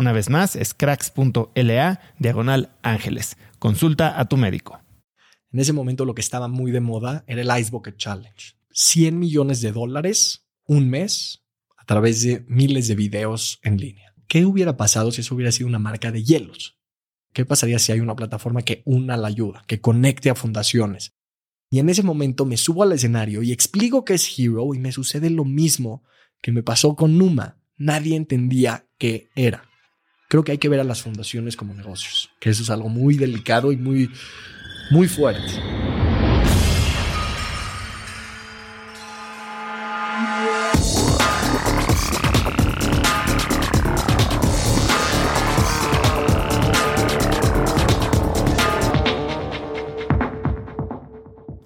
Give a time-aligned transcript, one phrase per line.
[0.00, 3.36] Una vez más, es cracks.la diagonal ángeles.
[3.58, 4.80] Consulta a tu médico.
[5.52, 8.56] En ese momento lo que estaba muy de moda era el Ice Bucket Challenge.
[8.70, 11.44] 100 millones de dólares un mes
[11.76, 14.14] a través de miles de videos en línea.
[14.26, 16.78] ¿Qué hubiera pasado si eso hubiera sido una marca de hielos?
[17.34, 21.12] ¿Qué pasaría si hay una plataforma que una la ayuda, que conecte a fundaciones?
[21.68, 24.92] Y en ese momento me subo al escenario y explico qué es Hero y me
[24.92, 26.04] sucede lo mismo
[26.40, 27.58] que me pasó con Numa.
[27.76, 29.69] Nadie entendía qué era
[30.30, 33.16] creo que hay que ver a las fundaciones como negocios, que eso es algo muy
[33.16, 34.08] delicado y muy,
[34.92, 35.42] muy fuerte.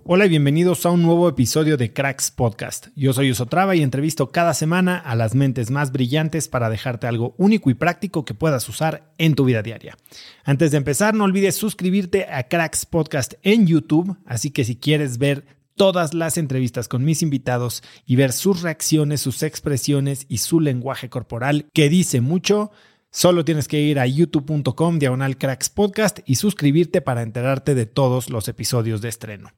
[0.06, 2.88] Hola y bienvenidos a un nuevo episodio de Cracks Podcast.
[2.94, 7.34] Yo soy Usotrava y entrevisto cada semana a las mentes más brillantes para dejarte algo
[7.38, 9.97] único y práctico que puedas usar en tu vida diaria.
[10.44, 15.16] Antes de empezar, no olvides suscribirte a Cracks Podcast en YouTube, así que si quieres
[15.16, 20.60] ver todas las entrevistas con mis invitados y ver sus reacciones, sus expresiones y su
[20.60, 22.72] lenguaje corporal, que dice mucho,
[23.16, 28.28] Solo tienes que ir a youtube.com diagonal cracks podcast y suscribirte para enterarte de todos
[28.28, 29.52] los episodios de estreno.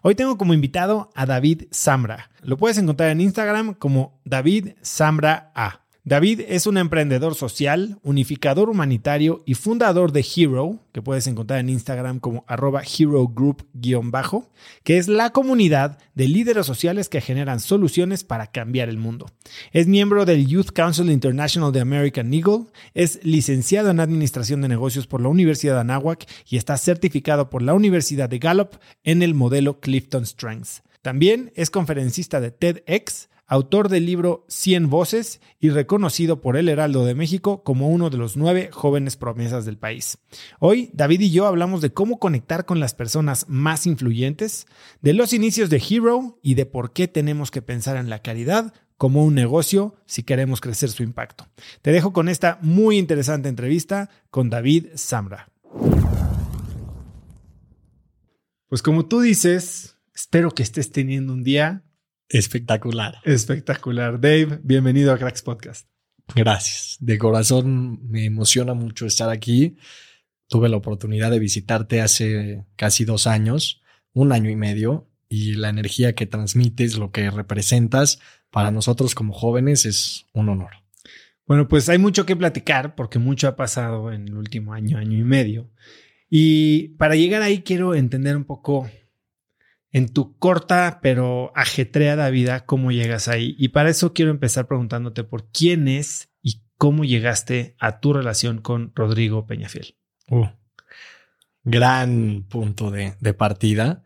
[0.00, 2.30] Hoy tengo como invitado a David Zambra.
[2.40, 5.81] Lo puedes encontrar en Instagram como David Zambra A.
[6.04, 11.68] David es un emprendedor social, unificador humanitario y fundador de Hero, que puedes encontrar en
[11.68, 14.50] Instagram como arroba Hero Group-bajo,
[14.82, 19.26] que es la comunidad de líderes sociales que generan soluciones para cambiar el mundo.
[19.70, 22.64] Es miembro del Youth Council International de American Eagle,
[22.94, 27.62] es licenciado en Administración de Negocios por la Universidad de Anáhuac y está certificado por
[27.62, 28.74] la Universidad de Gallup
[29.04, 30.82] en el modelo Clifton Strengths.
[31.00, 37.04] También es conferencista de TEDx, autor del libro 100 Voces y reconocido por el Heraldo
[37.04, 40.16] de México como uno de los nueve jóvenes promesas del país.
[40.58, 44.66] Hoy, David y yo hablamos de cómo conectar con las personas más influyentes,
[45.02, 48.72] de los inicios de Hero y de por qué tenemos que pensar en la caridad
[48.96, 51.46] como un negocio si queremos crecer su impacto.
[51.82, 55.52] Te dejo con esta muy interesante entrevista con David Samra.
[58.66, 61.84] Pues como tú dices, espero que estés teniendo un día
[62.32, 63.16] Espectacular.
[63.24, 64.18] Espectacular.
[64.18, 65.86] Dave, bienvenido a Cracks Podcast.
[66.34, 66.96] Gracias.
[66.98, 69.76] De corazón me emociona mucho estar aquí.
[70.48, 73.82] Tuve la oportunidad de visitarte hace casi dos años,
[74.14, 78.18] un año y medio, y la energía que transmites, lo que representas,
[78.50, 80.70] para nosotros como jóvenes es un honor.
[81.46, 85.18] Bueno, pues hay mucho que platicar porque mucho ha pasado en el último año, año
[85.18, 85.70] y medio.
[86.30, 88.88] Y para llegar ahí quiero entender un poco
[89.92, 93.54] en tu corta pero ajetreada vida, ¿cómo llegas ahí?
[93.58, 98.60] Y para eso quiero empezar preguntándote por quién es y cómo llegaste a tu relación
[98.60, 99.96] con Rodrigo Peñafiel.
[100.28, 100.46] Uh,
[101.62, 104.02] gran punto de, de partida.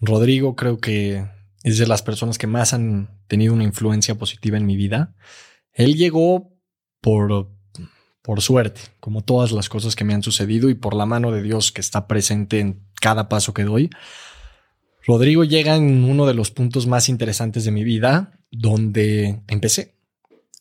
[0.00, 1.26] Rodrigo creo que
[1.64, 5.14] es de las personas que más han tenido una influencia positiva en mi vida.
[5.72, 6.56] Él llegó
[7.00, 7.50] por,
[8.22, 11.42] por suerte, como todas las cosas que me han sucedido y por la mano de
[11.42, 13.90] Dios que está presente en cada paso que doy.
[15.08, 19.94] Rodrigo llega en uno de los puntos más interesantes de mi vida, donde empecé.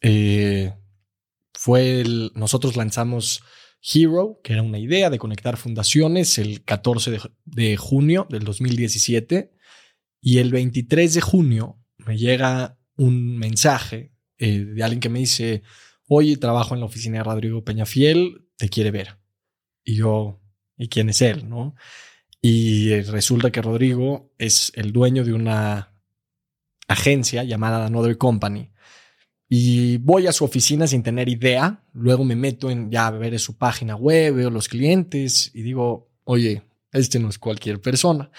[0.01, 0.73] Eh,
[1.53, 3.44] fue el, nosotros lanzamos
[3.81, 9.51] Hero, que era una idea de conectar fundaciones, el 14 de, de junio del 2017.
[10.21, 15.61] Y el 23 de junio me llega un mensaje eh, de alguien que me dice,
[16.07, 19.17] oye, trabajo en la oficina de Rodrigo Peñafiel, te quiere ver.
[19.83, 20.39] Y yo,
[20.77, 21.49] ¿y quién es él?
[21.49, 21.75] ¿No?
[22.42, 25.94] Y resulta que Rodrigo es el dueño de una
[26.88, 28.72] agencia llamada Another Company.
[29.50, 31.84] Y voy a su oficina sin tener idea.
[31.94, 36.63] Luego me meto en ya ver su página web, veo los clientes y digo, oye,
[36.92, 38.30] este no es cualquier persona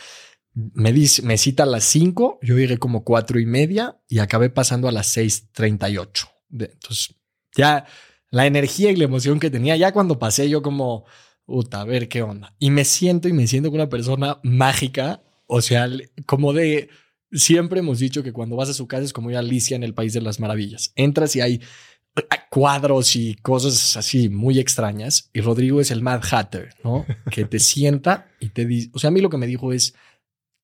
[0.75, 4.51] me, dice, me cita a las 5, yo llegué como cuatro y media y acabé
[4.51, 6.29] pasando a las 6.38.
[6.53, 7.15] Entonces,
[7.55, 7.87] ya
[8.31, 11.05] la energía y la emoción que tenía, ya cuando pasé yo como,
[11.49, 12.55] puta, a ver qué onda.
[12.59, 15.89] Y me siento y me siento como una persona mágica, o sea,
[16.27, 16.91] como de...
[17.33, 19.83] Siempre hemos dicho que cuando vas a su casa es como ir a Alicia en
[19.83, 20.93] el País de las Maravillas.
[20.95, 21.61] Entras y hay
[22.51, 25.31] cuadros y cosas así muy extrañas.
[25.33, 27.07] Y Rodrigo es el Mad Hatter, ¿no?
[27.31, 29.95] Que te sienta y te dice, o sea, a mí lo que me dijo es,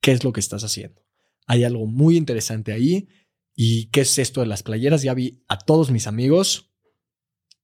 [0.01, 1.03] qué es lo que estás haciendo.
[1.47, 3.09] Hay algo muy interesante ahí.
[3.55, 5.03] ¿Y qué es esto de las playeras?
[5.03, 6.73] Ya vi a todos mis amigos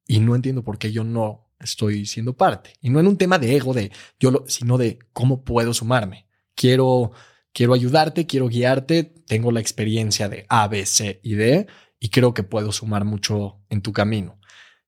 [0.06, 2.74] y no entiendo por qué yo no estoy siendo parte.
[2.80, 6.26] Y no en un tema de ego, de yo, lo, sino de cómo puedo sumarme.
[6.54, 7.12] Quiero,
[7.52, 9.04] quiero ayudarte, quiero guiarte.
[9.04, 11.66] Tengo la experiencia de A, B, C y D
[12.00, 14.40] y creo que puedo sumar mucho en tu camino.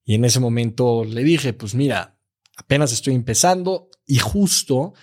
[0.05, 2.19] Y en ese momento le dije, pues mira,
[2.57, 4.95] apenas estoy empezando y justo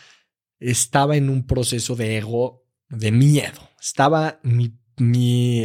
[0.60, 3.70] estaba en un proceso de ego, de miedo.
[3.80, 5.64] Estaba mi, mi,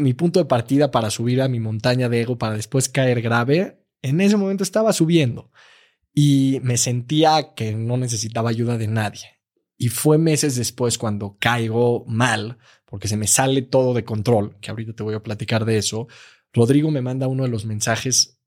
[0.00, 3.83] mi punto de partida para subir a mi montaña de ego para después caer grave.
[4.04, 5.50] En ese momento estaba subiendo
[6.12, 9.40] y me sentía que no necesitaba ayuda de nadie.
[9.78, 14.70] Y fue meses después cuando caigo mal, porque se me sale todo de control, que
[14.70, 16.06] ahorita te voy a platicar de eso.
[16.52, 18.38] Rodrigo me manda uno de los mensajes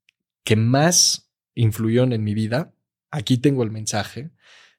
[0.44, 2.72] que más influyeron en mi vida.
[3.10, 4.30] Aquí tengo el mensaje.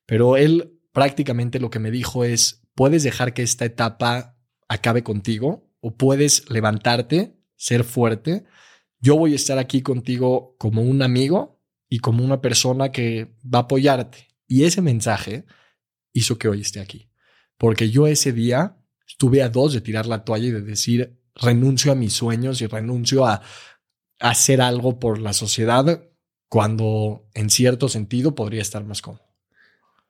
[0.06, 4.38] Pero él prácticamente lo que me dijo es, puedes dejar que esta etapa
[4.70, 8.46] acabe contigo o puedes levantarte, ser fuerte.
[9.00, 13.60] Yo voy a estar aquí contigo como un amigo y como una persona que va
[13.60, 14.28] a apoyarte.
[14.48, 15.46] Y ese mensaje
[16.14, 17.10] hizo que hoy esté aquí.
[17.58, 21.92] Porque yo ese día estuve a dos de tirar la toalla y de decir, renuncio
[21.92, 23.42] a mis sueños y renuncio a
[24.20, 26.04] hacer algo por la sociedad
[26.50, 29.24] cuando en cierto sentido podría estar más cómodo.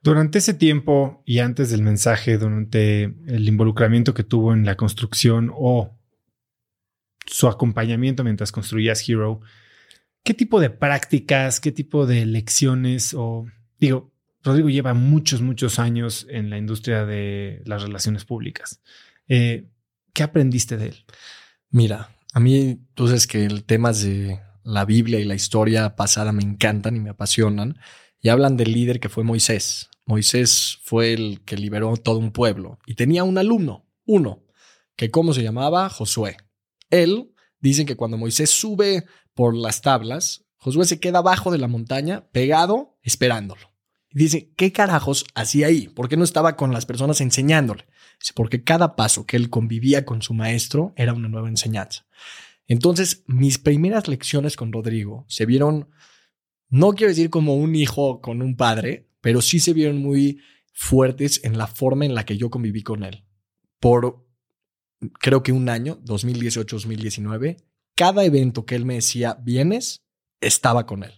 [0.02, 5.52] Durante ese tiempo y antes del mensaje, durante el involucramiento que tuvo en la construcción
[5.54, 5.99] o
[7.30, 9.42] su acompañamiento mientras construías Hero,
[10.24, 13.46] ¿qué tipo de prácticas, qué tipo de lecciones o
[13.80, 14.12] digo,
[14.44, 18.82] Rodrigo lleva muchos, muchos años en la industria de las relaciones públicas.
[19.28, 19.70] Eh,
[20.14, 21.06] ¿Qué aprendiste de él?
[21.70, 26.32] Mira, a mí, tú sabes que el tema de la Biblia y la historia pasada
[26.32, 27.78] me encantan y me apasionan
[28.22, 29.90] y hablan del líder que fue Moisés.
[30.06, 34.44] Moisés fue el que liberó todo un pueblo y tenía un alumno, uno,
[34.96, 36.38] que cómo se llamaba Josué.
[36.90, 41.68] Él dicen que cuando Moisés sube por las tablas, Josué se queda abajo de la
[41.68, 43.74] montaña, pegado, esperándolo.
[44.12, 45.88] Y dice, ¿qué carajos hacía ahí?
[45.88, 47.86] ¿Por qué no estaba con las personas enseñándole?
[48.20, 52.06] Dice, porque cada paso que él convivía con su maestro era una nueva enseñanza.
[52.68, 55.90] Entonces, mis primeras lecciones con Rodrigo se vieron
[56.70, 60.40] no quiero decir como un hijo con un padre, pero sí se vieron muy
[60.72, 63.26] fuertes en la forma en la que yo conviví con él.
[63.80, 64.24] Por
[65.20, 67.58] creo que un año, 2018-2019,
[67.96, 70.04] cada evento que él me decía, vienes,
[70.42, 71.14] estaba con él.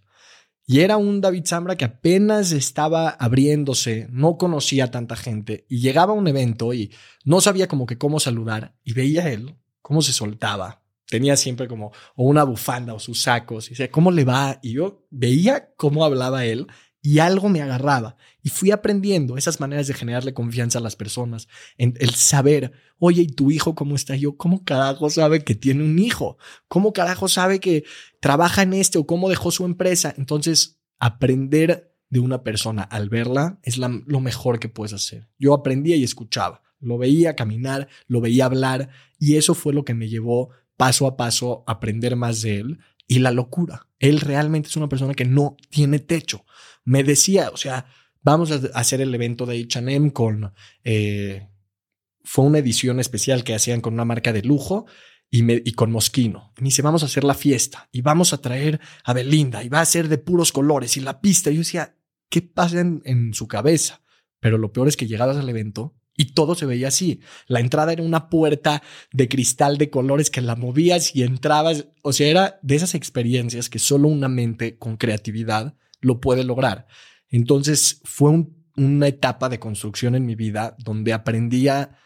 [0.66, 5.80] Y era un David Zambra que apenas estaba abriéndose, no conocía a tanta gente y
[5.80, 6.94] llegaba a un evento y
[7.26, 11.68] no sabía como que cómo saludar y veía a él cómo se soltaba, tenía siempre
[11.68, 14.60] como o una bufanda o sus sacos y decía, ¿cómo le va?
[14.62, 16.68] Y yo veía cómo hablaba él
[17.02, 21.48] y algo me agarraba y fui aprendiendo esas maneras de generarle confianza a las personas,
[21.78, 24.16] en el saber, oye, ¿y tu hijo cómo está?
[24.16, 26.38] Yo, ¿cómo carajo sabe que tiene un hijo?
[26.68, 27.84] ¿Cómo carajo sabe que
[28.20, 30.14] trabaja en este o cómo dejó su empresa?
[30.18, 35.30] Entonces, aprender de una persona al verla es lo mejor que puedes hacer.
[35.40, 39.94] Yo aprendía y escuchaba, lo veía caminar, lo veía hablar y eso fue lo que
[39.94, 42.80] me llevó paso a paso a aprender más de él
[43.12, 43.90] y la locura.
[44.00, 46.46] Él realmente es una persona que no tiene techo.
[46.86, 47.86] Me decía, o sea,
[48.22, 50.54] vamos a hacer el evento de HM con...
[50.86, 51.50] Eh,
[52.24, 54.86] fue una edición especial que hacían con una marca de lujo
[55.30, 56.54] y, me, y con Mosquino.
[56.60, 59.82] Me dice, vamos a hacer la fiesta y vamos a traer a Belinda y va
[59.82, 61.52] a ser de puros colores y la pista.
[61.52, 61.98] Y yo decía,
[62.30, 64.04] ¿qué pasa en, en su cabeza?
[64.40, 67.20] Pero lo peor es que llegabas al evento y todo se veía así.
[67.48, 71.88] La entrada era una puerta de cristal de colores que la movías y entrabas.
[72.04, 76.86] O sea, era de esas experiencias que solo una mente con creatividad lo puede lograr.
[77.28, 78.46] Entonces fue
[78.78, 81.98] una etapa de construcción en mi vida donde aprendía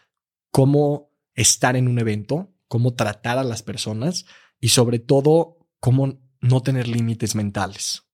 [0.50, 4.24] cómo estar en un evento, cómo tratar a las personas
[4.60, 8.04] y sobre todo cómo no tener límites mentales.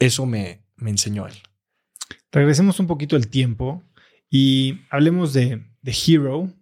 [0.00, 1.34] Eso me, me enseñó él.
[2.32, 3.84] Regresemos un poquito el tiempo
[4.36, 6.52] y hablemos de, de Hero,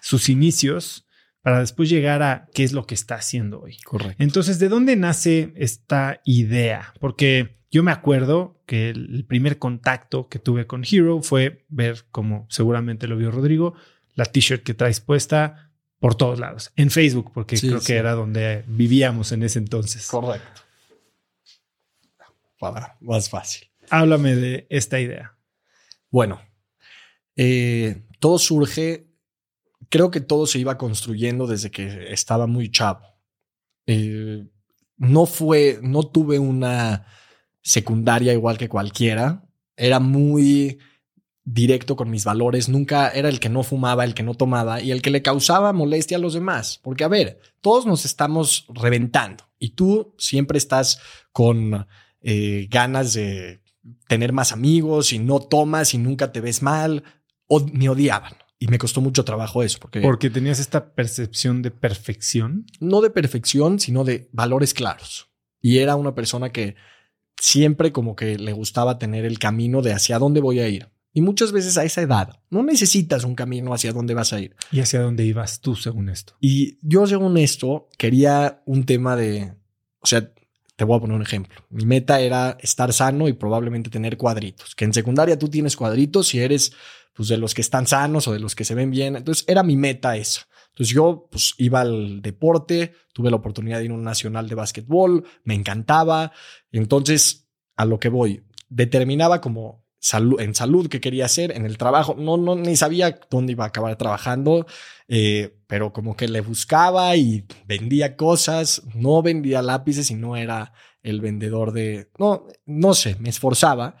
[0.00, 1.06] sus inicios,
[1.42, 3.76] para después llegar a qué es lo que está haciendo hoy.
[3.84, 4.22] Correcto.
[4.22, 6.94] Entonces, ¿de dónde nace esta idea?
[7.00, 12.46] Porque yo me acuerdo que el primer contacto que tuve con Hero fue ver, como
[12.48, 13.74] seguramente lo vio Rodrigo,
[14.14, 15.70] la t-shirt que traes puesta
[16.00, 16.72] por todos lados.
[16.76, 20.06] En Facebook, porque creo que era donde vivíamos en ese entonces.
[20.06, 20.62] Correcto.
[22.58, 23.68] Para más fácil.
[23.90, 25.36] Háblame de esta idea.
[26.10, 26.40] Bueno,
[27.38, 29.06] eh, todo surge,
[29.88, 33.00] creo que todo se iba construyendo desde que estaba muy chavo.
[33.86, 34.44] Eh,
[34.96, 37.06] no fue, no tuve una
[37.62, 39.48] secundaria igual que cualquiera.
[39.76, 40.80] Era muy
[41.44, 44.90] directo con mis valores, nunca era el que no fumaba, el que no tomaba y
[44.90, 46.80] el que le causaba molestia a los demás.
[46.82, 51.86] Porque, a ver, todos nos estamos reventando y tú siempre estás con
[52.20, 53.62] eh, ganas de
[54.08, 57.04] tener más amigos y no tomas y nunca te ves mal,
[57.48, 58.34] o me odiaban.
[58.60, 59.78] Y me costó mucho trabajo eso.
[59.80, 62.66] Porque, porque tenías esta percepción de perfección.
[62.80, 65.28] No de perfección, sino de valores claros.
[65.60, 66.76] Y era una persona que
[67.40, 70.88] siempre como que le gustaba tener el camino de hacia dónde voy a ir.
[71.12, 74.54] Y muchas veces a esa edad no necesitas un camino hacia dónde vas a ir.
[74.70, 76.34] ¿Y hacia dónde ibas tú según esto?
[76.40, 79.54] Y yo según esto quería un tema de,
[80.00, 80.30] o sea,
[80.76, 81.64] te voy a poner un ejemplo.
[81.70, 84.76] Mi meta era estar sano y probablemente tener cuadritos.
[84.76, 86.72] Que en secundaria tú tienes cuadritos si eres
[87.18, 89.16] pues, de los que están sanos o de los que se ven bien.
[89.16, 90.46] Entonces era mi meta esa.
[90.68, 94.54] Entonces yo pues iba al deporte, tuve la oportunidad de ir a un nacional de
[94.54, 96.30] básquetbol, me encantaba.
[96.70, 101.76] Entonces a lo que voy, determinaba como salud, en salud que quería hacer, en el
[101.76, 104.66] trabajo, no, no, ni sabía dónde iba a acabar trabajando,
[105.08, 110.72] eh, pero como que le buscaba y vendía cosas, no vendía lápices y no era
[111.02, 113.96] el vendedor de, no, no sé, me esforzaba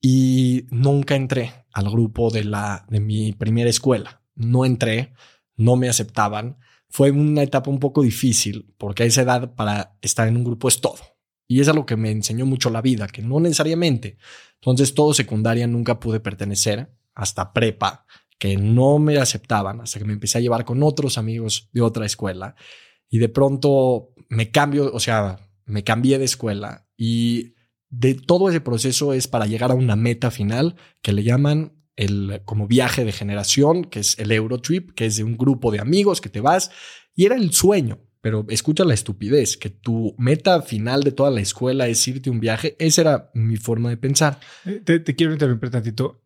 [0.00, 5.12] y nunca entré al grupo de la, de mi primera escuela, no entré,
[5.56, 10.28] no me aceptaban, fue una etapa un poco difícil porque a esa edad para estar
[10.28, 10.98] en un grupo es todo.
[11.48, 14.18] Y es algo que me enseñó mucho la vida, que no necesariamente.
[14.56, 18.04] Entonces, todo secundaria nunca pude pertenecer hasta prepa,
[18.38, 22.04] que no me aceptaban, hasta que me empecé a llevar con otros amigos de otra
[22.04, 22.56] escuela.
[23.08, 27.54] Y de pronto me cambio, o sea, me cambié de escuela y
[27.90, 32.42] de todo ese proceso es para llegar a una meta final que le llaman el
[32.44, 36.20] como viaje de generación, que es el Eurotrip, que es de un grupo de amigos
[36.20, 36.70] que te vas
[37.14, 38.00] y era el sueño.
[38.20, 42.40] Pero escucha la estupidez, que tu meta final de toda la escuela es irte un
[42.40, 42.74] viaje.
[42.80, 44.40] Esa era mi forma de pensar.
[44.64, 46.24] Eh, te, quiero interrumpir tantito.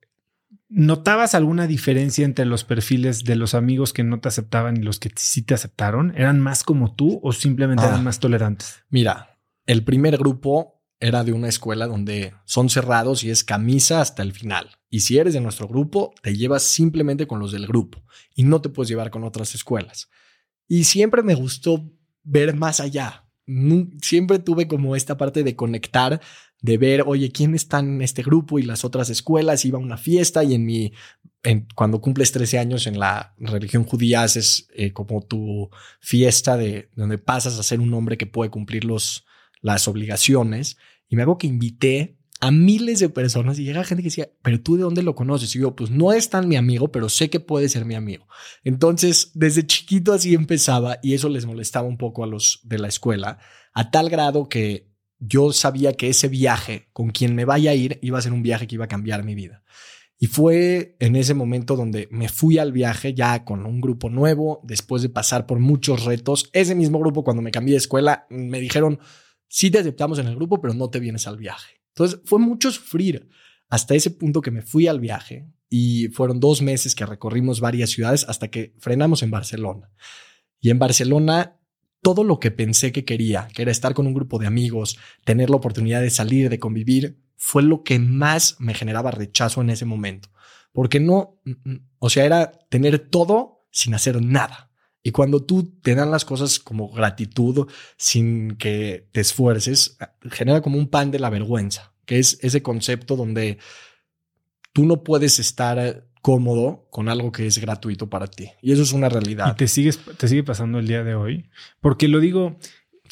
[0.70, 4.98] ¿Notabas alguna diferencia entre los perfiles de los amigos que no te aceptaban y los
[4.98, 6.14] que sí te aceptaron?
[6.16, 8.02] ¿Eran más como tú o simplemente eran ah.
[8.04, 8.82] más tolerantes?
[8.88, 14.22] Mira, el primer grupo era de una escuela donde son cerrados y es camisa hasta
[14.22, 14.76] el final.
[14.90, 18.04] Y si eres de nuestro grupo, te llevas simplemente con los del grupo
[18.34, 20.10] y no te puedes llevar con otras escuelas.
[20.68, 21.90] Y siempre me gustó
[22.22, 23.26] ver más allá.
[24.02, 26.20] Siempre tuve como esta parte de conectar,
[26.60, 29.64] de ver, oye, ¿quién está en este grupo y las otras escuelas?
[29.64, 30.92] Iba a una fiesta y en mi,
[31.74, 37.16] cuando cumples 13 años en la religión judía haces eh, como tu fiesta de donde
[37.16, 39.24] pasas a ser un hombre que puede cumplir los,
[39.60, 40.76] las obligaciones.
[41.08, 44.60] Y me hago que invité a miles de personas y llega gente que decía, pero
[44.60, 45.54] tú de dónde lo conoces?
[45.54, 48.26] Y yo, pues no es tan mi amigo, pero sé que puede ser mi amigo.
[48.64, 52.88] Entonces, desde chiquito así empezaba y eso les molestaba un poco a los de la
[52.88, 53.38] escuela,
[53.74, 57.98] a tal grado que yo sabía que ese viaje con quien me vaya a ir
[58.00, 59.62] iba a ser un viaje que iba a cambiar mi vida.
[60.18, 64.60] Y fue en ese momento donde me fui al viaje ya con un grupo nuevo,
[64.64, 66.50] después de pasar por muchos retos.
[66.52, 68.98] Ese mismo grupo, cuando me cambié de escuela, me dijeron,
[69.50, 71.82] sí te aceptamos en el grupo, pero no te vienes al viaje.
[71.88, 73.28] Entonces fue mucho sufrir.
[73.68, 77.90] hasta ese punto que me fui al viaje y fueron dos meses que recorrimos varias
[77.90, 79.92] ciudades hasta que frenamos en Barcelona.
[80.60, 81.60] Y en Barcelona
[82.02, 85.50] todo lo que pensé que quería, que era estar con un grupo de amigos, tener
[85.50, 89.84] la oportunidad de salir, de convivir, fue lo que más me generaba rechazo en ese
[89.84, 90.30] momento.
[90.72, 91.40] Porque no,
[91.98, 94.69] o sea, era tener todo sin hacer nada.
[95.02, 97.66] Y cuando tú te dan las cosas como gratitud
[97.96, 99.96] sin que te esfuerces,
[100.30, 103.58] genera como un pan de la vergüenza, que es ese concepto donde
[104.72, 108.50] tú no puedes estar cómodo con algo que es gratuito para ti.
[108.60, 109.52] Y eso es una realidad.
[109.52, 111.48] Y te, sigues, te sigue pasando el día de hoy.
[111.80, 112.58] Porque lo digo,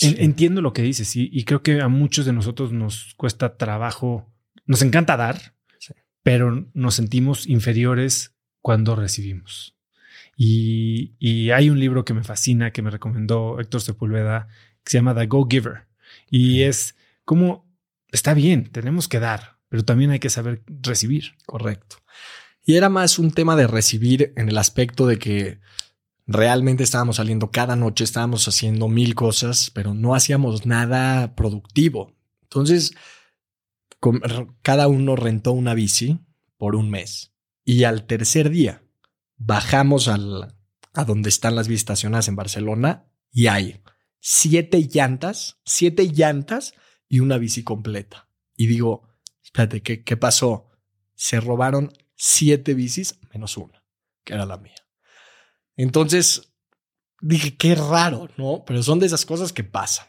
[0.00, 4.30] entiendo lo que dices y, y, creo que a muchos de nosotros nos cuesta trabajo,
[4.66, 5.54] nos encanta dar,
[6.23, 9.78] pero nos sentimos inferiores cuando recibimos.
[10.40, 14.47] Y, y, hay un libro que me fascina, que me recomendó Héctor Sepúlveda,
[14.85, 15.88] que se llama The Go Giver.
[16.30, 17.68] Y es como,
[18.12, 21.35] está bien, tenemos que dar, pero también hay que saber recibir.
[21.45, 21.97] Correcto.
[22.64, 25.59] Y era más un tema de recibir en el aspecto de que
[26.28, 32.12] realmente estábamos saliendo cada noche, estábamos haciendo mil cosas, pero no hacíamos nada productivo.
[32.42, 32.92] Entonces,
[34.62, 36.21] cada uno rentó una bici
[36.59, 37.33] por un mes.
[37.64, 38.83] Y al tercer día
[39.38, 40.54] bajamos al,
[40.92, 43.80] a donde están las bicis estacionadas en Barcelona y hay
[44.21, 46.75] siete llantas, siete llantas
[47.09, 48.28] y una bici completa.
[48.57, 49.09] Y digo,
[49.42, 50.68] espérate, ¿qué, qué pasó?
[51.14, 53.83] Se robaron siete bicis menos una,
[54.25, 54.75] que era la mía.
[55.76, 56.52] Entonces
[57.21, 58.64] dije, qué raro, ¿no?
[58.66, 60.07] Pero son de esas cosas que pasan.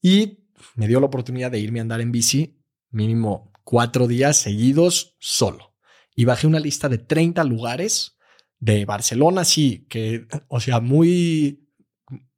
[0.00, 5.16] Y me dio la oportunidad de irme a andar en bici mínimo cuatro días seguidos
[5.18, 5.74] solo.
[6.14, 8.13] Y bajé una lista de 30 lugares
[8.64, 11.68] de Barcelona, sí, que, o sea, muy,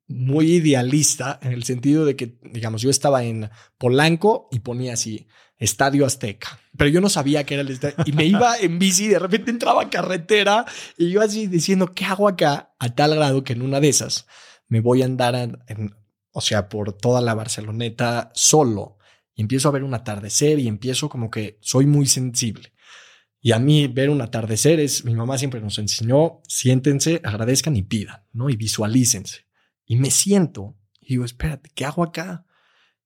[0.08, 5.28] muy idealista en el sentido de que, digamos, yo estaba en Polanco y ponía así,
[5.56, 6.58] Estadio Azteca.
[6.76, 7.94] Pero yo no sabía que era el estadio.
[8.04, 10.66] Y me iba en bici y de repente entraba carretera
[10.98, 12.74] y yo así diciendo, ¿qué hago acá?
[12.80, 14.26] A tal grado que en una de esas
[14.66, 15.64] me voy a andar,
[16.32, 18.98] o sea, por toda la Barceloneta solo.
[19.32, 22.72] Y empiezo a ver un atardecer y empiezo como que soy muy sensible.
[23.46, 27.82] Y a mí ver un atardecer es, mi mamá siempre nos enseñó, siéntense, agradezcan y
[27.82, 28.50] pidan, ¿no?
[28.50, 29.46] Y visualícense.
[29.84, 32.44] Y me siento y digo, espérate, ¿qué hago acá?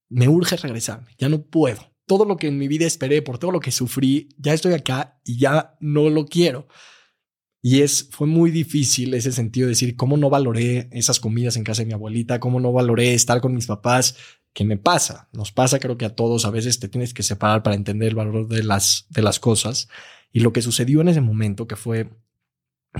[0.08, 3.52] Me urge regresarme, ya no puedo todo lo que en mi vida esperé, por todo
[3.52, 6.66] lo que sufrí, ya estoy acá y ya no lo quiero.
[7.62, 11.64] Y es, fue muy difícil ese sentido de decir cómo no valoré esas comidas en
[11.64, 14.16] casa de mi abuelita, cómo no valoré estar con mis papás.
[14.52, 15.28] ¿Qué me pasa?
[15.32, 18.16] Nos pasa, creo que a todos a veces te tienes que separar para entender el
[18.16, 19.86] valor de las, de las cosas.
[20.32, 22.10] Y lo que sucedió en ese momento, que fue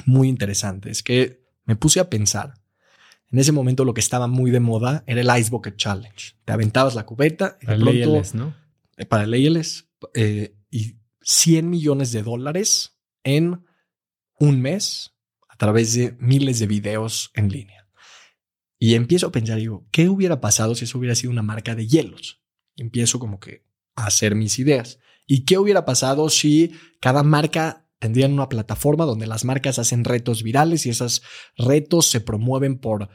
[0.07, 2.55] muy interesante, es que me puse a pensar.
[3.31, 6.35] En ese momento lo que estaba muy de moda era el Ice Bucket Challenge.
[6.45, 8.55] Te aventabas la cubeta y de pronto, ¿no?
[8.97, 13.64] Eh, para leyes eh, y 100 millones de dólares en
[14.38, 15.12] un mes
[15.49, 17.88] a través de miles de videos en línea.
[18.79, 21.87] Y empiezo a pensar, digo, ¿qué hubiera pasado si eso hubiera sido una marca de
[21.87, 22.40] hielos?
[22.81, 23.64] empiezo como que
[23.95, 24.99] a hacer mis ideas.
[25.33, 30.43] ¿Y qué hubiera pasado si cada marca tendría una plataforma donde las marcas hacen retos
[30.43, 31.23] virales y esos
[31.57, 33.09] retos se promueven por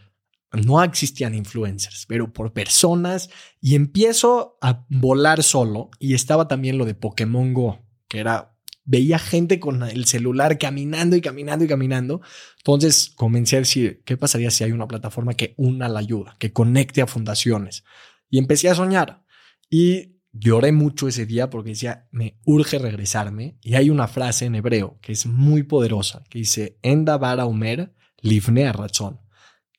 [0.54, 6.86] no existían influencers, pero por personas y empiezo a volar solo y estaba también lo
[6.86, 12.21] de Pokémon Go, que era, veía gente con el celular caminando y caminando y caminando.
[12.60, 16.54] Entonces comencé a decir, ¿qué pasaría si hay una plataforma que una la ayuda, que
[16.54, 17.84] conecte a fundaciones?
[18.30, 19.25] Y empecé a soñar
[19.69, 23.58] y lloré mucho ese día porque decía, me urge regresarme.
[23.62, 27.93] Y hay una frase en hebreo que es muy poderosa, que dice, Enda vara Omer,
[28.21, 29.19] livne a razón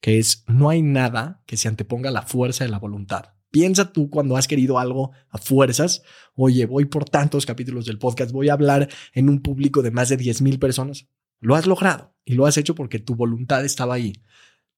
[0.07, 3.33] que es no hay nada que se anteponga a la fuerza de la voluntad.
[3.51, 6.03] Piensa tú cuando has querido algo a fuerzas,
[6.35, 10.09] oye, voy por tantos capítulos del podcast, voy a hablar en un público de más
[10.09, 11.09] de 10 mil personas.
[11.41, 14.13] Lo has logrado y lo has hecho porque tu voluntad estaba ahí.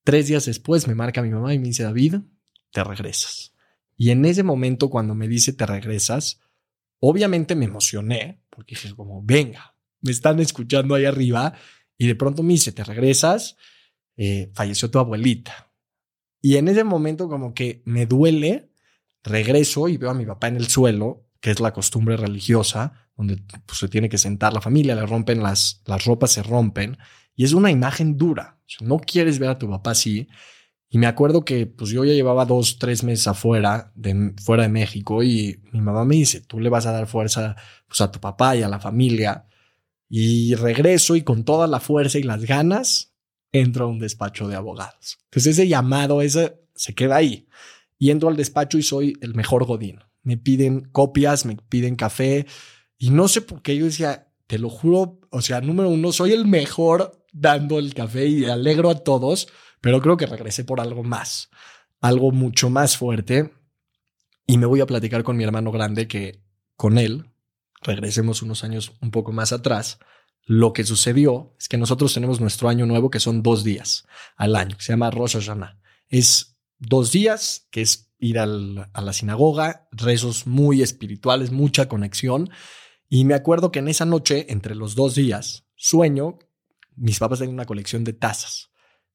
[0.05, 2.17] Tres días después me marca mi mamá y me dice, David,
[2.71, 3.55] te regresas.
[3.99, 6.41] Y en ese momento cuando me dice, te regresas,
[7.01, 11.53] obviamente me emocioné porque dije como, venga, me están escuchando ahí arriba
[11.99, 13.57] y de pronto me dice, te regresas
[14.21, 15.73] eh, falleció tu abuelita.
[16.43, 18.73] Y en ese momento como que me duele,
[19.23, 23.41] regreso y veo a mi papá en el suelo, que es la costumbre religiosa, donde
[23.65, 26.99] pues, se tiene que sentar la familia, le rompen las, las ropas, se rompen,
[27.37, 28.61] y es una imagen dura.
[28.81, 30.27] no quieres ver a tu papá así.
[30.90, 34.70] Y me acuerdo que pues yo ya llevaba dos, tres meses afuera, de, fuera de
[34.70, 38.20] México, y mi mamá me dice, tú le vas a dar fuerza pues, a tu
[38.20, 39.44] papá y a la familia.
[40.09, 43.12] Y regreso y con toda la fuerza y las ganas,
[43.53, 45.18] entro a un despacho de abogados.
[45.24, 47.48] Entonces ese llamado, ese se queda ahí.
[47.98, 50.01] Y entro al despacho y soy el mejor godín.
[50.22, 52.46] Me piden copias, me piden café
[52.98, 56.33] Y no sé por qué yo decía, te lo juro, o sea, número uno, soy
[56.33, 59.48] el mejor dando el café y alegro a todos,
[59.81, 61.51] pero creo que regresé por algo más,
[62.01, 63.53] algo mucho más fuerte.
[64.47, 66.43] Y me voy a platicar con mi hermano grande que
[66.77, 67.31] con él,
[67.83, 69.99] regresemos unos años un poco más atrás,
[70.49, 74.57] lo que sucedió es que nosotros tenemos nuestro año nuevo que son dos días al
[74.57, 75.79] año, que se llama Rosh Hashanah.
[76.09, 82.49] Es dos días, que es ir a la sinagoga, rezos muy espirituales, mucha conexión.
[83.11, 86.38] Y me acuerdo que en esa noche, entre los dos días, sueño,
[86.97, 88.67] mis papás tenían una colección de tazas.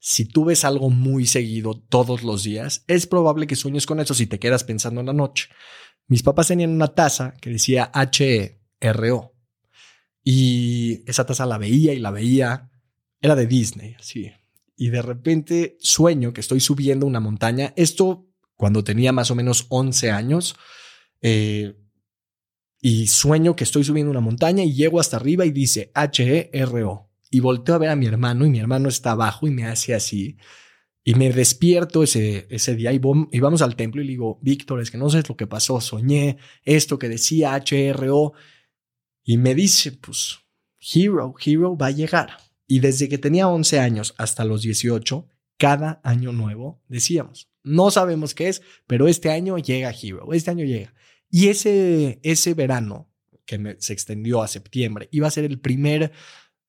[0.05, 4.13] Si tú ves algo muy seguido todos los días, es probable que sueñes con eso
[4.13, 5.47] si te quedas pensando en la noche.
[6.07, 9.33] Mis papás tenían una taza que decía H-E-R-O.
[10.21, 12.69] Y esa taza la veía y la veía.
[13.21, 14.29] Era de Disney, sí.
[14.75, 17.71] Y de repente sueño que estoy subiendo una montaña.
[17.77, 20.57] Esto cuando tenía más o menos 11 años.
[21.21, 21.77] Eh,
[22.81, 27.12] y sueño que estoy subiendo una montaña y llego hasta arriba y dice H-E-R-O.
[27.33, 29.95] Y volteo a ver a mi hermano y mi hermano está abajo y me hace
[29.95, 30.37] así.
[31.03, 34.91] Y me despierto ese, ese día y, vamos al templo y le digo, Víctor, es
[34.91, 38.33] que no sé lo que pasó, soñé esto que decía H-R-O.
[39.23, 40.41] Y me dice, pues,
[40.79, 42.37] Hero, Hero va a llegar.
[42.67, 48.35] Y desde que tenía 11 años hasta los 18, cada año nuevo decíamos, no sabemos
[48.35, 50.93] qué es, pero este año llega Hero, este año llega.
[51.31, 53.09] Y ese, ese verano,
[53.47, 56.11] que se extendió a septiembre, iba a ser el primer,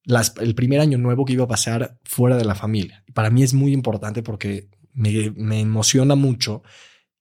[0.06, 3.04] el primer año nuevo que iba a pasar fuera de la familia.
[3.14, 6.62] Para mí es muy importante porque me, me emociona mucho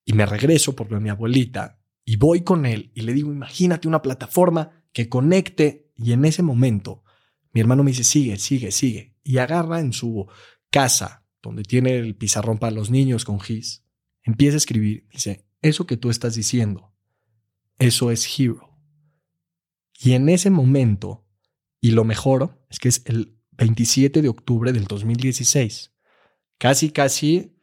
[0.06, 4.02] y me regreso porque mi abuelita y voy con él y le digo, imagínate una
[4.02, 7.04] plataforma que conecte y en ese momento
[7.54, 9.15] mi hermano me dice, sigue, sigue, sigue.
[9.24, 10.28] Y agarra en su
[10.69, 13.86] casa, donde tiene el pizarrón para los niños con GIS,
[14.24, 16.93] empieza a escribir, dice, eso que tú estás diciendo,
[17.78, 18.76] eso es Hero.
[20.00, 21.23] Y en ese momento,
[21.84, 25.91] y lo mejor es que es el 27 de octubre del 2016,
[26.58, 27.58] casi, casi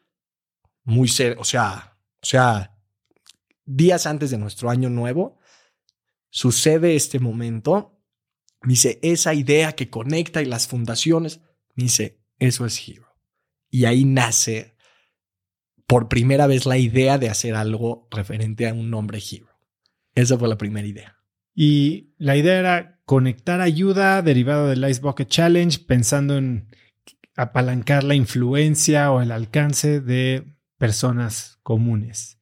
[0.85, 2.79] muy cerca, o sea, o sea,
[3.65, 5.39] días antes de nuestro año nuevo,
[6.29, 7.99] sucede este momento,
[8.61, 11.41] me dice, esa idea que conecta y las fundaciones,
[11.75, 13.17] dice, eso es Hero.
[13.71, 14.77] Y ahí nace
[15.87, 19.49] por primera vez la idea de hacer algo referente a un nombre Hero.
[20.15, 21.17] Esa fue la primera idea.
[21.55, 26.69] Y la idea era conectar ayuda derivada del Ice Bucket Challenge, pensando en
[27.35, 30.45] apalancar la influencia o el alcance de
[30.79, 32.39] personas comunes.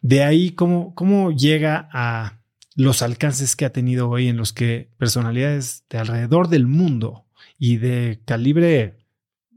[0.00, 2.40] De ahí, ¿cómo, cómo llega a
[2.74, 7.76] los alcances que ha tenido hoy en los que personalidades de alrededor del mundo y
[7.76, 9.06] de calibre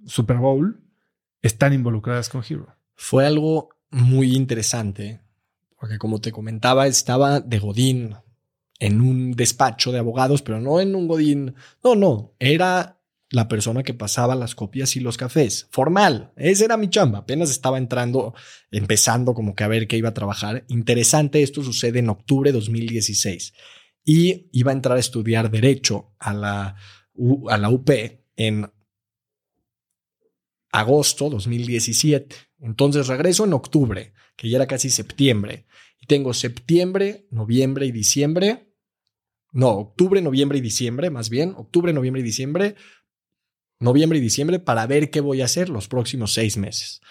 [0.05, 0.79] Super Bowl
[1.41, 2.67] están involucradas con Hero.
[2.93, 5.21] Fue algo muy interesante,
[5.79, 8.15] porque como te comentaba, estaba de Godín
[8.79, 12.99] en un despacho de abogados, pero no en un Godín, no, no, era
[13.33, 15.67] la persona que pasaba las copias y los cafés.
[15.71, 16.31] Formal.
[16.35, 17.19] Esa era mi chamba.
[17.19, 18.35] Apenas estaba entrando,
[18.69, 20.65] empezando como que a ver qué iba a trabajar.
[20.67, 23.53] Interesante, esto sucede en octubre de 2016.
[24.05, 26.75] Y iba a entrar a estudiar Derecho a la,
[27.49, 27.89] a la UP
[28.35, 28.71] en
[30.71, 32.35] agosto 2017.
[32.59, 35.65] Entonces regreso en octubre, que ya era casi septiembre.
[36.07, 38.73] Tengo septiembre, noviembre y diciembre.
[39.51, 41.53] No, octubre, noviembre y diciembre, más bien.
[41.55, 42.75] Octubre, noviembre y diciembre
[43.83, 47.01] noviembre y diciembre para ver qué voy a hacer los próximos seis meses.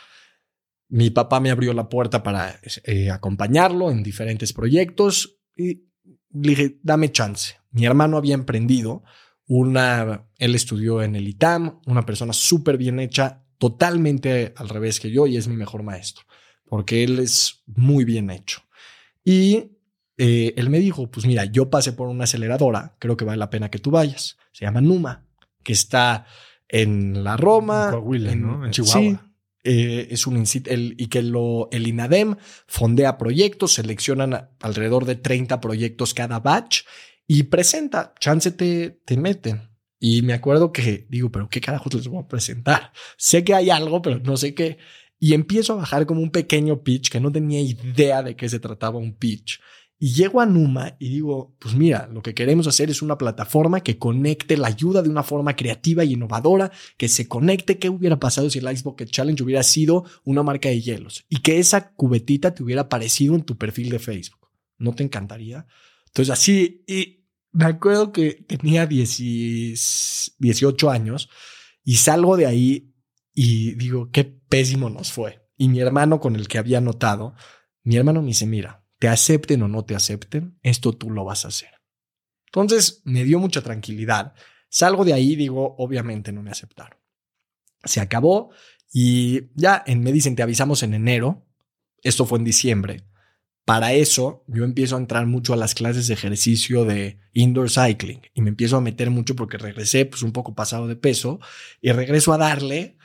[0.89, 5.85] Mi papá me abrió la puerta para eh, acompañarlo en diferentes proyectos y
[6.31, 7.57] dije, dame chance.
[7.71, 9.05] Mi hermano había emprendido
[9.47, 15.11] una, él estudió en el ITAM, una persona súper bien hecha, totalmente al revés que
[15.11, 16.25] yo y es mi mejor maestro,
[16.65, 18.63] porque él es muy bien hecho.
[19.25, 19.73] Y
[20.17, 23.51] eh, él me dijo, pues mira, yo pasé por una aceleradora, creo que vale la
[23.51, 24.37] pena que tú vayas.
[24.53, 25.27] Se llama Numa,
[25.63, 26.27] que está
[26.69, 29.33] en la Roma, en, Chihuahua.
[29.65, 35.61] Eh, es un el, y que lo, el INADEM fondea proyectos, seleccionan alrededor de 30
[35.61, 36.81] proyectos cada batch
[37.29, 39.71] y presenta, chance te, te meten.
[40.01, 42.93] Y me acuerdo que digo, pero qué carajos les voy a presentar.
[43.17, 44.79] Sé que hay algo, pero no sé qué.
[45.25, 48.59] Y empiezo a bajar como un pequeño pitch que no tenía idea de qué se
[48.59, 49.61] trataba un pitch.
[49.97, 53.83] Y llego a Numa y digo, pues mira, lo que queremos hacer es una plataforma
[53.83, 57.79] que conecte la ayuda de una forma creativa y innovadora, que se conecte.
[57.79, 61.25] ¿Qué hubiera pasado si el Ice Bucket Challenge hubiera sido una marca de hielos?
[61.29, 64.49] Y que esa cubetita te hubiera aparecido en tu perfil de Facebook.
[64.77, 65.69] ¿No te encantaría?
[66.09, 71.29] Entonces así, y me acuerdo que tenía 18 años
[71.85, 72.89] y salgo de ahí
[73.35, 75.49] y digo, qué pésimo nos fue.
[75.57, 77.35] Y mi hermano con el que había notado,
[77.85, 81.47] mi hermano me dice, mira, te acepten o no te acepten, esto tú lo vas
[81.47, 81.71] a hacer.
[82.47, 84.35] Entonces me dio mucha tranquilidad.
[84.69, 86.99] Salgo de ahí, digo, obviamente no me aceptaron.
[87.83, 88.51] Se acabó
[88.93, 91.49] y ya en, me dicen, te avisamos en enero.
[92.03, 93.07] Esto fue en diciembre.
[93.65, 98.21] Para eso yo empiezo a entrar mucho a las clases de ejercicio de indoor cycling
[98.35, 101.41] y me empiezo a meter mucho porque regresé pues un poco pasado de peso
[101.81, 102.99] y regreso a darle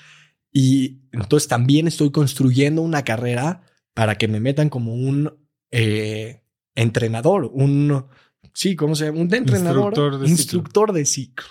[0.60, 3.62] y entonces también estoy construyendo una carrera
[3.94, 5.32] para que me metan como un
[5.70, 6.42] eh,
[6.74, 8.08] entrenador, un,
[8.54, 9.20] sí, ¿cómo se llama?
[9.20, 11.46] Un entrenador, instructor de, instructor de ciclo.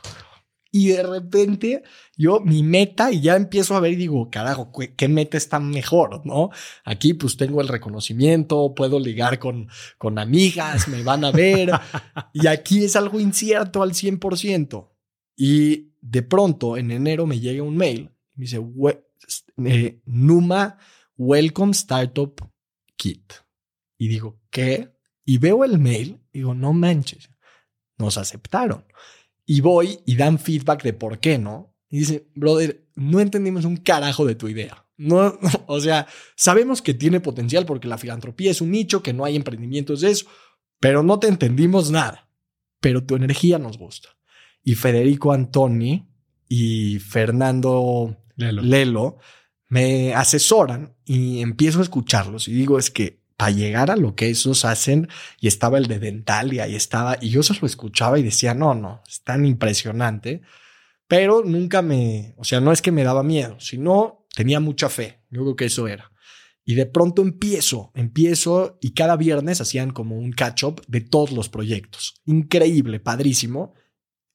[0.72, 1.84] Y de repente
[2.16, 6.26] yo mi meta y ya empiezo a ver y digo, carajo, ¿qué meta está mejor?
[6.26, 6.50] ¿No?
[6.84, 11.70] Aquí pues tengo el reconocimiento, puedo ligar con, con amigas, me van a ver.
[12.32, 14.88] y aquí es algo incierto al 100%.
[15.36, 18.60] Y de pronto en enero me llega un mail, me dice,
[19.64, 20.78] eh, Numa
[21.16, 22.34] Welcome Startup
[22.96, 23.32] Kit.
[23.98, 24.94] Y digo, ¿qué?
[25.24, 27.30] Y veo el mail, digo, no manches,
[27.98, 28.84] nos aceptaron.
[29.46, 31.74] Y voy y dan feedback de por qué no.
[31.88, 34.86] Y dice, brother, no entendimos un carajo de tu idea.
[34.96, 39.24] No, o sea, sabemos que tiene potencial porque la filantropía es un nicho, que no
[39.24, 40.26] hay emprendimientos de eso,
[40.80, 42.28] pero no te entendimos nada.
[42.80, 44.10] Pero tu energía nos gusta.
[44.62, 46.06] Y Federico Antoni
[46.48, 49.18] y Fernando Lelo, Lelo
[49.68, 54.30] me asesoran y empiezo a escucharlos y digo, es que para llegar a lo que
[54.30, 55.08] esos hacen,
[55.40, 58.74] y estaba el de Dentalia, y estaba, y yo se lo escuchaba y decía, no,
[58.74, 60.40] no, es tan impresionante,
[61.06, 65.20] pero nunca me, o sea, no es que me daba miedo, sino tenía mucha fe,
[65.30, 66.10] yo creo que eso era.
[66.64, 71.48] Y de pronto empiezo, empiezo, y cada viernes hacían como un catch-up de todos los
[71.48, 72.20] proyectos.
[72.24, 73.74] Increíble, padrísimo.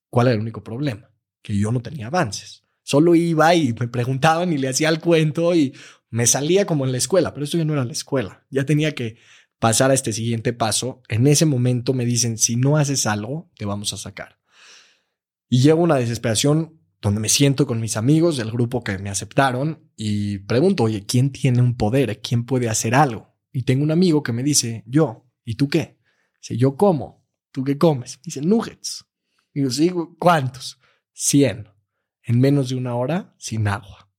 [0.10, 1.12] ¿Cuál era el único problema?
[1.42, 2.61] Que yo no tenía avances.
[2.92, 5.74] Solo iba y me preguntaban y le hacía el cuento y
[6.10, 8.46] me salía como en la escuela, pero esto ya no era la escuela.
[8.50, 9.16] Ya tenía que
[9.60, 11.02] pasar a este siguiente paso.
[11.08, 14.42] En ese momento me dicen, si no haces algo, te vamos a sacar.
[15.48, 19.10] Y llego a una desesperación donde me siento con mis amigos del grupo que me
[19.10, 22.20] aceptaron y pregunto, oye, ¿quién tiene un poder?
[22.20, 23.38] ¿Quién puede hacer algo?
[23.54, 25.98] Y tengo un amigo que me dice, yo, ¿y tú qué?
[26.42, 27.26] Dice, yo como.
[27.54, 28.20] ¿Tú qué comes?
[28.22, 29.06] Dice, nuggets.
[29.54, 30.78] Y yo, sí, ¿cuántos?
[31.14, 31.72] 100.
[32.24, 34.12] En menos de una hora, sin agua.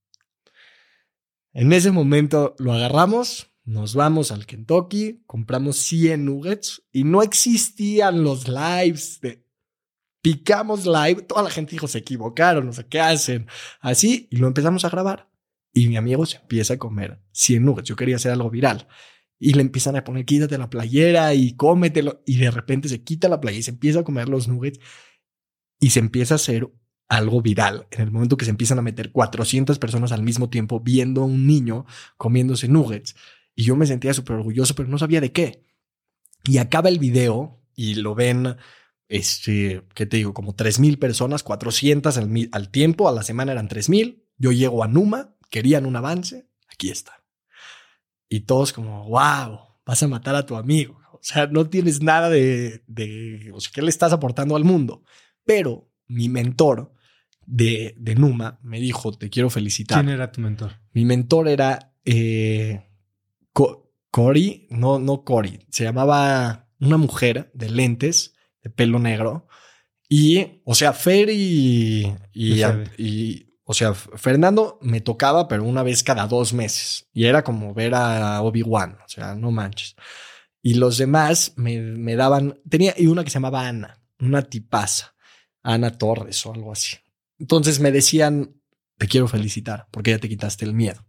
[1.53, 8.25] En ese momento lo agarramos, nos vamos al Kentucky, compramos 100 nuggets y no existían
[8.25, 9.47] los lives de
[10.23, 13.47] picamos live, toda la gente dijo se equivocaron, no sé qué hacen,
[13.81, 15.29] así y lo empezamos a grabar.
[15.75, 17.89] Y mi amigo se empieza a comer 100 nuggets.
[17.89, 18.89] Yo quería hacer algo viral.
[19.39, 22.23] Y le empiezan a poner, quítate la playera y cómetelo.
[22.27, 24.81] Y de repente se quita la playera y se empieza a comer los nuggets.
[25.81, 26.71] Y se empieza a hacer
[27.13, 30.81] algo viral en el momento que se empiezan a meter 400 personas al mismo tiempo
[30.81, 31.85] viendo a un niño
[32.17, 33.15] comiéndose nuggets.
[33.55, 35.63] Y yo me sentía súper orgulloso, pero no sabía de qué.
[36.45, 38.57] Y acaba el video y lo ven,
[39.09, 40.33] este, ¿qué te digo?
[40.33, 44.25] Como 3.000 personas, 400 al, al tiempo, a la semana eran 3.000.
[44.39, 47.23] Yo llego a Numa, querían un avance, aquí está.
[48.27, 50.99] Y todos como, wow, vas a matar a tu amigo.
[51.13, 55.05] O sea, no tienes nada de, de ¿qué le estás aportando al mundo?
[55.45, 56.95] Pero mi mentor
[57.47, 60.03] de, de Numa me dijo, te quiero felicitar.
[60.03, 60.81] ¿Quién era tu mentor?
[60.93, 62.89] Mi mentor era eh,
[64.11, 69.49] Cory, no, no Cory, se llamaba una mujer de lentes, de pelo negro.
[70.09, 76.27] Y, o sea, Fer y, y, o sea, Fernando me tocaba, pero una vez cada
[76.27, 77.09] dos meses.
[77.15, 79.97] Y era como ver a Obi-Wan, o sea, no manches.
[80.61, 85.15] Y los demás me, me daban, tenía, y una que se llamaba Ana, una tipaza,
[85.63, 86.97] Ana Torres o algo así.
[87.43, 88.55] Entonces me decían,
[88.99, 91.05] te quiero felicitar porque ya te quitaste el miedo.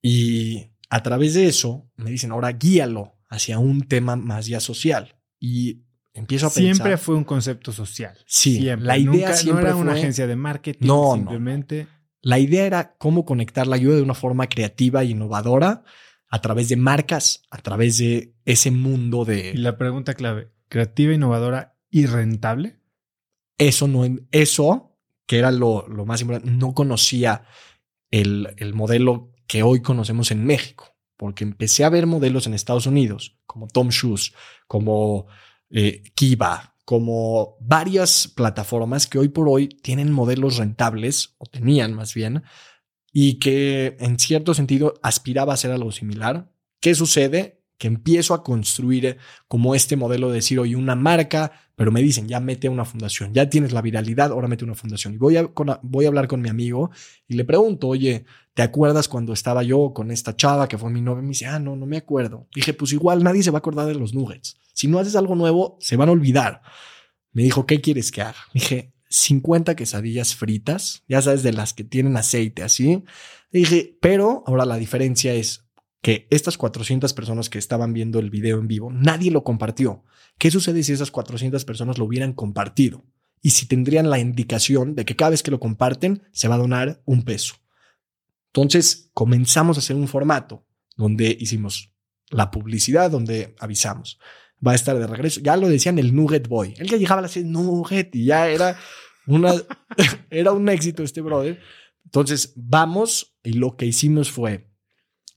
[0.00, 5.14] Y a través de eso me dicen, ahora guíalo hacia un tema más ya social.
[5.38, 5.82] Y
[6.14, 6.74] empiezo a pensar.
[6.74, 8.16] Siempre fue un concepto social.
[8.26, 10.86] Sí, la idea siempre no era una agencia de marketing.
[10.86, 11.86] No, simplemente.
[12.22, 15.84] La idea era cómo conectar la ayuda de una forma creativa e innovadora
[16.28, 19.50] a través de marcas, a través de ese mundo de.
[19.50, 22.80] Y la pregunta clave: creativa, innovadora y rentable.
[23.58, 24.91] Eso no, eso
[25.26, 27.44] que era lo, más importante, no conocía
[28.10, 32.86] el, el modelo que hoy conocemos en México, porque empecé a ver modelos en Estados
[32.86, 34.32] Unidos, como Tom Shoes,
[34.66, 35.26] como
[35.70, 42.14] eh, Kiva, como varias plataformas que hoy por hoy tienen modelos rentables, o tenían más
[42.14, 42.42] bien,
[43.12, 46.50] y que en cierto sentido aspiraba a ser algo similar.
[46.80, 47.61] ¿Qué sucede?
[47.82, 49.16] Que empiezo a construir
[49.48, 53.34] como este modelo de decir, oye, una marca, pero me dicen, ya mete una fundación,
[53.34, 55.14] ya tienes la viralidad, ahora mete una fundación.
[55.14, 55.50] Y voy a,
[55.82, 56.92] voy a hablar con mi amigo
[57.26, 61.00] y le pregunto, oye, ¿te acuerdas cuando estaba yo con esta chava que fue mi
[61.00, 61.22] novia?
[61.22, 62.46] Me dice, ah, no, no me acuerdo.
[62.54, 64.56] Dije, pues igual nadie se va a acordar de los nuggets.
[64.74, 66.62] Si no haces algo nuevo, se van a olvidar.
[67.32, 68.38] Me dijo, ¿qué quieres que haga?
[68.54, 73.02] dije, 50 quesadillas fritas, ya sabes, de las que tienen aceite así.
[73.50, 75.61] dije, pero ahora la diferencia es
[76.02, 80.04] que estas 400 personas que estaban viendo el video en vivo, nadie lo compartió.
[80.36, 83.04] ¿Qué sucede si esas 400 personas lo hubieran compartido?
[83.40, 86.58] Y si tendrían la indicación de que cada vez que lo comparten se va a
[86.58, 87.54] donar un peso.
[88.48, 91.92] Entonces comenzamos a hacer un formato donde hicimos
[92.30, 94.18] la publicidad, donde avisamos.
[94.64, 95.40] Va a estar de regreso.
[95.40, 96.74] Ya lo decían el Nugget Boy.
[96.78, 98.76] El que llegaba a decir Nugget y ya era
[99.26, 99.54] una,
[100.30, 101.60] era un éxito este brother.
[102.04, 104.71] Entonces vamos y lo que hicimos fue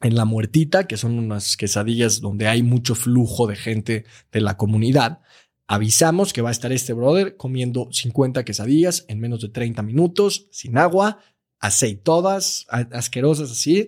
[0.02, 4.58] en La Muertita, que son unas quesadillas donde hay mucho flujo de gente de la
[4.58, 5.20] comunidad.
[5.68, 10.48] Avisamos que va a estar este brother comiendo 50 quesadillas en menos de 30 minutos,
[10.52, 11.20] sin agua,
[11.60, 13.88] aceitodas, asquerosas así.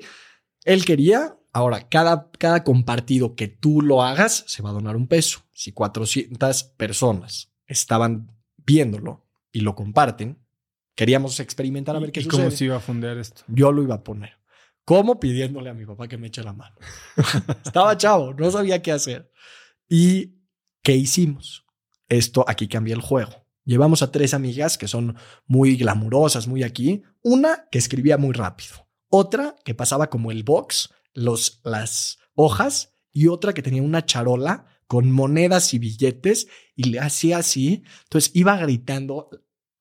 [0.64, 5.08] Él quería, ahora, cada, cada compartido que tú lo hagas, se va a donar un
[5.08, 5.42] peso.
[5.54, 10.40] Si 400 personas estaban viéndolo y lo comparten,
[10.96, 12.42] queríamos experimentar a ver qué ¿Y sucede.
[12.46, 13.44] cómo se iba a fundear esto?
[13.48, 14.32] Yo lo iba a poner.
[14.88, 15.20] ¿Cómo?
[15.20, 16.74] Pidiéndole a mi papá que me eche la mano.
[17.66, 19.30] Estaba chavo, no sabía qué hacer.
[19.90, 20.38] ¿Y
[20.82, 21.66] qué hicimos?
[22.08, 23.46] Esto aquí cambia el juego.
[23.66, 27.04] Llevamos a tres amigas que son muy glamurosas, muy aquí.
[27.22, 28.88] Una que escribía muy rápido.
[29.10, 32.96] Otra que pasaba como el box, los, las hojas.
[33.12, 36.48] Y otra que tenía una charola con monedas y billetes
[36.78, 37.84] y le hacía así.
[38.04, 39.30] Entonces iba gritando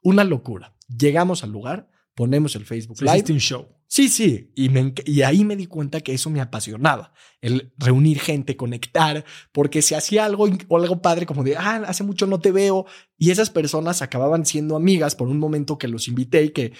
[0.00, 0.76] una locura.
[0.88, 3.12] Llegamos al lugar, ponemos el Facebook Live.
[3.12, 3.75] Hiciste un show.
[3.88, 8.18] Sí, sí, y, me, y ahí me di cuenta que eso me apasionaba, el reunir
[8.18, 12.40] gente, conectar, porque se hacía algo o algo padre como de, ah, hace mucho no
[12.40, 16.50] te veo, y esas personas acababan siendo amigas por un momento que los invité y
[16.50, 16.72] que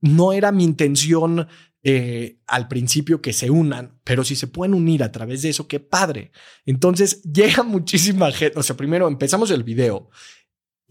[0.00, 1.46] no era mi intención
[1.82, 5.66] eh, al principio que se unan, pero si se pueden unir a través de eso,
[5.68, 6.32] qué padre.
[6.66, 10.10] Entonces llega muchísima gente, o sea, primero empezamos el video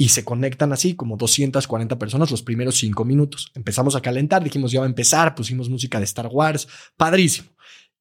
[0.02, 3.52] y se conectan así como 240 personas los primeros cinco minutos.
[3.54, 7.50] Empezamos a calentar, dijimos ya va a empezar, pusimos música de Star Wars, padrísimo.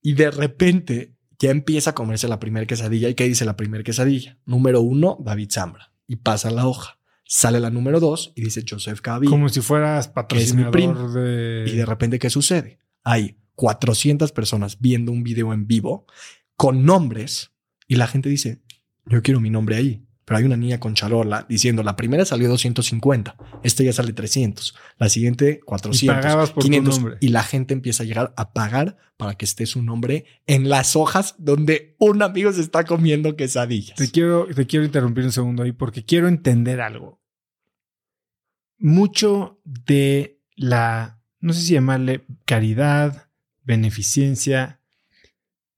[0.00, 3.08] Y de repente ya empieza a comerse la primera quesadilla.
[3.08, 4.38] ¿Y qué dice la primera quesadilla?
[4.46, 5.92] Número uno, David Zambra.
[6.06, 7.00] Y pasa la hoja.
[7.24, 9.26] Sale la número dos y dice Joseph Cavi.
[9.26, 11.10] Como si fueras patrocinador primo.
[11.10, 11.64] de...
[11.66, 12.78] Y de repente, ¿qué sucede?
[13.02, 16.06] Hay 400 personas viendo un video en vivo
[16.54, 17.50] con nombres
[17.88, 18.62] y la gente dice,
[19.04, 22.50] yo quiero mi nombre ahí pero hay una niña con charola diciendo la primera salió
[22.50, 27.16] 250, esta ya sale 300, la siguiente 400, Y por tu 500 nombre.
[27.20, 30.96] y la gente empieza a llegar a pagar para que esté su nombre en las
[30.96, 33.96] hojas donde un amigo se está comiendo quesadillas.
[33.96, 37.18] Te quiero, te quiero interrumpir un segundo ahí porque quiero entender algo.
[38.76, 43.30] Mucho de la, no sé si llamarle caridad,
[43.64, 44.80] beneficencia,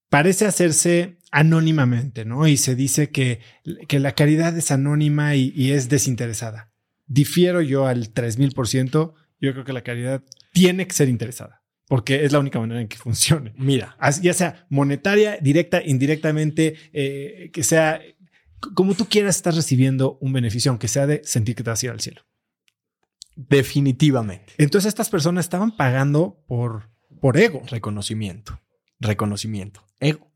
[0.08, 2.46] parece hacerse anónimamente, ¿no?
[2.48, 3.40] Y se dice que,
[3.88, 6.72] que la caridad es anónima y, y es desinteresada.
[7.06, 9.14] Difiero yo al 3000%.
[9.40, 12.86] Yo creo que la caridad tiene que ser interesada porque es la única manera en
[12.88, 13.52] que funcione.
[13.56, 18.00] Mira, Así- ya sea monetaria, directa, indirectamente, eh, que sea
[18.74, 21.86] como tú quieras estar recibiendo un beneficio, aunque sea de sentir que te vas a
[21.86, 22.22] ir al cielo.
[23.36, 24.52] definitivamente.
[24.58, 26.90] Entonces estas personas estaban pagando por,
[27.20, 27.62] por ego.
[27.68, 28.60] Reconocimiento,
[28.98, 30.29] reconocimiento, ego.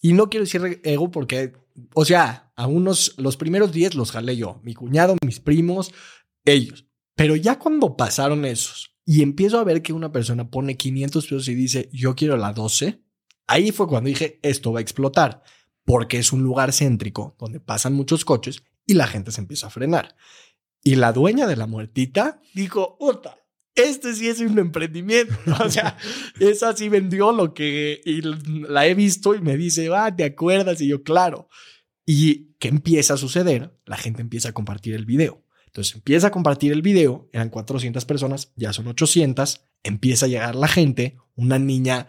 [0.00, 1.52] Y no quiero decir ego porque,
[1.94, 5.92] o sea, a unos, los primeros 10 los jalé yo, mi cuñado, mis primos,
[6.44, 6.86] ellos.
[7.14, 11.48] Pero ya cuando pasaron esos y empiezo a ver que una persona pone 500 pesos
[11.48, 13.02] y dice, yo quiero la 12,
[13.46, 15.42] ahí fue cuando dije, esto va a explotar,
[15.84, 19.70] porque es un lugar céntrico donde pasan muchos coches y la gente se empieza a
[19.70, 20.14] frenar.
[20.82, 23.37] Y la dueña de la muertita dijo, puta,
[23.82, 25.34] este sí es un emprendimiento.
[25.64, 25.96] O sea,
[26.40, 30.80] esa sí vendió lo que y la he visto y me dice, ah, ¿te acuerdas?
[30.80, 31.48] Y yo, claro.
[32.06, 33.76] Y ¿qué empieza a suceder?
[33.84, 35.44] La gente empieza a compartir el video.
[35.66, 40.54] Entonces empieza a compartir el video, eran 400 personas, ya son 800, empieza a llegar
[40.54, 42.08] la gente, una niña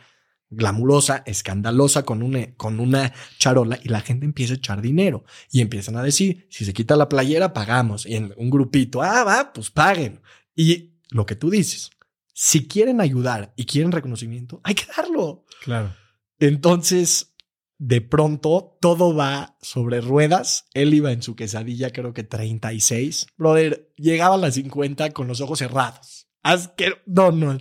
[0.50, 5.62] glamurosa, escandalosa con una, con una charola y la gente empieza a echar dinero y
[5.62, 8.06] empiezan a decir, si se quita la playera, pagamos.
[8.06, 10.22] Y en un grupito, ah, va, pues paguen.
[10.56, 11.92] Y lo que tú dices,
[12.34, 15.46] si quieren ayudar y quieren reconocimiento, hay que darlo.
[15.64, 15.94] Claro.
[16.40, 17.36] Entonces,
[17.78, 20.66] de pronto, todo va sobre ruedas.
[20.74, 23.28] Él iba en su quesadilla, creo que 36.
[23.38, 26.28] Brother, llegaba a las 50 con los ojos cerrados.
[26.44, 26.98] Asquero.
[27.06, 27.58] No, no.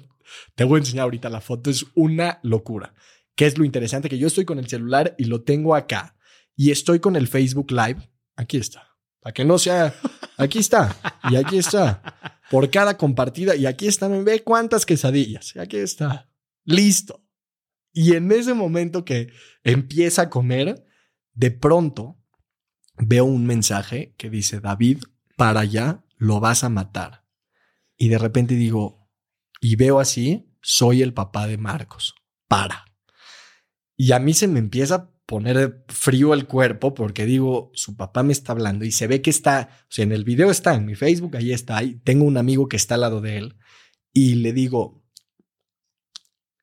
[0.55, 1.71] Te voy a enseñar ahorita la foto.
[1.71, 2.95] Es una locura.
[3.35, 4.09] ¿Qué es lo interesante?
[4.09, 6.17] Que yo estoy con el celular y lo tengo acá.
[6.57, 8.11] Y estoy con el Facebook Live.
[8.37, 8.97] Aquí está.
[9.21, 9.95] Para que no sea...
[10.37, 10.97] Aquí está.
[11.31, 12.03] Y aquí está.
[12.51, 13.57] Por cada compartida.
[13.57, 14.09] Y aquí está.
[14.09, 15.55] Me ve cuántas quesadillas.
[15.55, 16.31] Y aquí está.
[16.65, 17.25] Listo.
[17.93, 19.33] Y en ese momento que
[19.65, 20.85] empieza a comer,
[21.33, 22.19] de pronto
[22.97, 25.03] veo un mensaje que dice, David,
[25.37, 27.25] para allá, lo vas a matar.
[27.97, 29.09] Y de repente digo,
[29.61, 32.15] y veo así, soy el papá de Marcos,
[32.47, 32.85] para.
[33.97, 38.33] Y a mí se me empieza poner frío el cuerpo porque digo, su papá me
[38.33, 40.95] está hablando y se ve que está, o sea, en el video está, en mi
[40.95, 43.57] Facebook, ahí está, ahí tengo un amigo que está al lado de él
[44.15, 45.05] y le digo,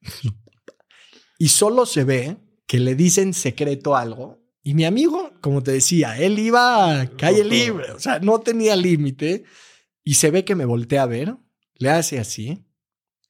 [1.37, 4.43] y solo se ve que le dicen secreto algo.
[4.63, 8.75] Y mi amigo, como te decía, él iba a calle libre, o sea, no tenía
[8.75, 9.43] límite.
[10.03, 11.37] Y se ve que me voltea a ver,
[11.75, 12.65] le hace así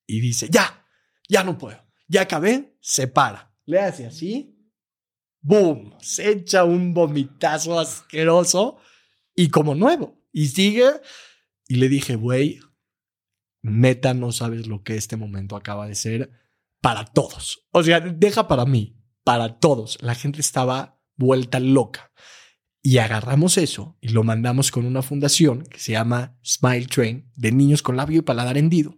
[0.08, 0.88] y dice, ya,
[1.28, 3.54] ya no puedo, ya acabé, se para.
[3.66, 4.55] Le hace así,
[5.46, 8.78] boom, se echa un vomitazo asqueroso
[9.36, 10.20] y como nuevo.
[10.32, 10.90] Y sigue.
[11.68, 12.60] Y le dije, güey,
[13.62, 16.32] neta, no sabes lo que este momento acaba de ser
[16.82, 17.68] para todos.
[17.72, 19.98] O sea, deja para mí, para todos.
[20.02, 22.12] La gente estaba vuelta loca.
[22.82, 27.52] Y agarramos eso y lo mandamos con una fundación que se llama Smile Train de
[27.52, 28.98] niños con labio y paladar hendido.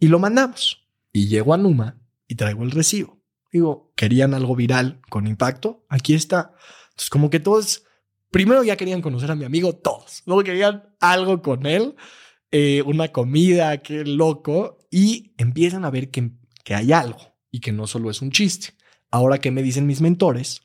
[0.00, 0.88] Y lo mandamos.
[1.12, 3.17] Y llego a Numa y traigo el recibo.
[3.52, 5.84] Digo, querían algo viral con impacto.
[5.88, 6.52] Aquí está.
[6.90, 7.84] Entonces, como que todos,
[8.30, 10.22] primero ya querían conocer a mi amigo, todos.
[10.26, 11.94] Luego querían algo con él,
[12.50, 14.78] eh, una comida, qué loco.
[14.90, 16.32] Y empiezan a ver que
[16.68, 18.74] que hay algo y que no solo es un chiste.
[19.10, 20.60] Ahora que me dicen mis mentores,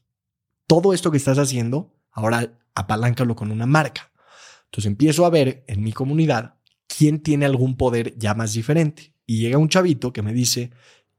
[0.68, 4.12] todo esto que estás haciendo, ahora apaláncalo con una marca.
[4.66, 6.56] Entonces empiezo a ver en mi comunidad
[6.88, 9.16] quién tiene algún poder ya más diferente.
[9.26, 10.72] Y llega un chavito que me dice,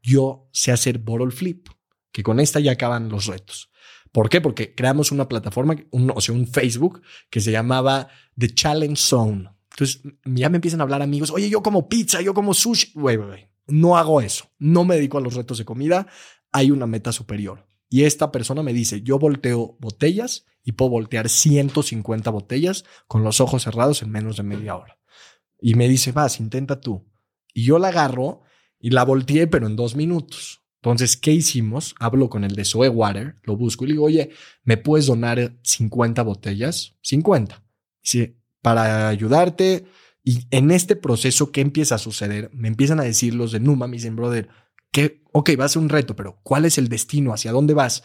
[0.05, 1.67] yo sé hacer bottle flip,
[2.11, 3.71] que con esta ya acaban los retos.
[4.11, 4.39] ¿Por qué?
[4.39, 9.49] Porque creamos una plataforma, o sea, un Facebook que se llamaba The Challenge Zone.
[9.71, 12.93] Entonces ya me empiezan a hablar amigos, oye, yo como pizza, yo como sushi.
[12.93, 16.07] Güey, güey, no hago eso, no me dedico a los retos de comida,
[16.51, 17.67] hay una meta superior.
[17.89, 23.41] Y esta persona me dice, yo volteo botellas y puedo voltear 150 botellas con los
[23.41, 24.97] ojos cerrados en menos de media hora.
[25.59, 27.05] Y me dice, vas, intenta tú.
[27.53, 28.41] Y yo la agarro
[28.85, 30.61] y la volteé, pero en dos minutos.
[30.75, 31.95] Entonces, ¿qué hicimos?
[31.99, 34.29] Hablo con el de Soe Water, lo busco y le digo, oye,
[34.63, 36.93] ¿me puedes donar 50 botellas?
[37.01, 37.63] 50.
[38.03, 39.87] Dice, para ayudarte,
[40.23, 42.51] y en este proceso, ¿qué empieza a suceder?
[42.53, 44.49] Me empiezan a decir los de Numa, me dicen, brother,
[44.91, 47.33] que, ok, va a ser un reto, pero ¿cuál es el destino?
[47.33, 48.03] ¿Hacia dónde vas?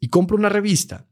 [0.00, 1.06] Y compro una revista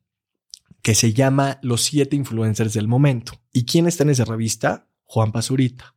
[0.82, 3.40] que se llama Los siete influencers del momento.
[3.52, 4.88] ¿Y quién está en esa revista?
[5.04, 5.94] Juan Pazurita.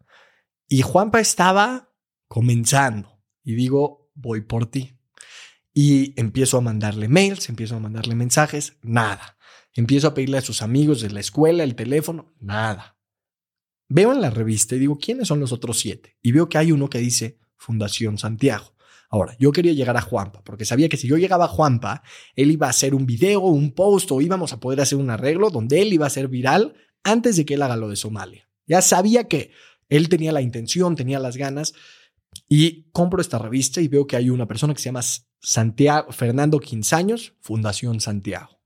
[0.68, 1.89] Y Juanpa estaba
[2.30, 4.96] comenzando y digo, voy por ti.
[5.74, 9.38] Y empiezo a mandarle mails, empiezo a mandarle mensajes, nada.
[9.74, 12.98] Empiezo a pedirle a sus amigos de la escuela el teléfono, nada.
[13.90, 16.18] Veo en la revista y digo, ¿quiénes son los otros siete?
[16.22, 18.76] Y veo que hay uno que dice Fundación Santiago.
[19.10, 22.04] Ahora, yo quería llegar a Juanpa, porque sabía que si yo llegaba a Juanpa,
[22.36, 25.50] él iba a hacer un video, un post, o íbamos a poder hacer un arreglo
[25.50, 28.48] donde él iba a ser viral antes de que él haga lo de Somalia.
[28.68, 29.52] Ya sabía que
[29.88, 31.74] él tenía la intención, tenía las ganas,
[32.48, 35.02] y compro esta revista y veo que hay una persona que se llama
[35.40, 38.60] Santiago, Fernando Quinzaños, Fundación Santiago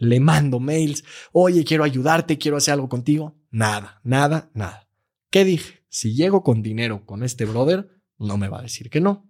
[0.00, 3.36] le mando mails, oye, quiero ayudarte, quiero hacer algo contigo.
[3.50, 4.88] Nada, nada, nada.
[5.30, 5.84] ¿Qué dije?
[5.88, 9.28] Si llego con dinero con este brother, no me va a decir que no.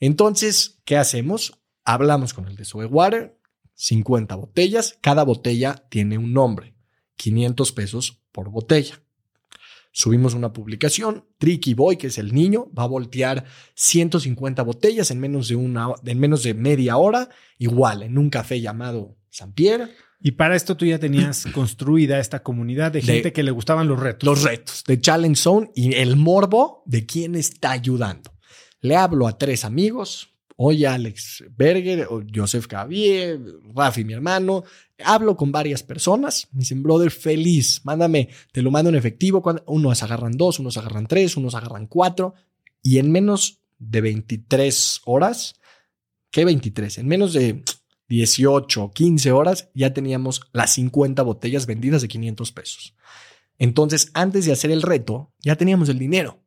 [0.00, 1.60] Entonces, ¿qué hacemos?
[1.84, 3.38] Hablamos con el de Water,
[3.74, 6.74] 50 botellas, cada botella tiene un nombre,
[7.16, 9.02] 500 pesos por botella.
[9.98, 15.18] Subimos una publicación, Tricky Boy, que es el niño, va a voltear 150 botellas en
[15.18, 19.88] menos de una en menos de media hora, igual en un café llamado San Pierre.
[20.20, 23.98] Y para esto tú ya tenías construida esta comunidad de gente que le gustaban los
[23.98, 24.26] retos.
[24.26, 28.34] Los retos de Challenge Zone y el morbo de quién está ayudando.
[28.82, 33.40] Le hablo a tres amigos, oye Alex Berger, o Joseph Javier,
[33.74, 34.64] Rafi, mi hermano.
[35.04, 36.48] Hablo con varias personas.
[36.52, 39.42] Me dicen, brother, feliz, mándame, te lo mando en efectivo.
[39.66, 42.34] Unos agarran dos, unos agarran tres, unos agarran cuatro.
[42.82, 45.60] Y en menos de 23 horas,
[46.30, 46.98] ¿qué 23?
[46.98, 47.62] En menos de
[48.08, 52.94] 18 o 15 horas, ya teníamos las 50 botellas vendidas de 500 pesos.
[53.58, 56.42] Entonces, antes de hacer el reto, ya teníamos el dinero.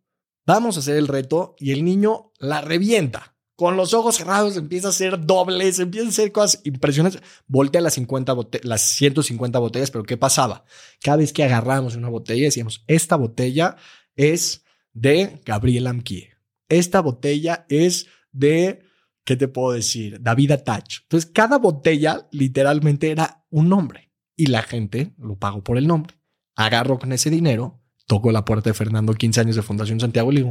[0.46, 3.36] Vamos a hacer el reto y el niño la revienta.
[3.60, 7.22] Con los ojos cerrados empieza a hacer dobles, empieza a hacer cosas impresionantes.
[7.46, 8.34] Voltea las, 50
[8.64, 10.64] las 150 botellas, pero ¿qué pasaba?
[11.02, 13.76] Cada vez que agarramos una botella decíamos, esta botella
[14.16, 16.30] es de Gabriel Amkie.
[16.70, 18.80] Esta botella es de
[19.26, 20.22] ¿qué te puedo decir?
[20.22, 21.02] David Attach.
[21.02, 26.16] Entonces, cada botella literalmente era un nombre y la gente lo pagó por el nombre.
[26.56, 30.46] Agarro con ese dinero, toco la puerta de Fernando, 15 años de Fundación Santiago, y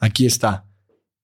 [0.00, 0.68] aquí está.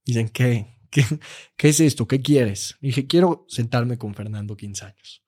[0.06, 0.77] Dicen, ¿qué?
[0.90, 2.06] ¿Qué, es esto?
[2.06, 2.76] ¿Qué quieres?
[2.80, 5.22] dije, quiero sentarme con Fernando 15 años.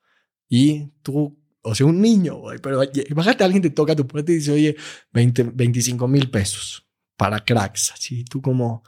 [0.48, 4.36] Y tú o sea, un niño, güey, pero imagínate, alguien te toca tu puerta y
[4.36, 4.76] dice, oye,
[5.12, 6.86] 20, 25 mil pesos
[7.16, 8.82] para cracks, así, tú como,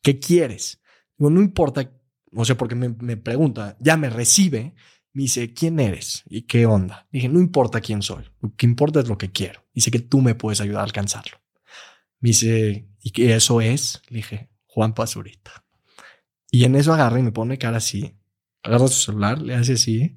[0.00, 0.80] ¿qué quieres?
[1.18, 1.90] Digo, no importa,
[2.32, 4.74] o sea, porque me, me pregunta, ya me recibe,
[5.12, 6.22] me dice, ¿quién eres?
[6.28, 7.08] ¿Y qué onda?
[7.10, 9.64] Dije, no importa quién soy, lo que importa es lo que quiero.
[9.74, 11.38] Dice que tú me puedes ayudar a alcanzarlo.
[12.20, 14.02] Me dice, ¿y qué eso es?
[14.08, 15.64] Le dije, Juan Pazurita.
[16.50, 18.14] Y en eso agarra y me pone cara así.
[18.62, 20.16] Agarra su celular, le hace así,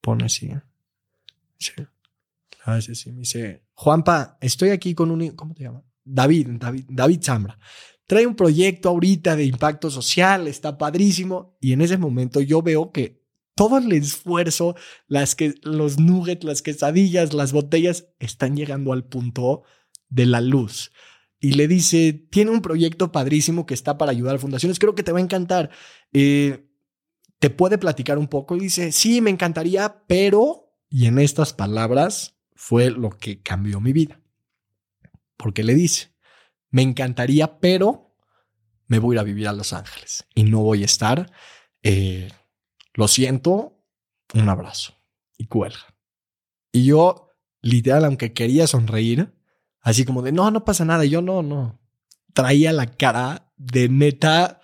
[0.00, 0.50] pone así.
[1.58, 1.74] Sí.
[1.78, 1.86] Le
[2.64, 3.12] hace así.
[3.12, 5.30] Me dice, Juanpa, estoy aquí con un...
[5.36, 5.84] ¿Cómo te llama?
[6.02, 7.56] David, David, David Zambra.
[8.08, 11.56] Trae un proyecto ahorita de impacto social, está padrísimo.
[11.60, 13.22] Y en ese momento yo veo que
[13.54, 14.74] todo el esfuerzo,
[15.06, 19.62] las que, los nuggets, las quesadillas, las botellas están llegando al punto
[20.08, 20.90] de la luz.
[21.44, 25.02] Y le dice, tiene un proyecto padrísimo que está para ayudar a fundaciones, creo que
[25.02, 25.68] te va a encantar.
[26.14, 26.70] Eh,
[27.38, 28.56] ¿Te puede platicar un poco?
[28.56, 30.72] Y dice, sí, me encantaría, pero...
[30.88, 34.22] Y en estas palabras fue lo que cambió mi vida.
[35.36, 36.14] Porque le dice,
[36.70, 38.16] me encantaría, pero
[38.86, 41.30] me voy a ir a vivir a Los Ángeles y no voy a estar...
[41.82, 42.30] Eh,
[42.94, 43.84] lo siento,
[44.32, 44.94] un abrazo.
[45.36, 45.94] Y cuelga.
[46.72, 47.28] Y yo,
[47.60, 49.34] literal, aunque quería sonreír,
[49.84, 51.04] así como de, no, no pasa nada.
[51.04, 51.78] Yo, no, no.
[52.32, 54.60] Traía la cara de neta.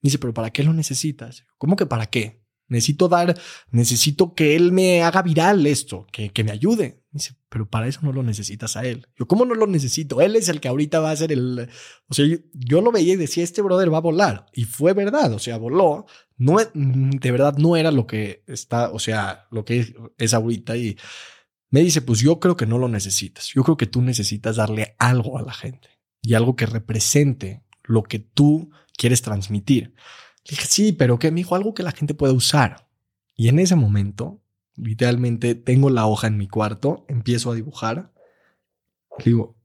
[0.00, 1.44] Me dice, pero ¿para qué lo necesitas?
[1.58, 2.42] ¿Cómo que para qué?
[2.68, 3.38] Necesito dar,
[3.70, 7.02] necesito que él me haga viral esto, que, que me ayude.
[7.10, 9.06] Dice, pero para eso no lo necesitas a él.
[9.18, 10.22] Yo, ¿cómo no lo necesito?
[10.22, 11.68] Él es el que ahorita va a ser el.
[12.08, 14.46] O sea, yo, lo veía y decía, este brother va a volar.
[14.54, 16.06] Y fue verdad, o sea, voló.
[16.38, 20.74] No, de verdad no era lo que está, o sea, lo que es, es ahorita.
[20.78, 20.96] Y
[21.72, 23.48] me dice, pues yo creo que no lo necesitas.
[23.48, 25.88] Yo creo que tú necesitas darle algo a la gente
[26.20, 29.94] y algo que represente lo que tú quieres transmitir.
[30.44, 31.30] Le dije, sí, pero ¿qué?
[31.30, 32.90] Me dijo algo que la gente pueda usar.
[33.34, 34.42] Y en ese momento,
[34.76, 38.12] literalmente, tengo la hoja en mi cuarto, empiezo a dibujar.
[39.24, 39.58] Digo,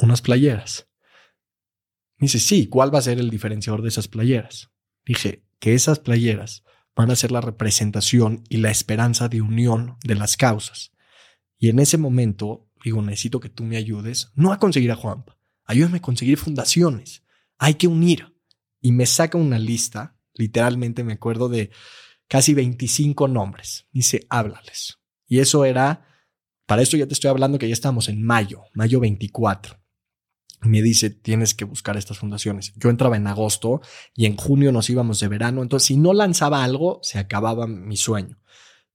[0.00, 0.88] unas playeras.
[2.16, 4.72] Me dice, sí, ¿cuál va a ser el diferenciador de esas playeras?
[5.06, 6.64] Dije, que esas playeras
[6.96, 10.90] van a ser la representación y la esperanza de unión de las causas.
[11.64, 15.38] Y en ese momento, digo, necesito que tú me ayudes, no a conseguir a Juanpa,
[15.64, 17.22] ayúdame a conseguir fundaciones.
[17.58, 18.34] Hay que unir.
[18.80, 21.70] Y me saca una lista Literalmente me acuerdo de
[22.28, 23.86] casi 25 nombres.
[23.92, 24.98] Dice, háblales.
[25.26, 26.06] Y eso era,
[26.66, 29.80] para esto ya te estoy hablando que ya estamos en mayo, mayo 24.
[30.62, 32.72] Me dice, tienes que buscar estas fundaciones.
[32.76, 33.80] Yo entraba en agosto
[34.14, 35.62] y en junio nos íbamos de verano.
[35.62, 38.40] Entonces, si no lanzaba algo, se acababa mi sueño.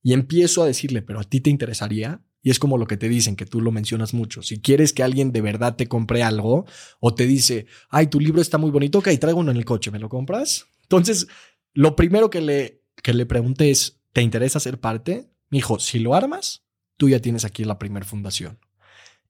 [0.02, 2.22] Y empiezo a decirle, pero a ti te interesaría.
[2.42, 4.42] Y es como lo que te dicen, que tú lo mencionas mucho.
[4.42, 6.64] Si quieres que alguien de verdad te compre algo
[6.98, 9.90] o te dice, ay, tu libro está muy bonito, ok, traigo uno en el coche,
[9.90, 10.66] ¿me lo compras?
[10.82, 11.28] Entonces,
[11.74, 15.30] lo primero que le, que le pregunté es, ¿te interesa ser parte?
[15.50, 16.64] Me dijo, si lo armas,
[16.96, 18.58] tú ya tienes aquí la primera fundación.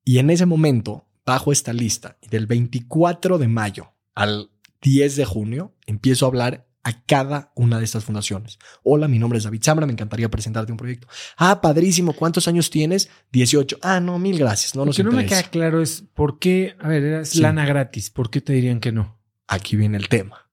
[0.05, 4.51] Y en ese momento, bajo esta lista, del 24 de mayo al
[4.83, 8.59] 10 de junio, empiezo a hablar a cada una de estas fundaciones.
[8.83, 11.09] Hola, mi nombre es David Zambra, me encantaría presentarte un proyecto.
[11.37, 13.11] Ah, padrísimo, ¿cuántos años tienes?
[13.33, 13.79] 18.
[13.83, 16.89] Ah, no, mil gracias, no Lo que no me queda claro es por qué, a
[16.89, 19.19] ver, es lana gratis, ¿por qué te dirían que no?
[19.47, 20.49] Aquí viene el tema.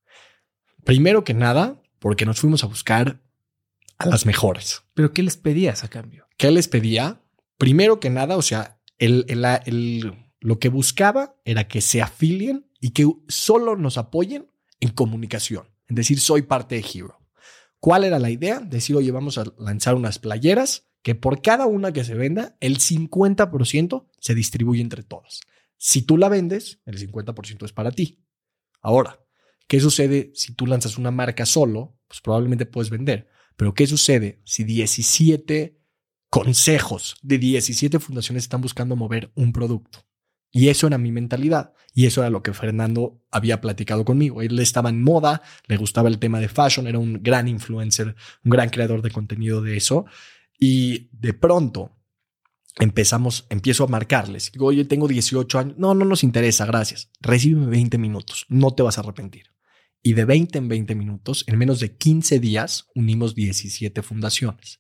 [0.84, 3.22] Primero que nada, porque nos fuimos a buscar
[3.98, 4.84] a las mejores.
[4.94, 6.28] ¿Pero qué les pedías a cambio?
[6.38, 7.22] ¿Qué les pedía?
[7.58, 9.26] Primero que nada, o sea, el,
[10.40, 14.50] lo que buscaba era que se afilien y que solo nos apoyen
[14.80, 15.68] en comunicación.
[15.88, 17.20] Es decir, soy parte de Hero.
[17.80, 18.60] ¿Cuál era la idea?
[18.60, 22.80] Decir, oye, vamos a lanzar unas playeras que por cada una que se venda, el
[22.80, 25.42] 50% se distribuye entre todas.
[25.78, 28.24] Si tú la vendes, el 50% es para ti.
[28.82, 29.20] Ahora,
[29.68, 32.00] ¿Qué sucede si tú lanzas una marca solo?
[32.08, 33.30] Pues probablemente puedes vender.
[33.58, 35.78] Pero ¿qué sucede si 17
[36.30, 40.07] consejos de 17 fundaciones están buscando mover un producto?
[40.52, 41.74] Y eso era mi mentalidad.
[41.94, 44.42] Y eso era lo que Fernando había platicado conmigo.
[44.42, 48.52] Él estaba en moda, le gustaba el tema de fashion, era un gran influencer, un
[48.52, 50.06] gran creador de contenido de eso.
[50.60, 51.98] Y de pronto
[52.80, 54.52] empezamos, empiezo a marcarles.
[54.60, 55.78] Oye, tengo 18 años.
[55.78, 57.12] No, no nos interesa, gracias.
[57.20, 59.58] Recíbeme 20 minutos, no te vas a arrepentir
[60.08, 64.80] y de 20 en 20 minutos, en menos de 15 días, unimos 17 fundaciones.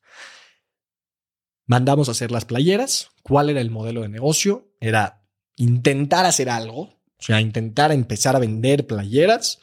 [1.65, 3.09] Mandamos a hacer las playeras.
[3.23, 4.73] ¿Cuál era el modelo de negocio?
[4.79, 5.26] Era
[5.57, 9.59] intentar hacer algo, o sea, intentar empezar a vender playeras.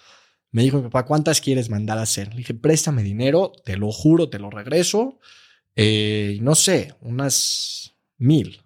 [0.51, 2.28] Me dijo papá, ¿cuántas quieres mandar a hacer?
[2.28, 5.18] Le dije, préstame dinero, te lo juro, te lo regreso.
[5.74, 8.62] Eh, no sé, unas mil.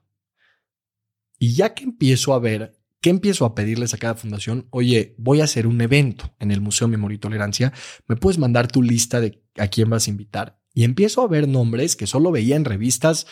[1.39, 4.67] Y ya que empiezo a ver ¿Qué empiezo a pedirles a cada fundación?
[4.71, 7.73] Oye, voy a hacer un evento en el Museo Memoria y Tolerancia.
[8.09, 10.59] ¿Me puedes mandar tu lista de a quién vas a invitar?
[10.79, 13.27] y empiezo a ver nombres que solo veía en revistas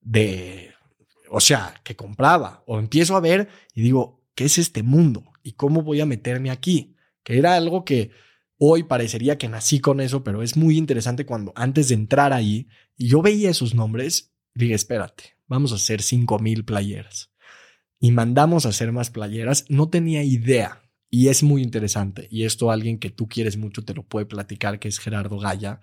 [0.00, 0.72] de,
[1.30, 5.24] o sea, que compraba, o empiezo a ver y digo, ¿qué es este mundo?
[5.42, 6.94] ¿Y cómo voy a meterme aquí?
[7.22, 8.10] Que era algo que
[8.58, 12.68] hoy parecería que nací con eso, pero es muy interesante cuando antes de entrar ahí,
[12.96, 17.30] y yo veía esos nombres, dije, espérate, vamos a hacer 5000 playeras.
[18.00, 19.64] Y mandamos a hacer más playeras.
[19.68, 20.82] No tenía idea.
[21.10, 22.28] Y es muy interesante.
[22.30, 25.80] Y esto alguien que tú quieres mucho te lo puede platicar, que es Gerardo Gaya.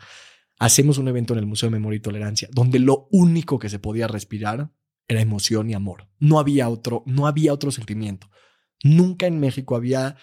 [0.59, 3.79] Hacemos un evento en el Museo de Memoria y Tolerancia, donde lo único que se
[3.79, 4.71] podía respirar
[5.08, 6.08] era emoción y amor.
[6.20, 8.30] No había otro, no había otro sentimiento.
[8.84, 10.18] Nunca en México había,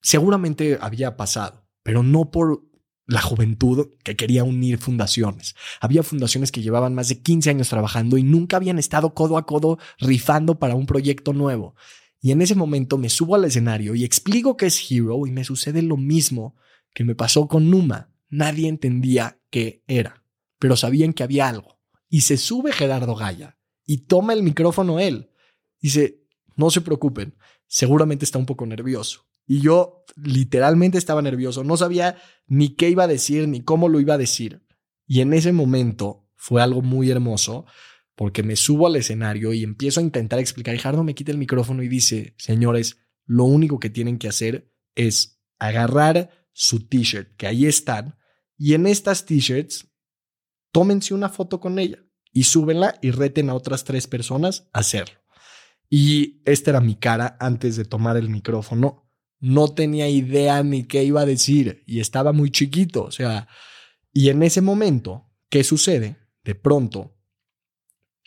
[0.00, 2.64] seguramente había pasado, pero no por
[3.06, 5.54] la juventud que quería unir fundaciones.
[5.80, 9.46] Había fundaciones que llevaban más de 15 años trabajando y nunca habían estado codo a
[9.46, 11.74] codo rifando para un proyecto nuevo.
[12.20, 15.44] Y en ese momento me subo al escenario y explico que es Hero y me
[15.44, 16.56] sucede lo mismo
[16.94, 18.10] que me pasó con Numa.
[18.30, 20.24] Nadie entendía qué era,
[20.58, 21.78] pero sabían que había algo.
[22.08, 25.30] Y se sube Gerardo Gaya y toma el micrófono él.
[25.80, 26.24] Dice,
[26.56, 29.26] no se preocupen, seguramente está un poco nervioso.
[29.46, 32.16] Y yo literalmente estaba nervioso, no sabía
[32.46, 34.62] ni qué iba a decir, ni cómo lo iba a decir.
[35.06, 37.66] Y en ese momento fue algo muy hermoso
[38.14, 40.74] porque me subo al escenario y empiezo a intentar explicar.
[40.74, 44.72] Y Jardo me quita el micrófono y dice, señores, lo único que tienen que hacer
[44.94, 48.16] es agarrar su t-shirt, que ahí están,
[48.56, 49.90] y en estas t-shirts,
[50.70, 52.04] tómense una foto con ella
[52.34, 55.14] y súbenla y reten a otras tres personas a hacerlo.
[55.88, 59.08] Y esta era mi cara antes de tomar el micrófono.
[59.38, 63.04] No tenía idea ni qué iba a decir y estaba muy chiquito.
[63.04, 63.48] O sea,
[64.12, 66.16] y en ese momento, ¿qué sucede?
[66.42, 67.16] De pronto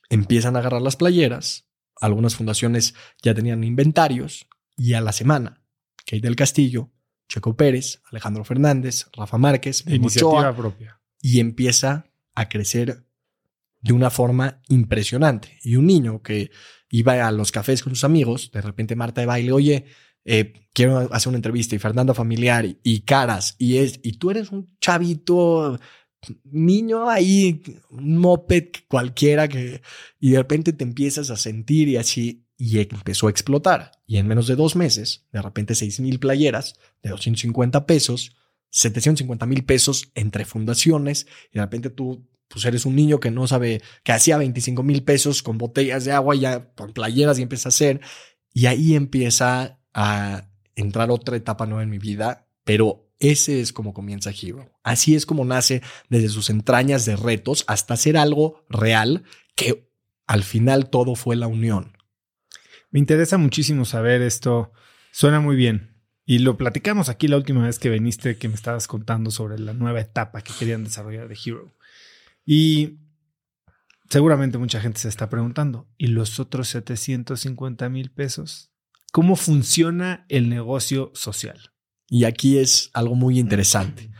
[0.09, 1.67] empiezan a agarrar las playeras.
[1.99, 4.47] Algunas fundaciones ya tenían inventarios
[4.77, 5.65] y a la semana,
[6.05, 6.93] Kate del Castillo,
[7.27, 11.01] Checo Pérez, Alejandro Fernández, Rafa Márquez, iniciativa propia.
[11.21, 12.05] Y empieza
[12.35, 13.06] a crecer
[13.81, 15.57] de una forma impresionante.
[15.63, 16.51] Y un niño que
[16.89, 19.85] iba a los cafés con sus amigos, de repente Marta de baile, oye,
[20.29, 24.51] eh, quiero hacer una entrevista y Fernando familiar y, caras y es y tú eres
[24.51, 25.79] un chavito
[26.43, 29.81] niño ahí un moped cualquiera que
[30.19, 34.27] y de repente te empiezas a sentir y así y empezó a explotar y en
[34.27, 38.35] menos de dos meses de repente seis mil playeras de 250 pesos
[38.71, 43.47] 750 mil pesos entre fundaciones y de repente tú pues eres un niño que no
[43.47, 47.69] sabe, que hacía 25 mil pesos con botellas de agua, ya con playeras y empieza
[47.69, 48.01] a hacer.
[48.53, 53.93] Y ahí empieza a entrar otra etapa nueva en mi vida, pero ese es como
[53.93, 54.71] comienza Hero.
[54.83, 59.23] Así es como nace desde sus entrañas de retos hasta hacer algo real
[59.55, 59.89] que
[60.27, 61.97] al final todo fue la unión.
[62.91, 64.71] Me interesa muchísimo saber esto.
[65.11, 65.95] Suena muy bien.
[66.25, 69.73] Y lo platicamos aquí la última vez que viniste, que me estabas contando sobre la
[69.73, 71.73] nueva etapa que querían desarrollar de Hero.
[72.49, 72.97] Y
[74.09, 78.71] seguramente mucha gente se está preguntando, ¿y los otros 750 mil pesos?
[79.11, 81.73] ¿Cómo funciona el negocio social?
[82.09, 84.11] Y aquí es algo muy interesante,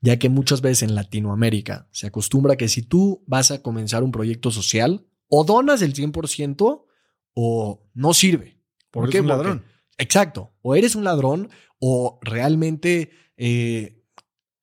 [0.00, 4.12] ya que muchas veces en Latinoamérica se acostumbra que si tú vas a comenzar un
[4.12, 6.86] proyecto social, o donas el 100%
[7.34, 8.62] o no sirve.
[8.90, 9.20] ¿Por qué?
[9.20, 9.64] un ladrón.
[9.98, 10.54] exacto.
[10.62, 13.10] O eres un ladrón o realmente...
[13.36, 14.00] Eh,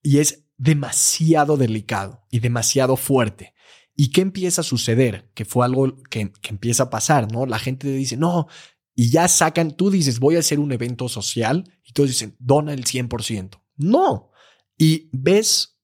[0.02, 3.56] y es demasiado delicado y demasiado fuerte.
[3.96, 5.32] ¿Y qué empieza a suceder?
[5.34, 7.48] Que fue algo que, empieza a pasar, ¿no?
[7.48, 8.48] La gente dice, no,
[8.94, 12.74] y ya sacan, tú dices, voy a hacer un evento social, y todos dicen, dona
[12.74, 13.60] el 100%.
[13.78, 14.30] No.
[14.78, 15.80] Y ves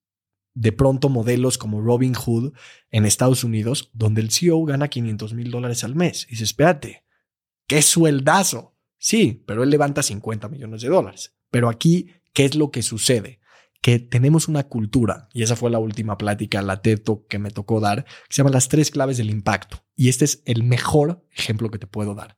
[0.54, 2.54] de pronto modelos como Robin Hood
[2.92, 6.26] en Estados Unidos, donde el CEO gana 500 mil dólares al mes.
[6.26, 7.04] Y dices, espérate,
[7.66, 8.76] qué sueldazo.
[9.00, 11.36] Sí, pero él levanta 50 millones de dólares.
[11.50, 13.40] Pero aquí, ¿qué es lo que sucede?
[13.82, 17.80] Que tenemos una cultura, y esa fue la última plática, la teto que me tocó
[17.80, 19.84] dar, que se llama las tres claves del impacto.
[19.96, 22.38] Y este es el mejor ejemplo que te puedo dar.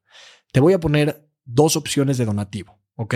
[0.52, 3.16] Te voy a poner dos opciones de donativo, ¿ok?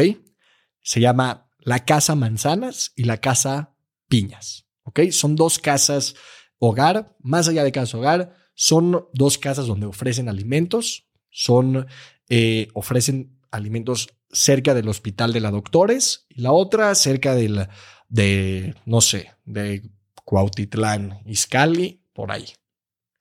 [0.82, 3.76] Se llama la casa manzanas y la casa
[4.08, 5.02] piñas, ¿ok?
[5.12, 6.16] Son dos casas
[6.58, 11.88] hogar, más allá de casa hogar, son dos casas donde ofrecen alimentos, son,
[12.30, 17.68] eh, ofrecen alimentos cerca del hospital de la doctores y la otra cerca del
[18.14, 19.90] de, no sé, de
[20.24, 22.46] Cuautitlán, Izcalli, por ahí.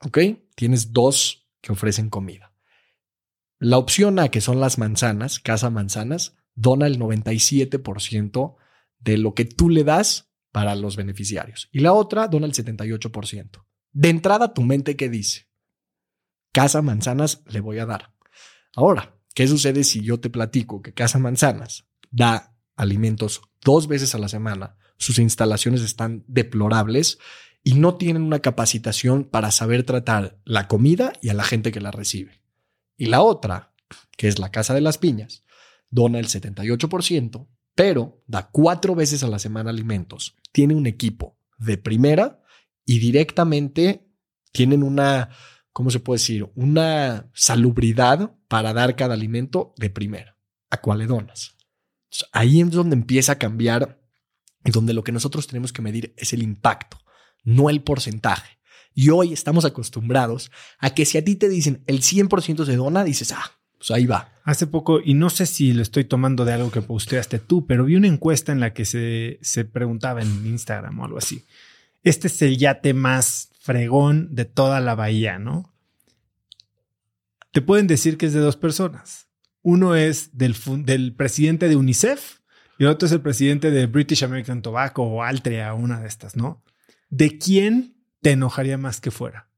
[0.00, 0.18] ¿Ok?
[0.54, 2.52] Tienes dos que ofrecen comida.
[3.58, 8.56] La opción A, que son las manzanas, casa manzanas, dona el 97%
[8.98, 11.70] de lo que tú le das para los beneficiarios.
[11.72, 13.64] Y la otra dona el 78%.
[13.92, 15.48] De entrada, tu mente, ¿qué dice?
[16.52, 18.12] Casa Manzanas le voy a dar.
[18.76, 24.18] Ahora, ¿qué sucede si yo te platico que Casa Manzanas da alimentos dos veces a
[24.18, 27.18] la semana sus instalaciones están deplorables
[27.64, 31.80] y no tienen una capacitación para saber tratar la comida y a la gente que
[31.80, 32.40] la recibe.
[32.96, 33.74] Y la otra,
[34.16, 35.44] que es la Casa de las Piñas,
[35.90, 40.36] dona el 78%, pero da cuatro veces a la semana alimentos.
[40.52, 42.42] Tiene un equipo de primera
[42.84, 44.08] y directamente
[44.52, 45.30] tienen una,
[45.72, 46.50] ¿cómo se puede decir?
[46.54, 50.36] Una salubridad para dar cada alimento de primera.
[50.70, 51.56] ¿A cuál le donas?
[52.32, 54.01] ahí es donde empieza a cambiar
[54.70, 56.98] donde lo que nosotros tenemos que medir es el impacto,
[57.42, 58.58] no el porcentaje.
[58.94, 63.04] Y hoy estamos acostumbrados a que si a ti te dicen el 100% se dona,
[63.04, 64.32] dices, ah, pues ahí va.
[64.44, 67.84] Hace poco, y no sé si lo estoy tomando de algo que posteaste tú, pero
[67.84, 71.46] vi una encuesta en la que se, se preguntaba en Instagram o algo así.
[72.02, 75.72] Este es el yate más fregón de toda la bahía, ¿no?
[77.52, 79.28] Te pueden decir que es de dos personas.
[79.62, 82.38] Uno es del, del presidente de UNICEF
[82.78, 86.36] y el otro es el presidente de British American Tobacco o Altria, una de estas,
[86.36, 86.64] ¿no?
[87.10, 89.50] ¿De quién te enojaría más que fuera?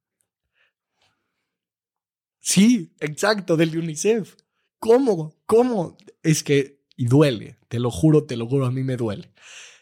[2.41, 4.35] Sí, exacto, del de UNICEF.
[4.79, 5.35] ¿Cómo?
[5.47, 5.97] ¿Cómo?
[6.23, 9.33] Es que, y duele, te lo juro, te lo juro, a mí me duele.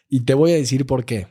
[0.07, 1.27] Y te voy a decir por qué.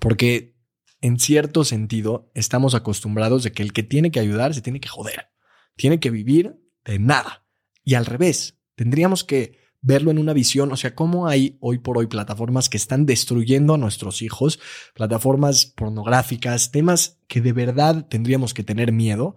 [0.00, 0.56] Porque
[1.02, 4.88] en cierto sentido estamos acostumbrados de que el que tiene que ayudar se tiene que
[4.88, 5.28] joder,
[5.76, 7.46] tiene que vivir de nada.
[7.84, 11.96] Y al revés, tendríamos que verlo en una visión, o sea, cómo hay hoy por
[11.98, 14.60] hoy plataformas que están destruyendo a nuestros hijos,
[14.94, 19.36] plataformas pornográficas, temas que de verdad tendríamos que tener miedo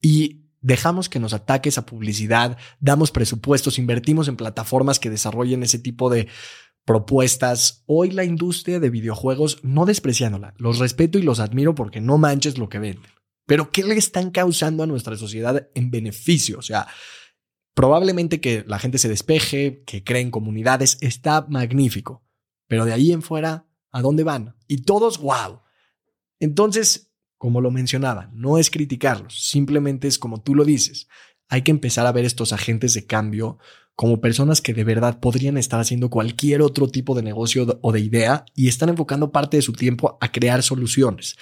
[0.00, 5.78] y dejamos que nos ataque esa publicidad, damos presupuestos, invertimos en plataformas que desarrollen ese
[5.78, 6.28] tipo de
[6.84, 7.84] propuestas.
[7.86, 12.58] Hoy la industria de videojuegos, no despreciándola, los respeto y los admiro porque no manches
[12.58, 13.10] lo que venden.
[13.46, 16.58] Pero ¿qué le están causando a nuestra sociedad en beneficio?
[16.58, 16.88] O sea,
[17.76, 22.24] probablemente que la gente se despeje, que creen comunidades, está magnífico.
[22.68, 24.56] Pero de ahí en fuera, ¿a dónde van?
[24.66, 25.60] Y todos, wow.
[26.40, 31.06] Entonces, como lo mencionaba, no es criticarlos, simplemente es como tú lo dices.
[31.48, 33.58] Hay que empezar a ver estos agentes de cambio
[33.94, 38.00] como personas que de verdad podrían estar haciendo cualquier otro tipo de negocio o de
[38.00, 41.36] idea y están enfocando parte de su tiempo a crear soluciones.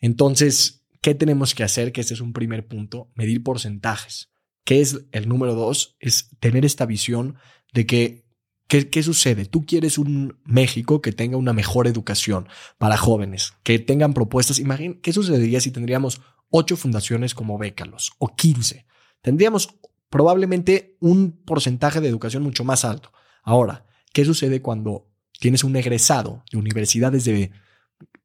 [0.00, 1.92] Entonces, ¿qué tenemos que hacer?
[1.92, 4.33] Que este es un primer punto, medir porcentajes.
[4.64, 5.96] ¿Qué es el número dos?
[6.00, 7.36] Es tener esta visión
[7.72, 8.24] de que,
[8.66, 9.44] ¿qué, ¿qué, sucede?
[9.44, 12.48] Tú quieres un México que tenga una mejor educación
[12.78, 14.58] para jóvenes, que tengan propuestas.
[14.58, 18.86] Imagínate, ¿qué sucedería si tendríamos ocho fundaciones como Bécalos o quince?
[19.20, 19.76] Tendríamos
[20.08, 23.12] probablemente un porcentaje de educación mucho más alto.
[23.42, 25.10] Ahora, ¿qué sucede cuando
[25.40, 27.50] tienes un egresado de universidades de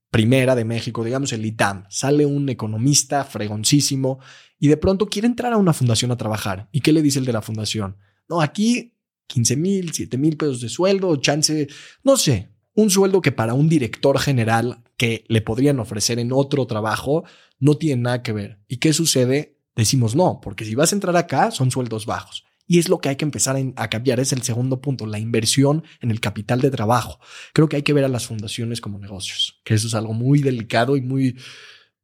[0.10, 4.20] primera de México, digamos el ITAM, sale un economista fregoncísimo
[4.60, 6.70] y de pronto quiere entrar a una fundación a trabajar?
[6.72, 7.98] ¿Y qué le dice el de la fundación?
[8.28, 8.96] No, aquí
[9.28, 11.68] 15 mil, 7 mil pesos de sueldo, chance,
[12.04, 16.66] no sé, un sueldo que para un director general que le podrían ofrecer en otro
[16.66, 17.24] trabajo
[17.60, 18.60] no tiene nada que ver.
[18.68, 19.60] ¿Y qué sucede?
[19.80, 22.46] decimos no, porque si vas a entrar acá son sueldos bajos.
[22.72, 25.84] Y es lo que hay que empezar a cambiar, es el segundo punto, la inversión
[26.02, 27.20] en el capital de trabajo.
[27.52, 30.44] Creo que hay que ver a las fundaciones como negocios, que eso es algo muy
[30.44, 31.36] delicado y muy,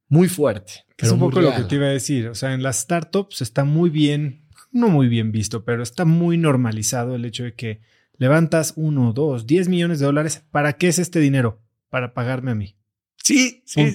[0.07, 0.85] muy fuerte.
[0.97, 3.63] es un poco lo que te iba a decir, o sea, en las startups está
[3.63, 7.81] muy bien, no muy bien visto, pero está muy normalizado el hecho de que
[8.17, 10.45] levantas uno, dos, diez millones de dólares.
[10.49, 11.61] ¿Para qué es este dinero?
[11.91, 12.75] Para pagarme a mí.
[13.23, 13.91] Sí, sí,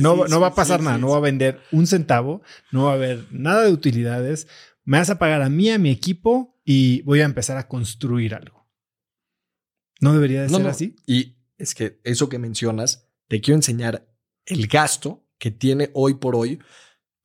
[0.00, 2.94] no, no va a pasar nada, no va a vender un centavo, no va a
[2.94, 4.46] haber nada de utilidades.
[4.88, 8.34] Me vas a pagar a mí, a mi equipo y voy a empezar a construir
[8.34, 8.66] algo.
[10.00, 10.96] ¿No debería de ser así?
[11.06, 14.08] Y es que eso que mencionas, te quiero enseñar
[14.46, 16.58] el gasto que tiene hoy por hoy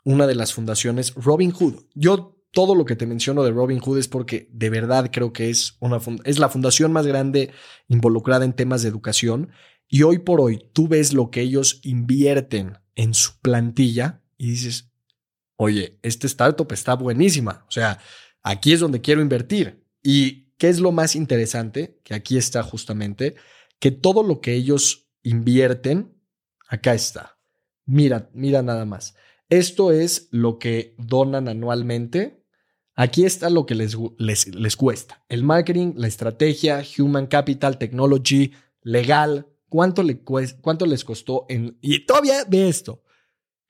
[0.03, 1.85] una de las fundaciones Robin Hood.
[1.95, 5.49] Yo todo lo que te menciono de Robin Hood es porque de verdad creo que
[5.49, 7.51] es, una, es la fundación más grande
[7.87, 9.51] involucrada en temas de educación
[9.87, 14.92] y hoy por hoy tú ves lo que ellos invierten en su plantilla y dices,
[15.55, 17.65] oye, este startup está buenísima.
[17.67, 17.99] O sea,
[18.41, 19.83] aquí es donde quiero invertir.
[20.01, 21.99] ¿Y qué es lo más interesante?
[22.03, 23.35] Que aquí está justamente,
[23.79, 26.13] que todo lo que ellos invierten,
[26.67, 27.37] acá está.
[27.85, 29.15] Mira, mira nada más.
[29.49, 32.43] Esto es lo que donan anualmente.
[32.95, 35.23] Aquí está lo que les, les, les cuesta.
[35.29, 41.79] El marketing, la estrategia, human capital, technology, legal, ¿Cuánto, le ¿Cuánto les costó en...
[41.81, 43.01] Y todavía ve esto.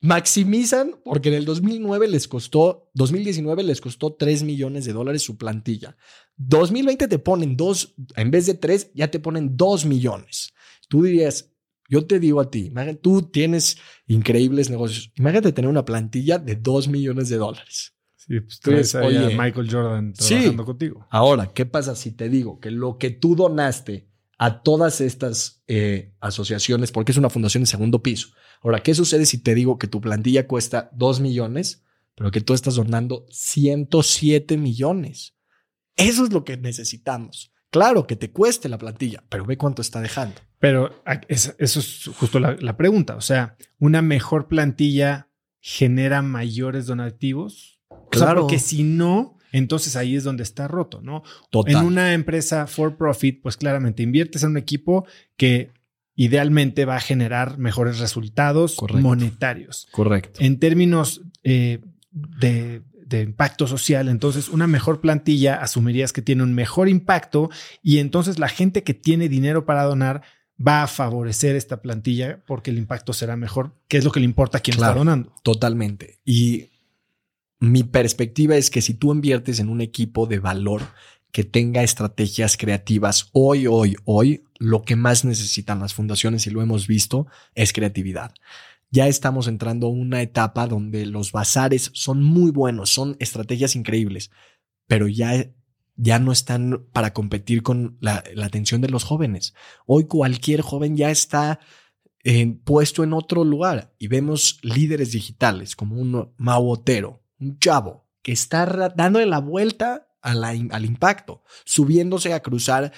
[0.03, 5.37] Maximizan porque en el 2009 les costó, 2019 les costó 3 millones de dólares su
[5.37, 5.95] plantilla.
[6.35, 10.53] 2020 te ponen 2, en vez de 3, ya te ponen 2 millones.
[10.89, 11.53] Tú dirías,
[11.87, 12.69] yo te digo a ti,
[13.01, 15.09] tú tienes increíbles negocios.
[15.15, 17.93] Imagínate tener una plantilla de 2 millones de dólares.
[18.17, 21.07] Sí, pues tú eres Michael Jordan trabajando contigo.
[21.11, 24.09] Ahora, ¿qué pasa si te digo que lo que tú donaste
[24.43, 28.27] a todas estas eh, asociaciones, porque es una fundación de segundo piso.
[28.61, 32.53] Ahora, ¿qué sucede si te digo que tu plantilla cuesta 2 millones, pero que tú
[32.53, 35.37] estás donando 107 millones?
[35.95, 37.53] Eso es lo que necesitamos.
[37.69, 40.41] Claro que te cueste la plantilla, pero ve cuánto está dejando.
[40.59, 40.91] Pero
[41.29, 43.15] eso es justo la, pregunta.
[43.15, 45.29] O sea, ¿una mejor plantilla
[45.61, 47.79] genera mayores donativos?
[48.11, 48.47] Claro.
[48.47, 51.23] que si no, entonces ahí es donde está roto, ¿no?
[51.65, 55.05] En una empresa for profit, pues claramente inviertes en un equipo
[55.37, 55.71] que
[56.15, 59.87] idealmente va a generar mejores resultados monetarios.
[59.91, 60.41] Correcto.
[60.43, 61.79] En términos eh,
[62.11, 62.83] de
[63.13, 67.49] de impacto social, entonces una mejor plantilla asumirías que tiene un mejor impacto
[67.81, 70.23] y entonces la gente que tiene dinero para donar
[70.65, 74.25] va a favorecer esta plantilla porque el impacto será mejor, que es lo que le
[74.25, 75.33] importa a quien está donando.
[75.43, 76.19] Totalmente.
[76.25, 76.69] Y
[77.71, 80.81] mi perspectiva es que si tú inviertes en un equipo de valor
[81.31, 86.61] que tenga estrategias creativas hoy, hoy, hoy, lo que más necesitan las fundaciones, y lo
[86.61, 88.33] hemos visto, es creatividad
[88.93, 94.29] ya estamos entrando a una etapa donde los bazares son muy buenos, son estrategias increíbles,
[94.85, 95.51] pero ya,
[95.95, 99.55] ya no están para competir con la, atención de los jóvenes.
[99.87, 101.59] Hoy cualquier joven ya está
[102.63, 108.31] puesto en otro lugar y vemos líderes digitales como un Mau Otero, un chavo que
[108.31, 108.65] está
[108.95, 112.93] dándole la vuelta al impacto, subiéndose a cruzar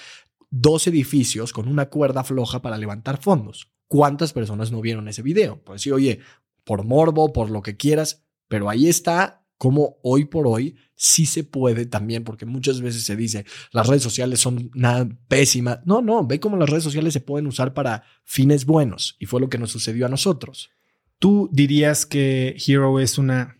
[0.50, 3.72] dos edificios con una cuerda floja para levantar fondos.
[3.88, 5.62] ¿Cuántas personas no vieron ese video?
[5.64, 6.20] Pues sí, oye,
[6.64, 11.44] por morbo, por lo que quieras, pero ahí está como hoy por hoy sí se
[11.44, 15.80] puede también, porque muchas veces se dice las redes sociales son nada pésimas.
[15.84, 19.40] No, no, ve cómo las redes sociales se pueden usar para fines buenos y fue
[19.40, 20.70] lo que nos sucedió a nosotros.
[21.18, 23.55] Tú dirías que Hero es una,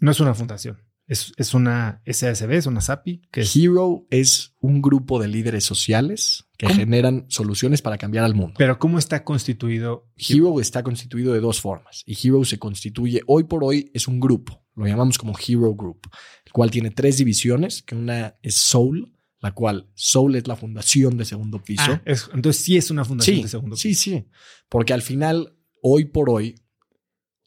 [0.00, 0.78] no es una fundación,
[1.08, 3.22] es, es una SASB, es una SAPI.
[3.32, 8.54] Que Hero es un grupo de líderes sociales que generan soluciones para cambiar al mundo.
[8.58, 10.10] Pero ¿cómo está constituido?
[10.16, 10.60] Hero?
[10.60, 14.62] está constituido de dos formas y Hero se constituye, hoy por hoy es un grupo,
[14.74, 16.00] lo llamamos como Hero Group,
[16.44, 21.16] el cual tiene tres divisiones, que una es Soul, la cual Soul es la fundación
[21.16, 21.82] de segundo piso.
[21.86, 22.02] Ah,
[22.34, 23.82] entonces sí es una fundación de segundo piso.
[23.82, 24.26] Sí, sí,
[24.68, 26.56] porque al final, hoy por hoy,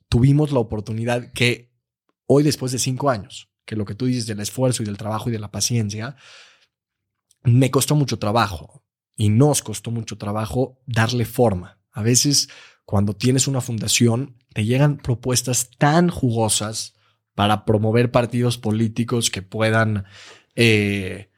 [0.09, 1.70] tuvimos la oportunidad que
[2.33, 5.29] hoy después de cinco años, que lo que tú dices del esfuerzo y del trabajo
[5.29, 6.15] y de la paciencia,
[7.43, 8.85] me costó mucho trabajo
[9.17, 11.79] y nos costó mucho trabajo darle forma.
[11.91, 12.47] A veces
[12.85, 16.93] cuando tienes una fundación te llegan propuestas tan jugosas
[17.35, 20.05] para promover partidos políticos que puedan
[20.55, 21.31] eh,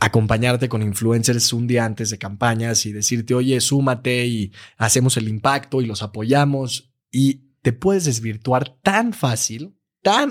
[0.00, 5.28] acompañarte con influencers un día antes de campañas y decirte, oye, súmate y hacemos el
[5.28, 9.76] impacto y los apoyamos y te puedes desvirtuar tan fácil,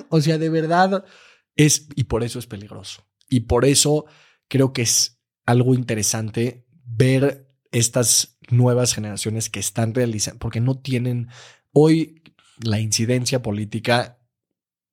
[0.09, 1.05] o sea, de verdad
[1.55, 3.03] es, y por eso es peligroso.
[3.29, 4.05] Y por eso
[4.47, 11.29] creo que es algo interesante ver estas nuevas generaciones que están realizando, porque no tienen
[11.71, 12.21] hoy
[12.63, 14.19] la incidencia política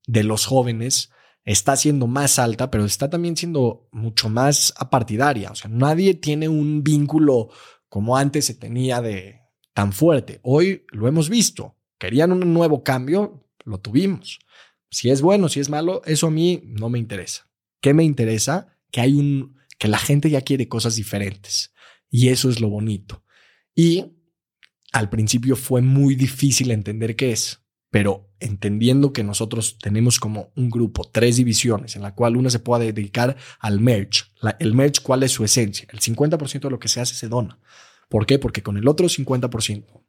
[0.06, 1.10] de los jóvenes
[1.44, 5.50] está siendo más alta, pero está también siendo mucho más apartidaria.
[5.50, 7.50] O sea, nadie tiene un vínculo
[7.88, 9.40] como antes se tenía de
[9.74, 10.40] tan fuerte.
[10.42, 11.76] Hoy lo hemos visto.
[11.98, 14.38] Querían un nuevo cambio, lo tuvimos.
[14.92, 17.50] Si es bueno, si es malo, eso a mí no me interesa.
[17.80, 18.78] ¿Qué me interesa?
[18.90, 21.72] Que hay un que la gente ya quiere cosas diferentes.
[22.10, 23.24] Y eso es lo bonito.
[23.74, 24.12] Y
[24.92, 30.68] al principio fue muy difícil entender qué es, pero entendiendo que nosotros tenemos como un
[30.68, 34.30] grupo, tres divisiones, en la cual una se puede dedicar al merch.
[34.58, 35.88] el merch, ¿cuál es su esencia?
[35.90, 37.58] El 50% de lo que se hace se dona.
[38.10, 38.38] ¿Por qué?
[38.38, 40.01] Porque con el otro 50%,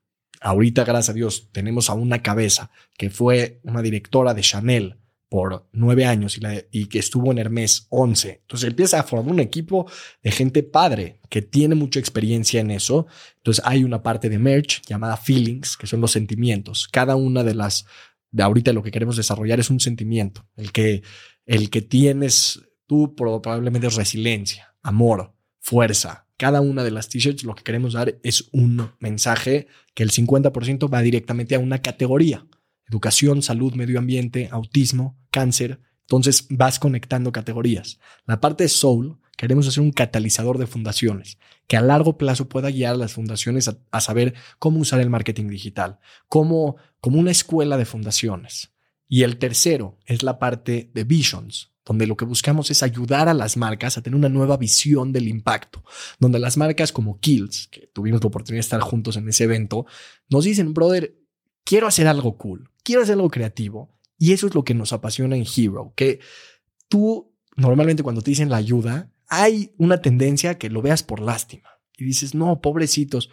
[0.44, 4.98] ahorita, gracias a Dios, tenemos a una cabeza que fue una directora de Chanel,
[5.34, 6.40] por nueve años
[6.70, 8.42] y, que estuvo en Hermes 11.
[8.42, 9.90] Entonces empieza a formar un equipo
[10.22, 13.08] de gente padre que tiene mucha experiencia en eso.
[13.38, 16.88] Entonces hay una parte de merch llamada feelings, que son los sentimientos.
[16.88, 17.88] Cada una de las,
[18.30, 20.48] de ahorita lo que queremos desarrollar es un sentimiento.
[20.56, 21.02] El que,
[21.48, 26.23] el que tienes tú probablemente es resiliencia, amor, fuerza.
[26.38, 30.92] Cada una de las t-shirts lo que queremos dar es un mensaje que el 50%
[30.92, 32.46] va directamente a una categoría
[32.88, 35.80] educación, salud, medio ambiente, autismo, cáncer.
[36.02, 38.00] Entonces vas conectando categorías.
[38.26, 42.70] La parte de Soul, queremos hacer un catalizador de fundaciones que a largo plazo pueda
[42.70, 47.78] guiar a las fundaciones a, saber cómo usar el marketing digital, como, como una escuela
[47.78, 48.74] de fundaciones.
[49.08, 53.34] Y el tercero es la parte de Visions, donde lo que buscamos es ayudar a
[53.34, 55.84] las marcas a tener una nueva visión del impacto,
[56.20, 59.86] donde las marcas como Kills, que tuvimos la oportunidad de estar juntos en ese evento,
[60.30, 61.16] nos dicen, brother,
[61.64, 63.92] quiero hacer algo cool, quiero hacer algo creativo.
[64.18, 66.20] Y eso es lo que nos apasiona en Hero, que
[66.88, 71.70] tú normalmente cuando te dicen la ayuda, hay una tendencia que lo veas por lástima.
[71.98, 73.30] y dices, no, pobrecitos.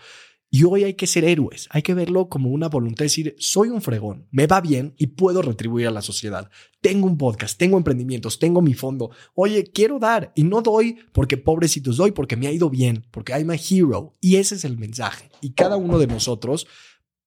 [0.52, 3.68] Y hoy hay que ser héroes, hay que verlo como una voluntad de decir, soy
[3.68, 6.50] un fregón, me va bien y puedo retribuir a la sociedad.
[6.80, 9.10] Tengo un podcast, tengo emprendimientos, tengo mi fondo.
[9.34, 13.32] Oye, quiero dar y no doy porque pobrecitos, doy porque me ha ido bien, porque
[13.32, 14.12] I'm a hero.
[14.20, 15.30] Y ese es el mensaje.
[15.40, 16.66] Y cada uno de nosotros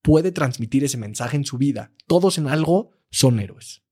[0.02, 1.94] puede transmitir ese mensaje en su vida.
[2.08, 3.84] Todos en algo son héroes.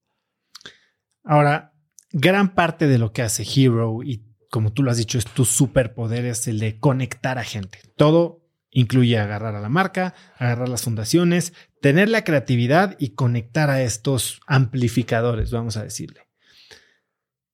[1.24, 1.74] Ahora,
[2.12, 5.46] gran parte de lo que hace Hero y como tú lo has dicho, es tu
[5.46, 7.80] superpoder, es el de conectar a gente.
[7.96, 8.41] Todo
[8.72, 14.40] Incluye agarrar a la marca, agarrar las fundaciones, tener la creatividad y conectar a estos
[14.48, 16.28] amplificadores, vamos a decirle.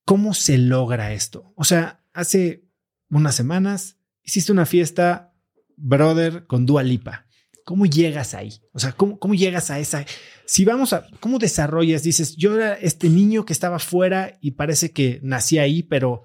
[0.04, 1.52] ¿Cómo se logra esto?
[1.56, 2.64] O sea, hace
[3.10, 5.34] unas semanas hiciste una fiesta,
[5.76, 7.26] brother, con Dua Lipa.
[7.64, 8.52] ¿Cómo llegas ahí?
[8.72, 10.06] O sea, ¿cómo, ¿cómo, llegas a esa?
[10.46, 12.02] Si vamos a, ¿cómo desarrollas?
[12.02, 16.24] Dices, yo era este niño que estaba fuera y parece que nací ahí, pero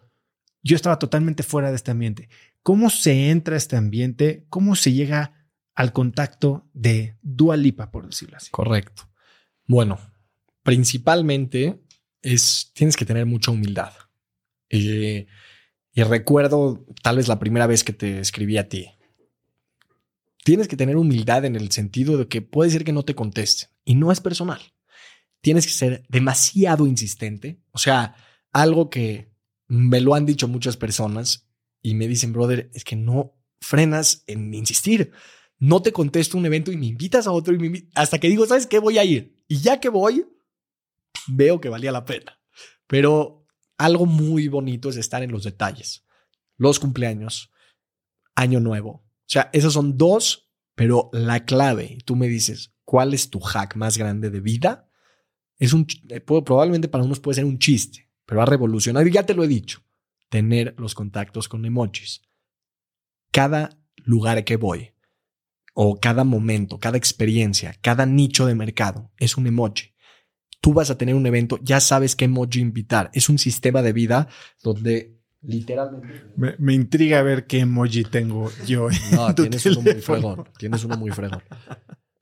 [0.62, 2.30] yo estaba totalmente fuera de este ambiente.
[2.64, 4.46] ¿Cómo se entra a este ambiente?
[4.50, 8.50] ¿Cómo se llega al contacto de Dualipa, por decirlo así?
[8.52, 9.10] Correcto.
[9.68, 10.00] Bueno,
[10.64, 11.84] principalmente
[12.22, 13.94] es, tienes que tener mucha humildad.
[14.70, 15.28] y
[15.96, 18.90] recuerdo tal vez la primera vez que te escribí a ti.
[20.44, 23.70] Tienes que tener humildad en el sentido de que puede ser que no te contesten
[23.86, 24.62] y no es personal.
[25.42, 27.62] Tienes que ser demasiado insistente.
[27.72, 28.16] O sea,
[28.52, 29.32] algo que
[29.68, 31.50] me lo han dicho muchas personas
[31.84, 35.12] y me dicen, brother, es que no frenas en insistir.
[35.60, 38.66] No te contesto un evento y me invitas a otro y hasta que digo, ¿sabes
[38.66, 38.80] qué?
[38.80, 39.44] Voy a ir.
[39.48, 40.26] Y ya que voy,
[41.28, 42.40] veo que valía la pena.
[42.88, 43.46] Pero
[43.78, 46.06] algo muy bonito es estar en los detalles.
[46.58, 47.52] Los cumpleaños,
[48.34, 48.90] año nuevo.
[48.92, 53.76] O sea, esos son dos, pero la clave, tú me dices, ¿cuál es tu hack
[53.76, 54.90] más grande de vida?
[55.60, 59.06] Es un, eh, probablemente para unos puede ser un chiste, pero ha revolucionado.
[59.06, 59.84] Y ya te lo he dicho
[60.34, 62.24] tener los contactos con emojis.
[63.32, 64.94] Cada lugar que voy,
[65.76, 69.94] o cada momento, cada experiencia, cada nicho de mercado es un emoji.
[70.60, 73.12] Tú vas a tener un evento, ya sabes qué emoji invitar.
[73.14, 74.28] Es un sistema de vida
[74.64, 76.32] donde literalmente...
[76.36, 78.88] Me, intriga ver qué emoji tengo yo.
[79.12, 80.50] No, tienes uno muy fregón.
[80.58, 81.44] Tienes uno muy fregón.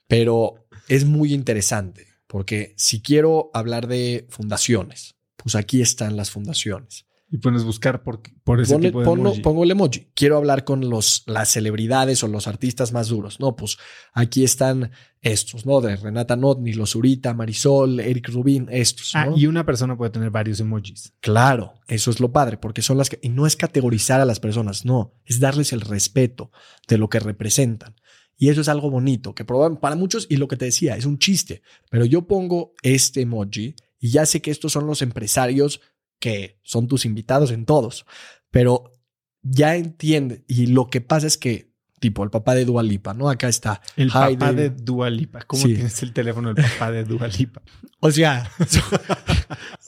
[0.09, 7.05] Pero es muy interesante porque si quiero hablar de fundaciones, pues aquí están las fundaciones.
[7.33, 9.41] Y pones buscar por, por ese tipo de emoji.
[9.41, 10.09] Pongo el emoji.
[10.13, 13.39] Quiero hablar con los, las celebridades o los artistas más duros.
[13.39, 13.77] No, pues
[14.11, 15.79] aquí están estos, ¿no?
[15.79, 19.15] De Renata Notni, Los Urita, Marisol, Eric Rubin, estos.
[19.15, 21.13] Ah, y una persona puede tener varios emojis.
[21.21, 23.17] Claro, eso es lo padre, porque son las que.
[23.21, 26.51] Y no es categorizar a las personas, no, es darles el respeto
[26.89, 27.95] de lo que representan.
[28.35, 31.19] Y eso es algo bonito, que para muchos, y lo que te decía, es un
[31.19, 35.79] chiste, pero yo pongo este emoji y ya sé que estos son los empresarios
[36.21, 38.05] que son tus invitados en todos,
[38.51, 38.93] pero
[39.41, 40.45] ya entiende.
[40.47, 43.27] Y lo que pasa es que, tipo, el papá de Dualipa, ¿no?
[43.27, 43.81] Acá está.
[43.97, 45.41] El papá de Dualipa.
[45.41, 47.61] ¿Cómo tienes el teléfono del papá de Dualipa?
[47.99, 48.49] o sea,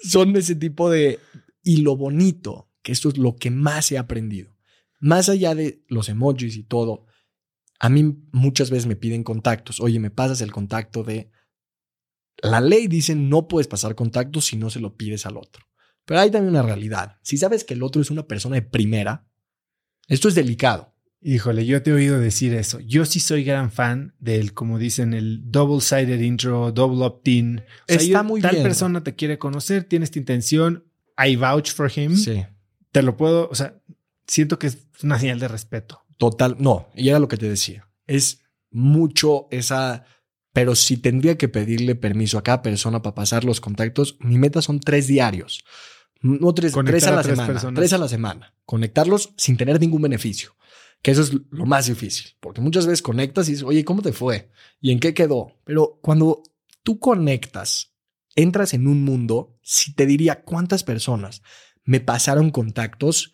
[0.04, 1.20] son, ese tipo de.
[1.64, 4.58] Y lo bonito, que esto es lo que más he aprendido.
[5.00, 7.06] Más allá de los emojis y todo,
[7.80, 9.80] a mí muchas veces me piden contactos.
[9.80, 11.30] Oye, me pasas el contacto de.
[12.42, 15.64] La ley dice no puedes pasar contactos si no se lo pides al otro.
[16.06, 17.18] Pero hay también una realidad.
[17.22, 19.28] Si sabes que el otro es una persona de primera,
[20.08, 20.94] esto es delicado.
[21.22, 22.82] Híjole, yo te he oído decir eso.
[22.82, 27.64] Yo sí soy gran fan del, como dicen, el double-sided intro, double opt-in.
[27.88, 30.84] Está muy tal persona te quiere conocer, tiene esta intención,
[31.18, 32.18] I vouch for him.
[32.18, 32.44] Sí.
[32.92, 33.82] Te lo puedo, o sea,
[34.28, 36.04] siento que es una señal de respeto.
[36.18, 37.88] Total, no, y era lo que te decía.
[38.06, 40.06] Es mucho esa
[40.54, 44.62] pero si tendría que pedirle permiso a cada persona para pasar los contactos, mi meta
[44.62, 45.66] son tres diarios.
[46.24, 47.74] No tres, tres a la semana.
[47.76, 48.54] Tres a la semana.
[48.66, 50.56] Conectarlos sin tener ningún beneficio.
[51.02, 52.38] Que eso es lo más difícil.
[52.40, 54.50] Porque muchas veces conectas y dices, oye, ¿cómo te fue?
[54.80, 55.60] ¿Y en qué quedó?
[55.66, 56.42] Pero cuando
[56.82, 57.94] tú conectas,
[58.36, 61.42] entras en un mundo, si te diría cuántas personas
[61.84, 63.34] me pasaron contactos,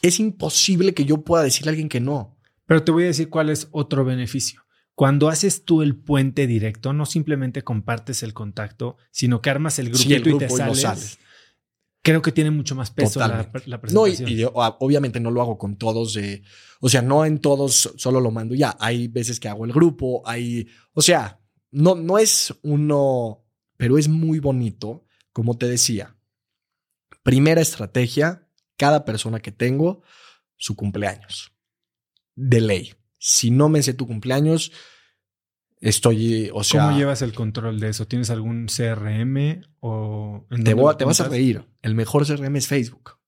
[0.00, 2.38] es imposible que yo pueda decirle a alguien que no.
[2.64, 4.62] Pero te voy a decir cuál es otro beneficio.
[4.94, 9.90] Cuando haces tú el puente directo, no simplemente compartes el contacto, sino que armas el
[9.90, 11.18] grupito y te sales
[12.02, 13.92] creo que tiene mucho más peso la, presentación.
[13.92, 16.42] No, y, ah, obviamente no lo hago con todos de,
[16.80, 18.76] o sea, no en todos solo lo mando ya.
[18.80, 21.40] Hay veces que hago el grupo, hay, o sea,
[21.70, 23.44] no, no es uno,
[23.76, 26.16] pero es muy bonito, como te decía.
[27.22, 30.02] Primera estrategia, cada persona que tengo,
[30.56, 31.52] su cumpleaños.
[32.34, 32.94] De ley.
[33.18, 34.72] Si no me sé tu cumpleaños,
[35.80, 36.86] Estoy, o sea.
[36.86, 38.06] ¿Cómo llevas el control de eso?
[38.06, 40.46] ¿Tienes algún CRM o.?
[40.50, 41.64] te, te vas a reír.
[41.82, 43.18] El mejor CRM es Facebook.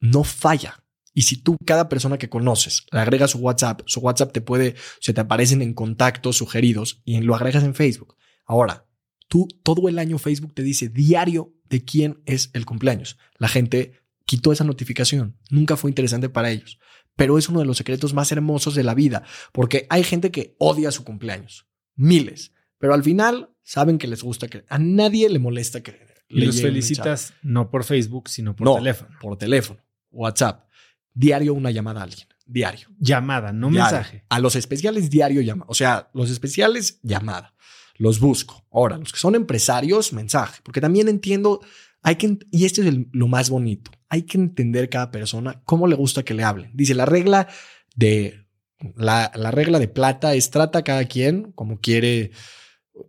[0.00, 0.82] No falla.
[1.12, 4.76] Y si tú, cada persona que conoces, le agregas su WhatsApp, su WhatsApp te puede,
[5.00, 8.16] se te aparecen en contactos sugeridos y lo agregas en Facebook.
[8.46, 8.86] Ahora,
[9.28, 13.18] tú todo el año Facebook te dice diario de quién es el cumpleaños.
[13.38, 15.36] La gente quitó esa notificación.
[15.50, 16.78] Nunca fue interesante para ellos.
[17.16, 20.54] Pero es uno de los secretos más hermosos de la vida, porque hay gente que
[20.58, 21.66] odia su cumpleaños.
[21.96, 22.52] Miles.
[22.78, 26.60] Pero al final saben que les gusta que a nadie le molesta que y los
[26.60, 29.10] felicitas no por Facebook, sino por teléfono.
[29.20, 29.80] Por teléfono,
[30.10, 30.68] WhatsApp.
[31.12, 32.28] Diario una llamada a alguien.
[32.46, 32.88] Diario.
[32.98, 34.24] Llamada, no mensaje.
[34.28, 35.66] A los especiales diario llamada.
[35.68, 37.54] O sea, los especiales llamada.
[37.96, 38.64] Los busco.
[38.70, 40.60] Ahora, los que son empresarios, mensaje.
[40.62, 41.60] Porque también entiendo,
[42.02, 45.96] hay que, y esto es lo más bonito, hay que entender cada persona cómo le
[45.96, 46.70] gusta que le hablen.
[46.74, 47.48] Dice, la regla
[47.96, 48.39] de,
[48.96, 52.30] la, la regla de plata es trata a cada quien como quiere,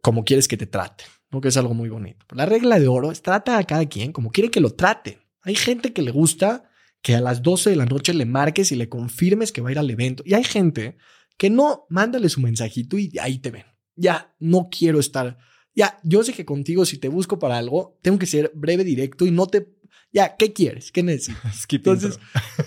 [0.02, 1.06] como quieres que te trate.
[1.32, 1.42] ¿no?
[1.42, 2.26] Que es algo muy bonito.
[2.36, 5.20] La regla de oro es trata a cada quien como quiere que lo trate.
[5.42, 6.70] Hay gente que le gusta
[7.02, 9.72] que a las 12 de la noche le marques y le confirmes que va a
[9.72, 10.24] ir al evento.
[10.26, 10.98] Y hay gente
[11.38, 13.66] que no, mándale su mensajito y ahí te ven.
[13.96, 15.38] Ya, no quiero estar.
[15.74, 19.26] Ya, yo sé que contigo, si te busco para algo, tengo que ser breve, directo
[19.26, 19.68] y no te.
[20.14, 20.92] Ya, ¿qué quieres?
[20.92, 21.66] ¿Qué necesitas?
[21.70, 22.20] Entonces,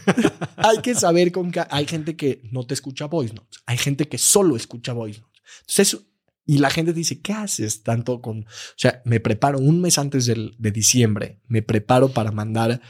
[0.57, 3.61] hay que saber con que hay gente que no te escucha voice notes.
[3.67, 5.43] Hay gente que solo escucha voice notes.
[5.61, 5.99] Entonces,
[6.47, 8.41] y la gente dice, ¿qué haces tanto con...?
[8.41, 12.81] O sea, me preparo un mes antes del, de diciembre, me preparo para mandar,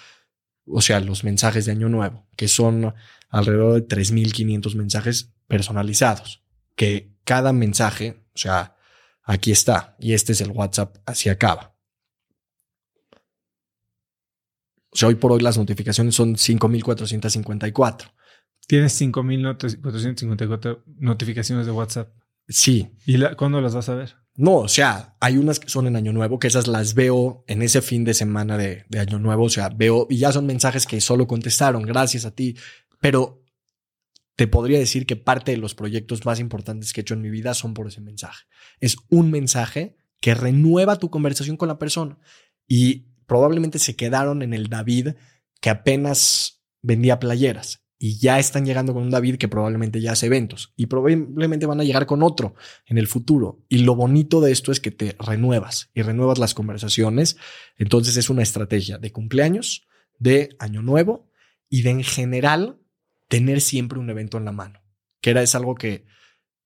[0.66, 2.94] o sea, los mensajes de Año Nuevo, que son
[3.28, 6.42] alrededor de 3.500 mensajes personalizados,
[6.74, 8.76] que cada mensaje, o sea,
[9.22, 11.73] aquí está, y este es el WhatsApp, así acaba.
[14.94, 18.12] O sea, hoy por hoy las notificaciones son 5.454.
[18.68, 22.14] Tienes 5.454 notificaciones de WhatsApp.
[22.48, 22.92] Sí.
[23.04, 24.14] ¿Y cuándo las vas a ver?
[24.36, 27.62] No, o sea, hay unas que son en Año Nuevo, que esas las veo en
[27.62, 29.44] ese fin de semana de, Año Nuevo.
[29.44, 32.56] O sea, veo y ya son mensajes que solo contestaron, gracias a ti.
[33.00, 33.42] Pero
[34.36, 37.30] te podría decir que parte de los proyectos más importantes que he hecho en mi
[37.30, 38.44] vida son por ese mensaje.
[38.80, 42.18] Es un mensaje que renueva tu conversación con la persona.
[42.66, 45.10] Y probablemente se quedaron en el David
[45.60, 50.26] que apenas vendía playeras y ya están llegando con un David que probablemente ya hace
[50.26, 52.54] eventos y probablemente van a llegar con otro
[52.86, 53.64] en el futuro.
[53.68, 57.36] Y lo bonito de esto es que te renuevas y renuevas las conversaciones.
[57.76, 59.86] Entonces es una estrategia de cumpleaños,
[60.18, 61.30] de año nuevo
[61.70, 62.78] y de en general
[63.28, 64.82] tener siempre un evento en la mano,
[65.20, 66.04] que era es algo que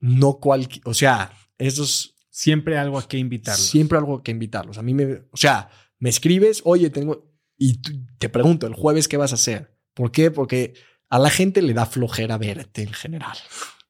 [0.01, 3.67] no cualquier, o sea, esos siempre algo a que invitarlos.
[3.67, 4.79] Siempre algo a que invitarlos.
[4.79, 7.29] A mí me, o sea, me escribes, oye, tengo
[7.59, 7.81] y
[8.19, 9.77] te pregunto, el jueves qué vas a hacer?
[9.95, 10.31] ¿Por qué?
[10.31, 10.75] Porque
[11.09, 13.37] a la gente le da flojera verte en general.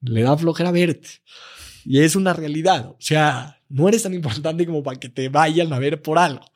[0.01, 1.09] Le da flojera verte.
[1.85, 2.87] Y es una realidad.
[2.91, 6.47] O sea, no eres tan importante como para que te vayan a ver por algo.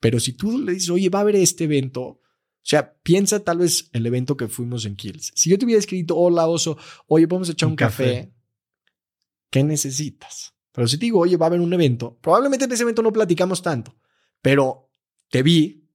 [0.00, 2.20] Pero si tú le dices, oye, va a haber este evento, o
[2.62, 5.32] sea, piensa tal vez el evento que fuimos en Kills.
[5.34, 8.32] Si yo te hubiera escrito, hola oso, oye, vamos a echar un, café.
[9.50, 10.54] ¿qué necesitas?
[10.72, 13.12] Pero si te digo, oye, va a haber un evento, probablemente en ese evento no
[13.12, 13.96] platicamos tanto,
[14.42, 14.90] pero
[15.30, 15.88] te vi,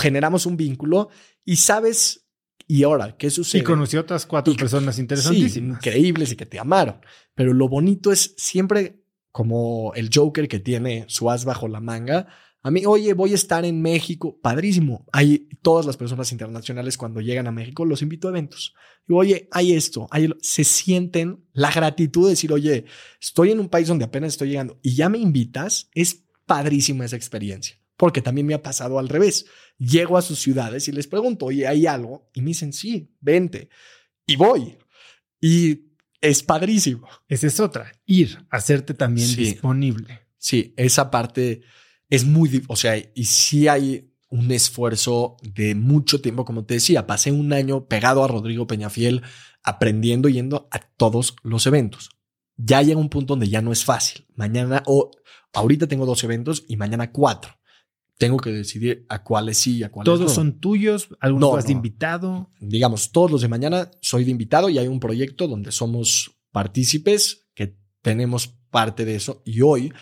[0.00, 1.08] generamos un vínculo
[1.44, 2.22] y sabes
[2.66, 3.60] y ahora, ¿qué sucede?
[3.60, 5.76] Y conocí otras cuatro personas interesantísimas.
[5.76, 7.00] increíbles y que te amaron.
[7.34, 12.28] Pero lo bonito es siempre como el Joker que tiene su as bajo la manga.
[12.62, 14.38] A mí, oye, voy a estar en México.
[14.40, 15.06] Padrísimo.
[15.12, 18.74] Hay todas las personas internacionales cuando llegan a México, los invito a eventos.
[19.08, 20.06] Y oye, hay esto.
[20.10, 22.84] Hay, se sienten la gratitud de decir, oye,
[23.20, 25.90] estoy en un país donde apenas estoy llegando y ya me invitas.
[25.94, 29.46] Es padrísima esa experiencia porque también me ha pasado al revés.
[29.78, 32.28] Llego a sus ciudades y les pregunto, oye, ¿hay algo?
[32.34, 33.68] Y me dicen, sí, vente.
[34.26, 34.76] Y voy.
[35.40, 37.06] Y es padrísimo.
[37.28, 40.26] Esa es otra, ir, hacerte también disponible.
[40.36, 41.62] Sí, esa parte
[42.10, 47.06] es muy, o sea, y sí hay un esfuerzo de mucho tiempo, como te decía,
[47.06, 49.22] pasé un año pegado a Rodrigo Peñafiel,
[49.62, 52.10] aprendiendo yendo a todos los eventos.
[52.56, 54.26] Ya llega un punto donde ya no es fácil.
[54.34, 55.12] Mañana o
[55.52, 57.61] ahorita tengo dos eventos y mañana cuatro
[58.22, 60.16] tengo que decidir a cuáles sí y a cuáles no.
[60.16, 61.08] ¿Todos son tuyos?
[61.18, 62.52] ¿Algunos vas de invitado?
[62.60, 67.48] Digamos, todos los de mañana soy de invitado y hay un proyecto donde somos partícipes
[67.52, 69.42] que tenemos parte de eso.
[69.44, 69.92] Y hoy,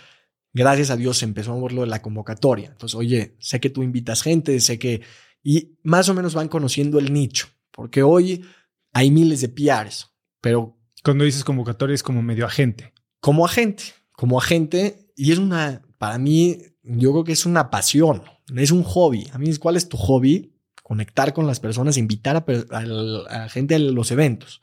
[0.53, 2.69] gracias a Dios, empezó a moverlo de la convocatoria.
[2.69, 5.01] Entonces, oye, sé que tú invitas gente, sé que...
[5.43, 8.45] Y más o menos van conociendo el nicho, porque hoy
[8.93, 10.11] hay miles de PRs,
[10.43, 10.77] pero...
[11.03, 12.93] Cuando dices convocatoria es como medio agente.
[13.21, 15.11] Como agente, como agente.
[15.17, 18.23] Y es una, para mí, yo creo que es una pasión,
[18.57, 19.28] es un hobby.
[19.32, 20.55] A mí, ¿cuál es tu hobby?
[20.82, 24.61] Conectar con las personas, invitar a, la gente a los eventos.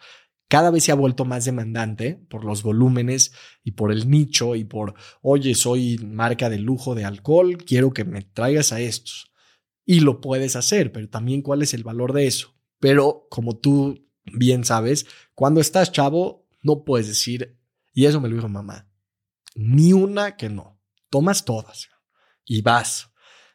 [0.50, 3.34] Cada vez se ha vuelto más demandante por los volúmenes
[3.64, 8.06] y por el nicho y por, oye, soy marca de lujo de alcohol, quiero que
[8.06, 9.32] me traigas a estos.
[9.86, 12.56] Y lo puedes hacer, pero también cuál es el valor de eso.
[12.80, 17.58] Pero como tú bien sabes, cuando estás chavo, no puedes decir,
[17.94, 18.90] y eso me lo dijo mamá,
[19.56, 20.80] ni una que no.
[21.10, 21.90] Tomas todas
[22.48, 23.12] y vas.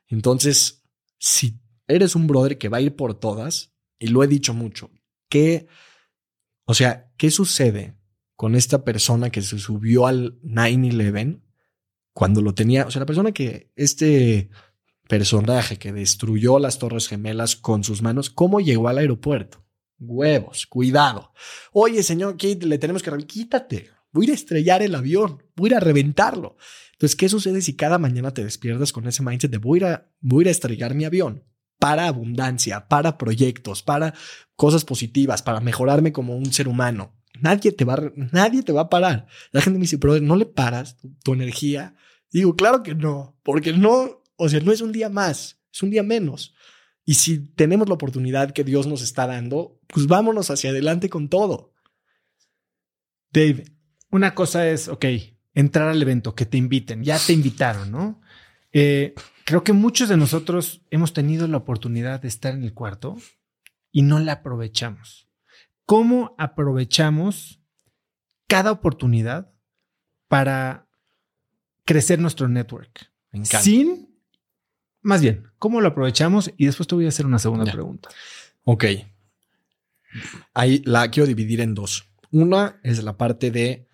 [0.06, 0.84] Entonces,
[1.18, 1.58] si
[1.88, 4.90] eres un brother que va a ir por todas, y lo he dicho mucho,
[5.28, 5.66] ¿qué,
[6.64, 7.96] o sea, qué sucede
[8.36, 11.40] con esta persona que se subió al 9-11
[12.12, 12.86] cuando lo tenía?
[12.86, 14.50] O sea, la persona que, este
[15.08, 19.64] personaje que destruyó las Torres Gemelas con sus manos, ¿cómo llegó al aeropuerto?
[19.98, 21.32] Huevos, cuidado.
[21.72, 23.10] Oye, señor Kate, le tenemos que...
[23.26, 26.56] Quítate, voy a a estrellar el avión, voy a ir a reventarlo.
[27.02, 30.46] Entonces, ¿qué sucede si cada mañana te despiertas con ese mindset de voy a voy
[30.46, 31.42] a, estrellar mi avión?
[31.80, 34.14] Para abundancia, para proyectos, para
[34.54, 37.20] cosas positivas, para mejorarme como un ser humano.
[37.40, 39.26] Nadie te va, a, nadie te va a parar.
[39.50, 41.96] La gente me dice, pero no le paras tu, tu energía.
[42.30, 45.90] digo, claro que no, porque no, o sea, no es un día más, es un
[45.90, 46.54] día menos.
[47.04, 51.28] Y si tenemos la oportunidad que Dios nos está dando, pues vámonos hacia adelante con
[51.28, 51.72] todo.
[53.32, 53.64] Dave,
[54.08, 55.06] una cosa es, ok,
[55.54, 58.20] entrar al evento, que te inviten, ya te invitaron, ¿no?
[58.72, 59.14] Eh,
[59.44, 63.16] creo que muchos de nosotros hemos tenido la oportunidad de estar en el cuarto
[63.90, 65.28] y no la aprovechamos.
[65.84, 67.60] ¿Cómo aprovechamos
[68.46, 69.52] cada oportunidad
[70.28, 70.88] para
[71.84, 73.12] crecer nuestro network?
[73.44, 74.14] Sin,
[75.00, 76.52] más bien, ¿cómo lo aprovechamos?
[76.56, 77.72] Y después te voy a hacer una segunda ya.
[77.72, 78.08] pregunta.
[78.64, 78.84] Ok.
[80.54, 82.08] Ahí la quiero dividir en dos.
[82.30, 83.88] Una es la parte de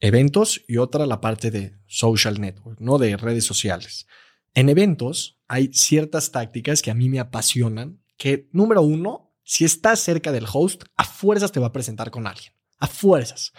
[0.00, 2.98] eventos y otra la parte de social network, ¿no?
[2.98, 4.06] De redes sociales.
[4.54, 10.00] En eventos hay ciertas tácticas que a mí me apasionan, que número uno, si estás
[10.00, 13.52] cerca del host, a fuerzas te va a presentar con alguien, a fuerzas.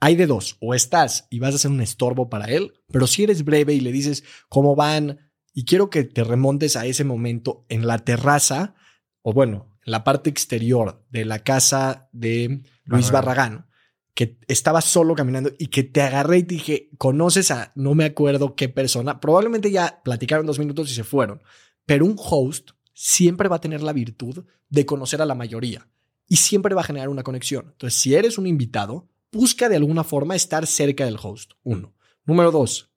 [0.00, 3.22] Hay de dos, o estás y vas a ser un estorbo para él, pero si
[3.24, 7.66] eres breve y le dices cómo van y quiero que te remontes a ese momento
[7.68, 8.74] en la terraza,
[9.22, 13.69] o bueno, en la parte exterior de la casa de Luis Barragán
[14.14, 18.04] que estaba solo caminando y que te agarré y te dije, conoces a no me
[18.04, 21.42] acuerdo qué persona, probablemente ya platicaron dos minutos y se fueron,
[21.86, 25.88] pero un host siempre va a tener la virtud de conocer a la mayoría
[26.28, 27.66] y siempre va a generar una conexión.
[27.72, 31.52] Entonces, si eres un invitado, busca de alguna forma estar cerca del host.
[31.62, 31.94] Uno.
[32.24, 32.90] Número dos,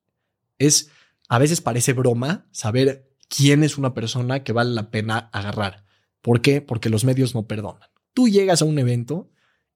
[0.58, 0.90] es,
[1.28, 5.84] a veces parece broma saber quién es una persona que vale la pena agarrar.
[6.20, 6.60] ¿Por qué?
[6.60, 7.88] Porque los medios no perdonan.
[8.12, 9.30] Tú llegas a un evento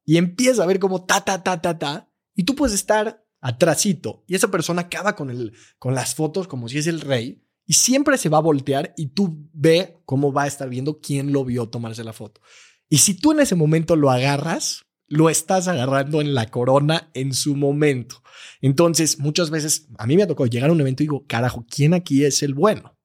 [0.09, 4.25] y empieza a ver como ta, ta, ta, ta, ta, y tú puedes estar atrasito
[4.27, 7.75] y esa persona acaba con, el, con las fotos como si es el rey y
[7.75, 11.45] siempre se va a voltear y tú ve cómo va a estar viendo quién lo
[11.45, 12.41] vio tomarse la foto.
[12.89, 17.35] Y si tú en ese momento lo agarras, lo estás agarrando en la corona en
[17.35, 18.23] su momento.
[18.63, 21.67] Entonces, muchas veces a mí me ha tocado llegar a un evento y digo, carajo,
[21.69, 22.97] ¿quién aquí es el bueno?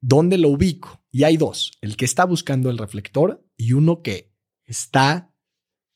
[0.00, 1.00] ¿Dónde lo ubico?
[1.12, 5.29] Y hay dos, el que está buscando el reflector y uno que está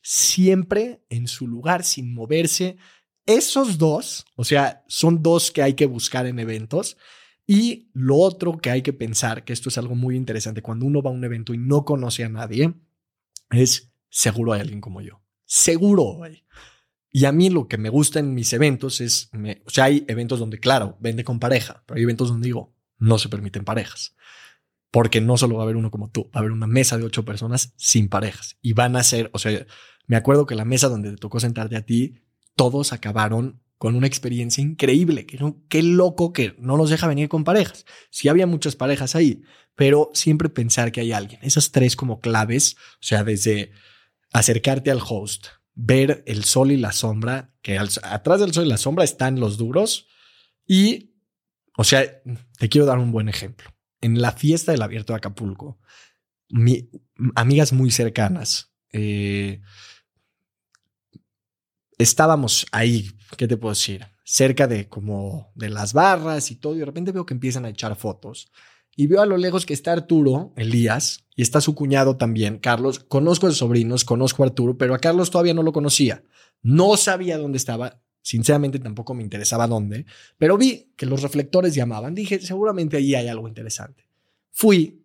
[0.05, 2.77] siempre en su lugar sin moverse.
[3.27, 6.99] Esos dos, o sea, son dos que hay que buscar en eventos.
[7.47, 11.03] Y lo otro que hay que pensar, que esto es algo muy interesante, cuando uno
[11.03, 12.75] va a un evento y no conoce a nadie,
[13.51, 15.23] es seguro hay alguien como yo.
[15.47, 16.21] Seguro.
[17.11, 19.31] Y a mí lo que me gusta en mis eventos es,
[19.65, 23.19] o sea, hay eventos donde, claro, vende con pareja, pero hay eventos donde digo, no
[23.19, 24.15] se permiten parejas.
[24.91, 27.05] Porque no solo va a haber uno como tú, va a haber una mesa de
[27.05, 28.59] ocho personas sin parejas.
[28.63, 29.67] Y van a ser, o sea,
[30.07, 32.21] me acuerdo que la mesa donde te tocó sentarte a ti,
[32.57, 35.27] todos acabaron con una experiencia increíble.
[35.27, 37.85] Que qué loco que no nos deja venir con parejas.
[38.11, 39.43] Sí había muchas parejas ahí,
[39.75, 41.41] pero siempre pensar que hay alguien.
[41.43, 43.73] Esas tres como claves, o sea, desde
[44.33, 48.79] acercarte al host, ver el sol y la sombra, que atrás del sol y la
[48.79, 50.07] sombra están los duros.
[50.67, 51.15] Y,
[51.77, 52.05] o sea,
[52.59, 53.71] te quiero dar un buen ejemplo.
[54.01, 55.79] En la fiesta del abierto de Acapulco,
[56.49, 56.91] mi,
[57.35, 59.61] amigas muy cercanas, eh,
[61.99, 64.07] estábamos ahí, ¿qué te puedo decir?
[64.25, 67.69] Cerca de como de las barras y todo, y de repente veo que empiezan a
[67.69, 68.51] echar fotos.
[68.97, 73.01] Y veo a lo lejos que está Arturo, Elías, y está su cuñado también, Carlos.
[73.01, 76.23] Conozco a los sobrinos, conozco a Arturo, pero a Carlos todavía no lo conocía.
[76.63, 80.07] No sabía dónde estaba, sinceramente tampoco me interesaba dónde,
[80.39, 82.15] pero vi que los reflectores llamaban.
[82.15, 84.09] Dije, seguramente ahí hay algo interesante.
[84.53, 85.03] Fui,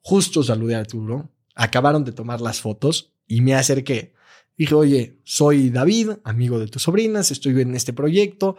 [0.00, 4.12] justo saludé a Arturo, acabaron de tomar las fotos y me acerqué.
[4.60, 8.58] Dije, oye, soy David, amigo de tus sobrinas, estoy en este proyecto.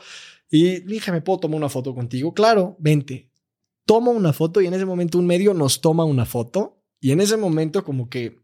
[0.49, 2.33] Y dije, ¿me puedo tomar una foto contigo?
[2.33, 3.29] Claro, vente.
[3.85, 6.83] Toma una foto y en ese momento un medio nos toma una foto.
[6.99, 8.39] Y en ese momento como que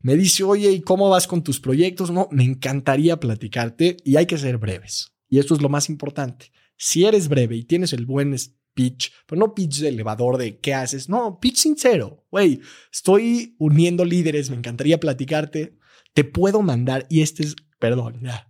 [0.00, 2.10] me dice, oye, ¿y cómo vas con tus proyectos?
[2.10, 5.12] No, me encantaría platicarte y hay que ser breves.
[5.28, 6.50] Y esto es lo más importante.
[6.76, 8.36] Si eres breve y tienes el buen
[8.74, 12.26] pitch, pero no pitch de elevador de qué haces, no, pitch sincero.
[12.32, 12.60] Güey,
[12.92, 15.80] estoy uniendo líderes, me encantaría platicarte.
[16.14, 18.48] Te puedo mandar, y este es, perdón, ya.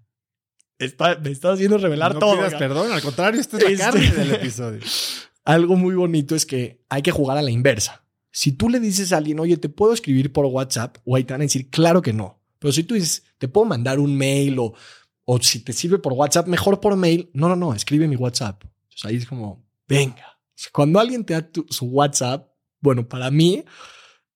[0.78, 2.36] Está, me está haciendo revelar no todo.
[2.36, 4.81] pidas perdón, al contrario, esta es la Este- carne del episodio.
[5.44, 8.05] Algo muy bonito es que hay que jugar a la inversa.
[8.31, 10.97] Si tú le dices a alguien, oye, ¿te puedo escribir por WhatsApp?
[11.05, 12.40] Güey, te van a decir, claro que no.
[12.59, 14.73] Pero si tú dices, ¿te puedo mandar un mail o,
[15.24, 17.28] o si te sirve por WhatsApp, mejor por mail?
[17.35, 18.62] No, no, no, escribe mi WhatsApp.
[18.64, 20.39] Entonces ahí es como, venga.
[20.66, 22.48] O cuando alguien te da tu- su WhatsApp,
[22.81, 23.64] bueno, para mí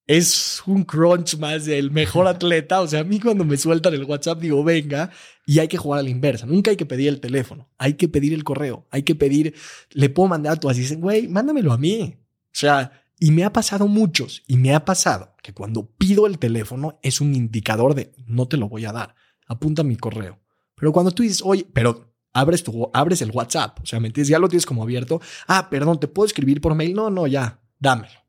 [0.06, 2.80] es un crunch más del mejor atleta.
[2.80, 5.10] O sea, a mí cuando me sueltan el WhatsApp digo, venga,
[5.44, 6.46] y hay que jugar a la inversa.
[6.46, 9.54] Nunca hay que pedir el teléfono, hay que pedir el correo, hay que pedir,
[9.90, 12.16] le puedo mandar a tu asistente, güey, mándamelo a mí.
[12.18, 16.38] O sea, y me ha pasado muchos, y me ha pasado que cuando pido el
[16.38, 19.14] teléfono es un indicador de no te lo voy a dar,
[19.46, 20.38] apunta mi correo.
[20.74, 24.28] Pero cuando tú dices, oye, pero abres, tu, abres el WhatsApp, o sea, ¿me entiendes?
[24.28, 25.20] Ya lo tienes como abierto.
[25.46, 26.94] Ah, perdón, ¿te puedo escribir por mail?
[26.94, 28.25] No, no, ya, dámelo.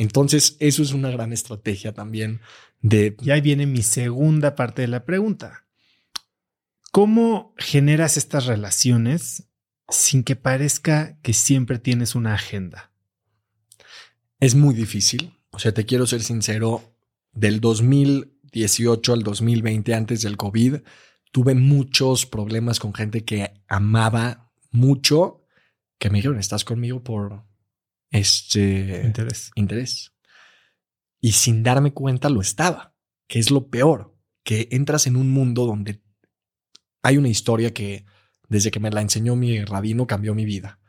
[0.00, 2.40] Entonces, eso es una gran estrategia también
[2.80, 3.18] de...
[3.20, 5.66] Y ahí viene mi segunda parte de la pregunta.
[6.90, 9.50] ¿Cómo generas estas relaciones
[9.90, 12.92] sin que parezca que siempre tienes una agenda?
[14.38, 15.38] Es muy difícil.
[15.50, 16.94] O sea, te quiero ser sincero,
[17.32, 20.76] del 2018 al 2020, antes del COVID,
[21.30, 25.44] tuve muchos problemas con gente que amaba mucho,
[25.98, 27.49] que me dijeron, estás conmigo por
[28.10, 29.50] este Interés.
[29.54, 30.12] interés.
[31.20, 32.94] Y sin darme cuenta lo estaba,
[33.26, 36.02] que es lo peor, que entras en un mundo donde
[37.02, 38.04] hay una historia que
[38.48, 40.80] desde que me la enseñó mi rabino cambió mi vida.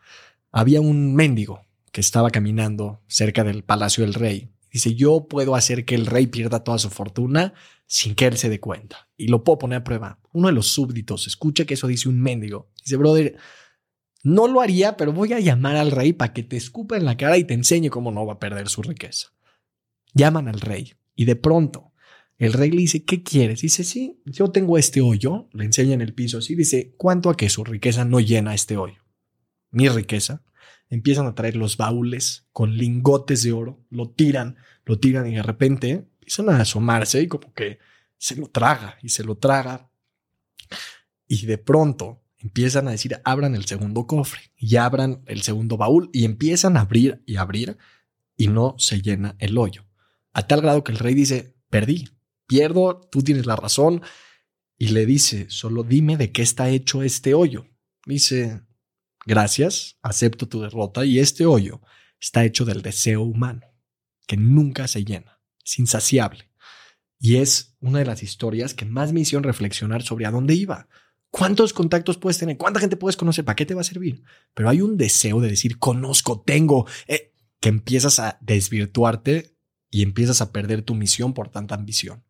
[0.51, 4.49] Había un mendigo que estaba caminando cerca del palacio del rey.
[4.71, 7.53] Dice, yo puedo hacer que el rey pierda toda su fortuna
[7.85, 9.09] sin que él se dé cuenta.
[9.17, 10.19] Y lo puedo poner a prueba.
[10.31, 12.69] Uno de los súbditos escucha que eso dice un mendigo.
[12.83, 13.37] Dice, brother,
[14.23, 17.17] no lo haría, pero voy a llamar al rey para que te escupa en la
[17.17, 19.33] cara y te enseñe cómo no va a perder su riqueza.
[20.13, 21.91] Llaman al rey y de pronto
[22.41, 23.61] el rey le dice, ¿qué quieres?
[23.61, 25.47] Dice, sí, yo tengo este hoyo.
[25.53, 26.55] Le enseña en el piso así.
[26.55, 29.05] Dice, ¿cuánto a que su riqueza no llena este hoyo?
[29.69, 30.43] Mi riqueza.
[30.89, 33.85] Empiezan a traer los baúles con lingotes de oro.
[33.91, 37.77] Lo tiran, lo tiran y de repente empiezan a asomarse y como que
[38.17, 39.91] se lo traga y se lo traga.
[41.27, 46.09] Y de pronto empiezan a decir, abran el segundo cofre y abran el segundo baúl
[46.13, 47.77] y empiezan a abrir y abrir
[48.35, 49.85] y no se llena el hoyo.
[50.33, 52.09] A tal grado que el rey dice, perdí,
[52.47, 54.01] pierdo, tú tienes la razón.
[54.77, 57.67] Y le dice, solo dime de qué está hecho este hoyo.
[58.05, 58.61] Dice,
[59.25, 61.81] gracias, acepto tu derrota y este hoyo
[62.19, 63.61] está hecho del deseo humano,
[64.27, 66.49] que nunca se llena, es insaciable.
[67.19, 70.87] Y es una de las historias que más me hicieron reflexionar sobre a dónde iba.
[71.31, 72.57] ¿Cuántos contactos puedes tener?
[72.57, 73.45] ¿Cuánta gente puedes conocer?
[73.45, 74.21] ¿Para qué te va a servir?
[74.53, 77.31] Pero hay un deseo de decir, conozco, tengo, eh,
[77.61, 79.55] que empiezas a desvirtuarte
[79.89, 82.23] y empiezas a perder tu misión por tanta ambición.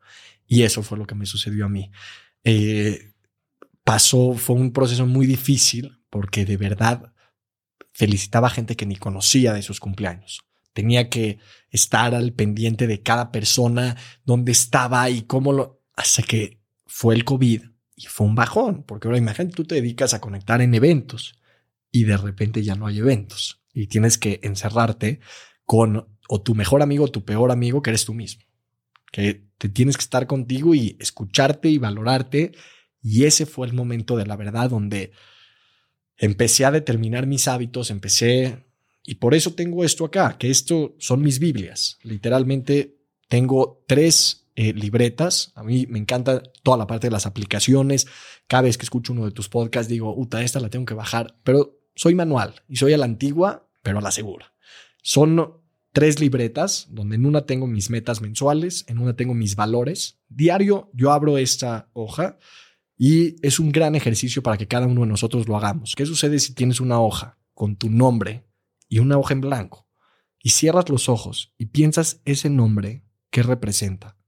[0.45, 1.91] Y eso fue lo que me sucedió a mí.
[2.44, 3.14] Eh,
[3.84, 7.11] pasó, fue un proceso muy difícil porque de verdad
[7.94, 10.41] felicitaba a gente que ni conocía de sus cumpleaños.
[10.73, 15.82] Tenía que estar al pendiente de cada persona, dónde estaba y cómo lo...
[15.95, 17.64] Hasta que fue el COVID
[17.95, 21.39] y fue un bajón, porque ahora imagínate, tú te dedicas a conectar en eventos
[21.91, 25.19] y de repente ya no hay eventos y tienes que encerrarte
[25.65, 28.43] con o tu mejor amigo o tu peor amigo que eres tú mismo,
[29.11, 32.53] que te tienes que estar contigo y escucharte y valorarte.
[33.01, 35.11] Y ese fue el momento de la verdad donde
[36.18, 38.63] empecé a determinar mis hábitos, empecé,
[39.03, 41.97] y por eso tengo esto acá, que esto son mis Biblias.
[42.03, 42.97] Literalmente
[43.27, 45.52] tengo tres eh, libretas.
[45.56, 48.07] A mí me encanta toda la parte de las aplicaciones.
[48.48, 51.38] Cada vez que escucho uno de tus podcasts digo, uta, esta la tengo que bajar,
[51.44, 54.53] pero soy manual y soy a la antigua, pero a la segura.
[55.02, 55.61] Son
[55.94, 60.19] tres libretas donde en una tengo mis metas mensuales, en una tengo mis valores.
[60.30, 62.38] Diario yo abro esta hoja
[62.98, 65.95] y es un gran ejercicio para que cada uno de nosotros lo hagamos.
[65.95, 68.45] ¿Qué sucede si tienes una hoja con tu nombre
[68.88, 69.88] y una hoja en blanco
[70.44, 74.20] y cierras los ojos y piensas ese nombre, qué representa?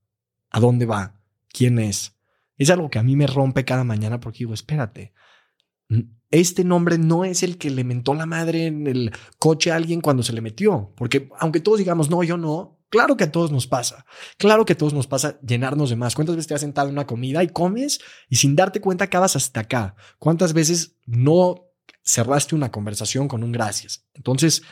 [0.54, 1.20] ¿A dónde va?
[1.48, 2.14] ¿Quién es?
[2.56, 5.12] Es algo que a mí me rompe cada mañana porque digo, espérate,
[6.30, 9.10] este nombre no es el que le mentó la madre en el
[9.40, 10.92] coche a alguien cuando se le metió.
[10.96, 14.06] Porque aunque todos digamos, no, yo no, claro que a todos nos pasa.
[14.38, 16.14] Claro que a todos nos pasa llenarnos de más.
[16.14, 17.98] ¿Cuántas veces te has sentado en una comida y comes
[18.28, 19.96] y sin darte cuenta acabas hasta acá?
[20.20, 21.66] ¿Cuántas veces no
[22.04, 24.06] cerraste una conversación con un gracias?
[24.14, 24.62] Entonces,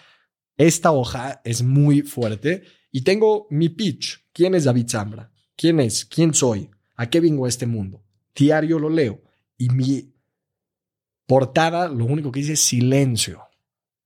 [0.57, 4.29] esta hoja es muy fuerte y tengo mi pitch.
[4.33, 5.32] ¿Quién es David Zambra?
[5.57, 6.05] ¿Quién es?
[6.05, 6.71] ¿Quién soy?
[6.97, 8.05] ¿A qué vengo a este mundo?
[8.35, 9.23] Diario lo leo
[9.57, 10.13] y mi
[11.27, 13.43] portada lo único que dice es silencio.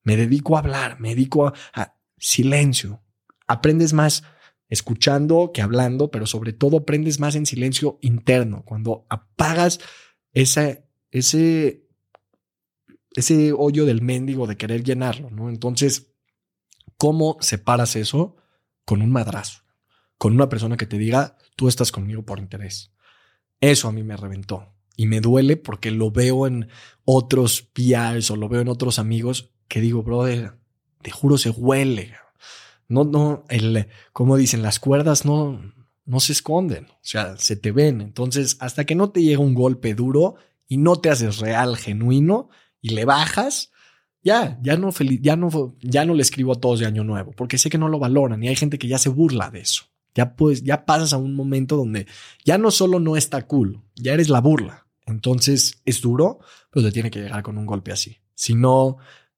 [0.02, 3.02] Me dedico a hablar, me dedico a, silencio.
[3.46, 4.22] Aprendes más
[4.68, 9.80] escuchando que hablando, pero sobre todo aprendes más en silencio interno, cuando apagas
[10.32, 11.86] ese, ese,
[13.12, 15.48] ese hoyo del mendigo de querer llenarlo, ¿no?
[15.48, 16.14] Entonces,
[16.96, 18.36] ¿cómo separas eso?
[18.84, 19.62] Con un madrazo,
[20.18, 22.92] con una persona que te diga, tú estás conmigo por interés.
[23.60, 26.68] Eso a mí me reventó y me duele porque lo veo en
[27.04, 30.54] otros PRs o lo veo en otros amigos que digo, brother,
[31.02, 32.14] te juro, se huele.
[32.88, 35.60] No, no, el, como dicen, las cuerdas no,
[36.04, 38.00] no se esconden, o sea, se te ven.
[38.00, 40.36] Entonces, hasta que no te llega un golpe duro
[40.68, 42.48] y no te haces real, genuino
[42.80, 43.72] y le bajas,
[44.22, 44.90] ya, ya no,
[45.20, 47.88] ya no, ya no le escribo a todos de Año Nuevo, porque sé que no
[47.88, 49.84] lo valoran y hay gente que ya se burla de eso.
[50.16, 52.06] Ya pues, ya pasas a un momento donde
[52.44, 54.86] ya no solo no está cool, ya eres la burla.
[55.04, 56.40] Entonces es duro,
[56.70, 58.18] pero te tiene que llegar con un golpe así.
[58.34, 58.96] Si no,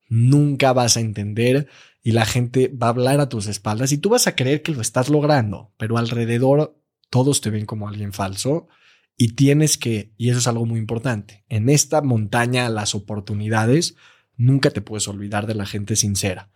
[0.09, 1.67] nunca vas a entender
[2.03, 4.73] y la gente va a hablar a tus espaldas y tú vas a creer que
[4.73, 6.81] lo estás logrando, pero alrededor
[7.11, 8.69] todos te ven como alguien falso
[9.17, 13.97] y tienes que, y eso es algo muy importante, en esta montaña las oportunidades,
[14.37, 16.51] nunca te puedes olvidar de la gente sincera,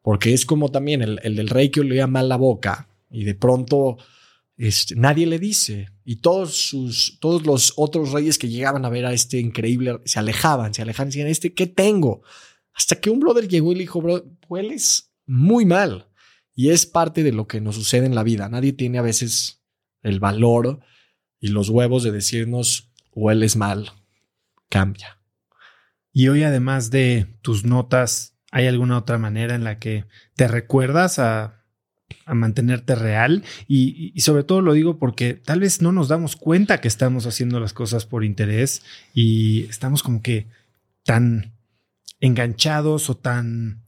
[0.00, 3.34] porque es como también el, el del rey que olía mal la boca y de
[3.34, 3.96] pronto
[4.56, 9.04] este, nadie le dice y todos sus todos los otros reyes que llegaban a ver
[9.04, 12.22] a este increíble se alejaban, se alejaban, decían, "Este ¿qué tengo?"
[12.72, 16.08] Hasta que un brother llegó y le dijo, "Bro, hueles muy mal."
[16.54, 18.48] Y es parte de lo que nos sucede en la vida.
[18.48, 19.62] Nadie tiene a veces
[20.02, 20.80] el valor
[21.38, 23.92] y los huevos de decirnos, "Hueles mal."
[24.70, 25.20] Cambia.
[26.12, 31.18] Y hoy además de tus notas, ¿hay alguna otra manera en la que te recuerdas
[31.18, 31.55] a
[32.24, 36.80] a mantenerte real y, sobre todo lo digo porque tal vez no nos damos cuenta
[36.80, 38.82] que estamos haciendo las cosas por interés
[39.14, 40.46] y estamos como que
[41.04, 41.52] tan
[42.20, 43.82] enganchados o tan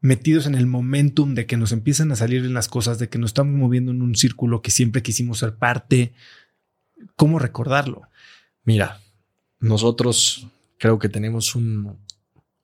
[0.00, 3.30] metidos en el momentum de que nos empiezan a salir las cosas, de que nos
[3.30, 6.12] estamos moviendo en un círculo que siempre quisimos ser parte.
[7.16, 8.08] ¿Cómo recordarlo?
[8.64, 9.00] Mira,
[9.60, 10.46] nosotros
[10.78, 11.98] creo que tenemos un,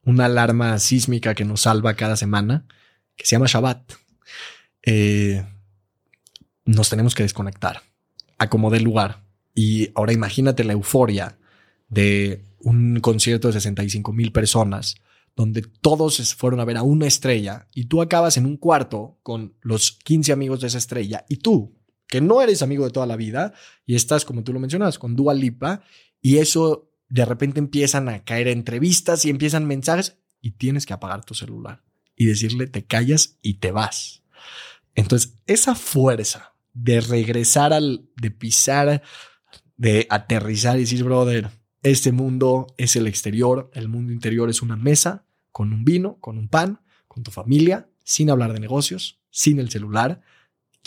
[0.03, 2.67] una alarma sísmica que nos salva cada semana,
[3.17, 3.95] que se llama Shabbat.
[4.85, 5.44] Eh,
[6.65, 7.82] nos tenemos que desconectar,
[8.39, 9.24] acomodé lugar.
[9.55, 11.39] Y ahora imagínate la euforia
[11.89, 14.97] de un concierto de 65 mil personas
[15.36, 19.55] donde todos fueron a ver a una estrella y tú acabas en un cuarto con
[19.62, 23.16] los 15 amigos de esa estrella y tú, que no eres amigo de toda la
[23.16, 23.55] vida
[23.86, 25.82] y estás, como tú lo mencionas, con Dua Lipa
[26.20, 31.24] y eso de repente empiezan a caer entrevistas y empiezan mensajes y tienes que apagar
[31.24, 31.82] tu celular
[32.16, 34.20] y decirle te callas y te vas.
[35.01, 39.03] Entonces, esa fuerza de regresar al, de pisar,
[39.79, 41.49] de aterrizar y decir, brother,
[41.83, 46.37] este mundo es el exterior, el mundo interior es una mesa con un vino, con
[46.37, 50.21] un pan, con tu familia, sin hablar de negocios, sin el celular.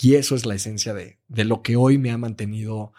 [0.00, 2.92] Y eso es la esencia de, de lo que hoy me ha mantenido,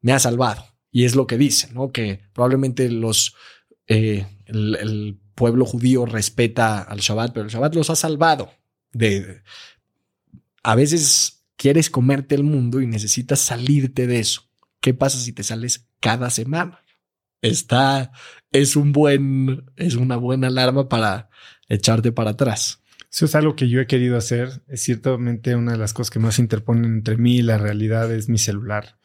[0.00, 0.64] me ha salvado.
[0.92, 1.90] Y es lo que dice, ¿no?
[1.90, 3.34] Que probablemente los,
[3.88, 8.52] eh, el, el, pueblo judío respeta al Shabbat, pero el Shabbat los ha salvado
[8.92, 9.42] de,
[10.64, 14.48] a veces quieres comerte el mundo y necesitas salirte de eso.
[14.80, 16.80] ¿Qué pasa si te sales cada semana?
[17.42, 18.10] Está,
[18.50, 21.28] es un buen, es una buena alarma para
[21.68, 22.82] echarte para atrás.
[23.12, 24.62] Eso es algo que yo he querido hacer.
[24.66, 28.28] Es ciertamente una de las cosas que más interponen entre mí y la realidad es
[28.28, 28.98] mi celular.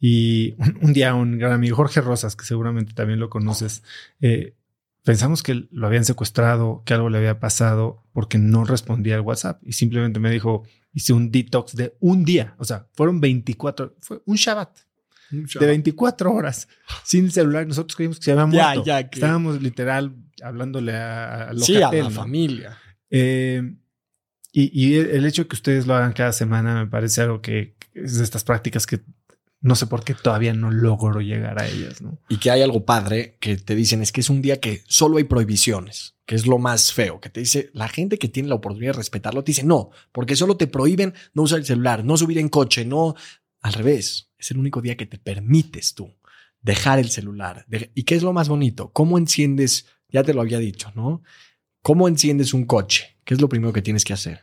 [0.00, 3.84] Y un, día un gran amigo, Jorge Rosas, que seguramente también lo conoces,
[4.20, 4.54] eh,
[5.04, 9.60] pensamos que lo habían secuestrado, que algo le había pasado porque no respondía al WhatsApp
[9.64, 14.22] y simplemente me dijo, hice un detox de un día, o sea, fueron 24, fue
[14.24, 14.78] un Shabbat.
[15.30, 16.68] De 24 horas
[17.04, 17.66] sin celular.
[17.66, 18.84] Nosotros creímos que se había muerto.
[18.84, 22.76] Ya, Estábamos literal hablándole a, a, sí, a la familia.
[23.08, 23.62] Eh,
[24.52, 27.76] y, y, el hecho de que ustedes lo hagan cada semana me parece algo que
[27.94, 29.00] es de estas prácticas que
[29.62, 32.18] no sé por qué todavía no logro llegar a ellas, ¿no?
[32.28, 35.18] Y que hay algo padre que te dicen es que es un día que solo
[35.18, 38.56] hay prohibiciones, que es lo más feo, que te dice la gente que tiene la
[38.56, 42.16] oportunidad de respetarlo, te dice no, porque solo te prohíben no usar el celular, no
[42.16, 43.14] subir en coche, no.
[43.60, 46.12] Al revés, es el único día que te permites tú
[46.60, 47.64] dejar el celular.
[47.94, 48.92] ¿Y qué es lo más bonito?
[48.92, 49.86] ¿Cómo enciendes?
[50.08, 51.22] Ya te lo había dicho, ¿no?
[51.82, 53.16] ¿Cómo enciendes un coche?
[53.24, 54.40] ¿Qué es lo primero que tienes que hacer?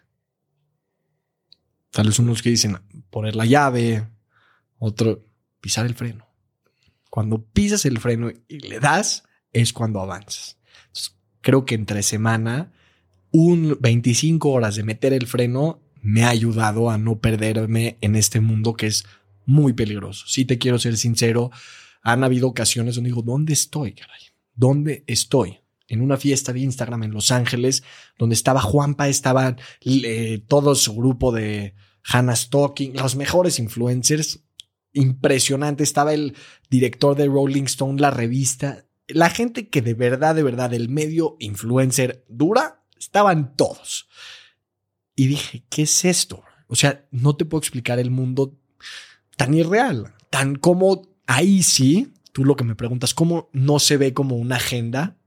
[1.91, 2.77] Tal vez unos que dicen
[3.09, 4.07] poner la llave,
[4.79, 5.25] otro,
[5.61, 6.27] pisar el freno.
[7.09, 9.23] Cuando pisas el freno y le das,
[9.53, 10.57] es cuando avanzas.
[11.41, 12.71] creo que entre semana,
[13.31, 18.39] un 25 horas de meter el freno me ha ayudado a no perderme en este
[18.39, 19.05] mundo que es
[19.45, 20.25] muy peligroso.
[20.27, 21.51] Si te quiero ser sincero,
[22.01, 24.21] han habido ocasiones donde digo, ¿dónde estoy, caray?
[24.53, 25.59] ¿Dónde estoy?
[25.89, 27.83] en una fiesta de Instagram en Los Ángeles,
[28.17, 31.73] donde estaba Juanpa, estaban eh, todo su grupo de
[32.03, 34.41] Hannah Stocking, los mejores influencers.
[34.99, 35.83] Impresionante.
[35.83, 36.35] Estaba el
[36.69, 38.85] director de Rolling Stone, la revista.
[39.07, 44.07] La gente que de verdad, de verdad, el medio influencer dura, estaban todos.
[45.15, 46.43] Y dije, ¿qué es esto?
[46.67, 48.57] O sea, no te puedo explicar el mundo
[49.35, 54.13] tan irreal, tan como ahí sí, tú lo que me preguntas, ¿cómo no se ve
[54.13, 55.17] como una agenda?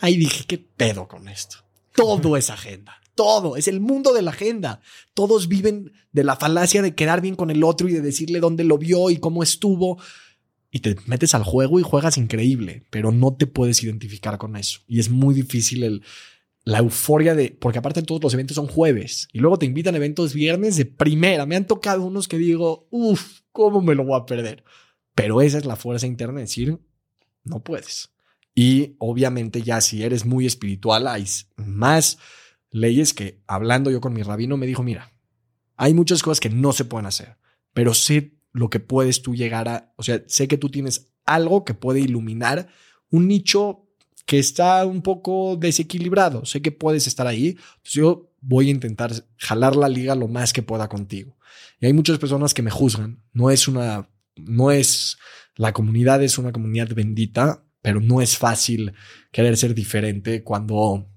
[0.00, 1.58] Ahí dije, ¿qué pedo con esto?
[1.94, 3.01] Todo es agenda.
[3.14, 4.80] Todo, es el mundo de la agenda.
[5.14, 8.64] Todos viven de la falacia de quedar bien con el otro y de decirle dónde
[8.64, 10.00] lo vio y cómo estuvo.
[10.70, 14.80] Y te metes al juego y juegas increíble, pero no te puedes identificar con eso.
[14.86, 16.02] Y es muy difícil
[16.64, 19.98] la euforia de, porque aparte todos los eventos son jueves y luego te invitan a
[19.98, 21.44] eventos viernes de primera.
[21.44, 24.64] Me han tocado unos que digo, uff, ¿cómo me lo voy a perder?
[25.14, 26.78] Pero esa es la fuerza interna de decir,
[27.44, 28.10] no puedes.
[28.54, 31.26] Y obviamente ya si eres muy espiritual, hay
[31.56, 32.18] más
[32.72, 35.12] leyes que hablando yo con mi rabino me dijo, mira,
[35.76, 37.36] hay muchas cosas que no se pueden hacer,
[37.72, 41.64] pero sé lo que puedes tú llegar a, o sea, sé que tú tienes algo
[41.64, 42.68] que puede iluminar
[43.10, 43.86] un nicho
[44.26, 49.76] que está un poco desequilibrado, sé que puedes estar ahí, yo voy a intentar jalar
[49.76, 51.36] la liga lo más que pueda contigo.
[51.80, 55.18] Y hay muchas personas que me juzgan, no es una, no es,
[55.56, 58.92] la comunidad es una comunidad bendita, pero no es fácil
[59.32, 61.11] querer ser diferente cuando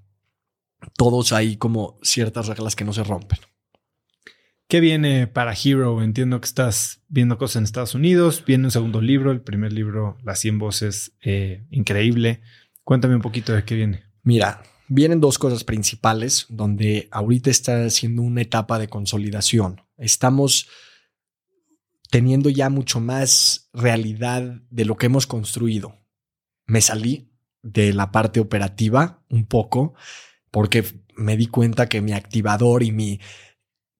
[0.96, 3.38] todos hay como ciertas reglas que no se rompen.
[4.68, 6.02] ¿Qué viene para Hero?
[6.02, 8.42] Entiendo que estás viendo cosas en Estados Unidos.
[8.44, 9.30] Viene un segundo libro.
[9.30, 12.40] El primer libro, Las 100 voces, eh, increíble.
[12.82, 14.02] Cuéntame un poquito de qué viene.
[14.24, 19.82] Mira, vienen dos cosas principales donde ahorita está siendo una etapa de consolidación.
[19.98, 20.68] Estamos
[22.10, 25.96] teniendo ya mucho más realidad de lo que hemos construido.
[26.66, 27.30] Me salí
[27.62, 29.94] de la parte operativa un poco
[30.56, 30.86] porque
[31.18, 33.20] me di cuenta que mi activador y mi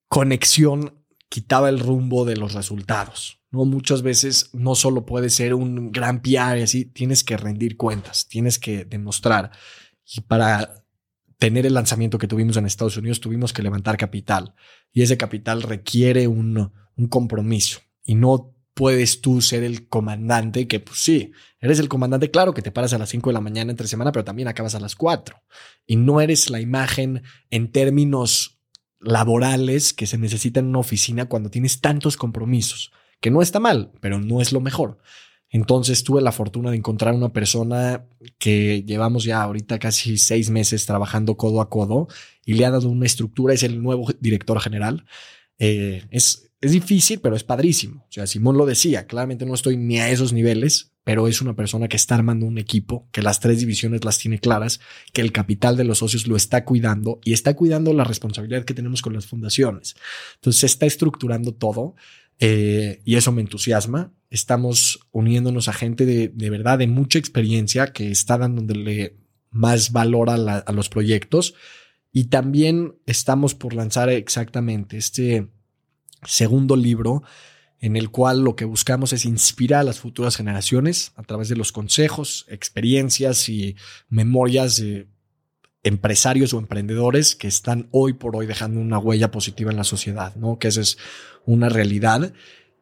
[0.09, 3.43] conexión quitaba el rumbo de los resultados.
[3.51, 8.27] No muchas veces no solo puede ser un gran PR así, tienes que rendir cuentas,
[8.27, 9.51] tienes que demostrar.
[10.07, 10.83] Y para
[11.37, 14.55] tener el lanzamiento que tuvimos en Estados Unidos, tuvimos que levantar capital
[14.95, 20.81] y ese capital requiere un, un compromiso y no puedes tú ser el comandante, que
[20.81, 23.71] pues sí, eres el comandante, claro que te paras a las 5 de la mañana
[23.71, 25.35] entre semana, pero también acabas a las 4.
[25.87, 28.59] Y no eres la imagen en términos
[29.01, 32.93] laborales que se necesita en una oficina cuando tienes tantos compromisos,
[33.23, 34.99] que no está mal, pero no es lo mejor.
[35.49, 38.05] Entonces tuve la fortuna de encontrar una persona
[38.37, 42.09] que llevamos ya ahorita casi seis meses trabajando codo a codo
[42.45, 45.07] y le ha dado una estructura, es el nuevo director general.
[45.59, 48.05] Eh, es es difícil, pero es padrísimo.
[48.09, 51.55] O sea, Simón lo decía, claramente no estoy ni a esos niveles, pero es una
[51.55, 54.81] persona que está armando un equipo, que las tres divisiones las tiene claras,
[55.13, 58.75] que el capital de los socios lo está cuidando y está cuidando la responsabilidad que
[58.75, 59.97] tenemos con las fundaciones.
[60.37, 61.95] Entonces se está estructurando todo
[62.39, 64.13] eh, y eso me entusiasma.
[64.31, 69.17] Estamos uniéndonos a gente de, de, verdad de mucha experiencia que está dándole
[69.51, 71.55] más valor a, a los proyectos
[72.13, 75.49] y también estamos por lanzar exactamente este
[76.27, 77.23] segundo libro
[77.81, 81.57] en el cual lo que buscamos es inspirar a las futuras generaciones a través de
[81.57, 83.77] los consejos, experiencias y
[84.09, 85.07] memorias de
[85.83, 90.35] empresarios o emprendedores que están hoy por hoy dejando una huella positiva en la sociedad,
[90.35, 90.59] ¿no?
[90.59, 90.99] Que esa es
[91.45, 92.33] una realidad.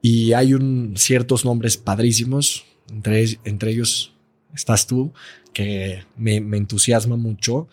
[0.00, 4.14] Y hay un, ciertos nombres padrísimos, entre, entre ellos
[4.54, 5.12] estás tú,
[5.52, 7.68] que me, me entusiasma mucho.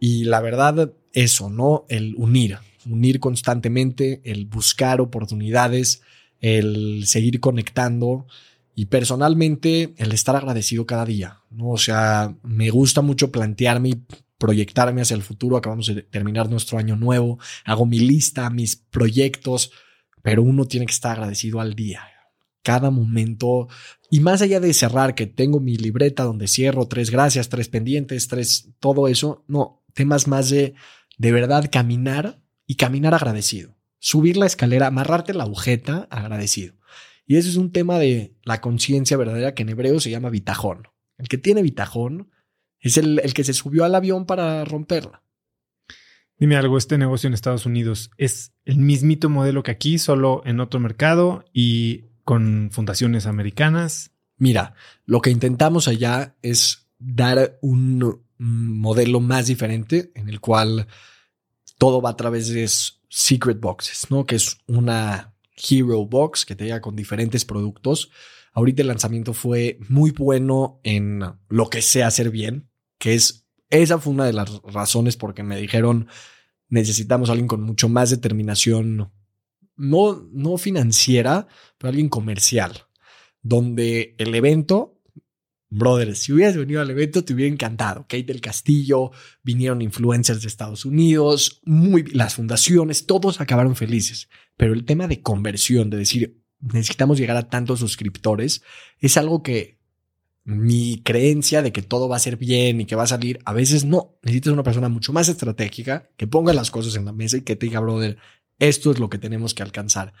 [0.00, 1.84] Y la verdad, eso, ¿no?
[1.88, 6.02] El unir, unir constantemente, el buscar oportunidades,
[6.40, 8.26] el seguir conectando
[8.74, 11.70] y personalmente el estar agradecido cada día, ¿no?
[11.70, 14.02] O sea, me gusta mucho plantearme y
[14.38, 15.56] proyectarme hacia el futuro.
[15.56, 19.70] Acabamos de terminar nuestro año nuevo, hago mi lista, mis proyectos,
[20.22, 22.02] pero uno tiene que estar agradecido al día.
[22.62, 23.68] Cada momento,
[24.10, 28.26] y más allá de cerrar, que tengo mi libreta donde cierro tres gracias, tres pendientes,
[28.26, 30.74] tres, todo eso, no, temas más de
[31.18, 33.76] de verdad caminar y caminar agradecido.
[33.98, 36.74] Subir la escalera, amarrarte la agujeta agradecido.
[37.26, 40.88] Y ese es un tema de la conciencia verdadera que en hebreo se llama bitajón.
[41.16, 42.30] El que tiene bitajón
[42.80, 45.22] es el, el que se subió al avión para romperla.
[46.38, 50.60] Dime algo, este negocio en Estados Unidos es el mismito modelo que aquí, solo en
[50.60, 54.10] otro mercado y con fundaciones americanas.
[54.36, 54.74] Mira,
[55.06, 60.88] lo que intentamos allá es dar un modelo más diferente en el cual
[61.84, 62.66] todo va a través de
[63.10, 64.24] secret boxes, ¿no?
[64.24, 68.10] Que es una hero box que te llega con diferentes productos.
[68.54, 73.98] Ahorita el lanzamiento fue muy bueno en lo que sé hacer bien, que es Esa
[73.98, 76.08] fue una de las razones porque me dijeron,
[76.70, 79.12] necesitamos a alguien con mucho más determinación,
[79.76, 82.86] no, no financiera, pero alguien comercial,
[83.42, 84.93] donde el evento
[85.76, 88.02] Brother, si hubieras venido al evento, te hubiera encantado.
[88.02, 89.10] Kate del Castillo,
[89.42, 94.28] vinieron influencers de Estados Unidos, muy, las fundaciones, todos acabaron felices.
[94.56, 98.62] Pero el tema de conversión, de decir, necesitamos llegar a tantos suscriptores,
[99.00, 99.80] es algo que
[100.44, 103.52] mi creencia de que todo va a ser bien y que va a salir, a
[103.52, 104.16] veces no.
[104.22, 107.56] Necesitas una persona mucho más estratégica que ponga las cosas en la mesa y que
[107.56, 108.16] te diga, brother,
[108.60, 110.12] esto es lo que tenemos que alcanzar.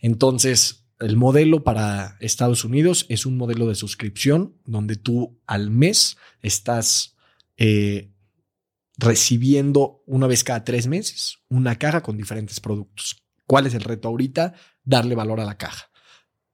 [0.00, 6.16] Entonces, el modelo para Estados Unidos es un modelo de suscripción donde tú al mes
[6.40, 7.16] estás
[7.56, 8.10] eh,
[8.96, 13.22] recibiendo una vez cada tres meses una caja con diferentes productos.
[13.46, 14.54] ¿Cuál es el reto ahorita?
[14.84, 15.90] Darle valor a la caja.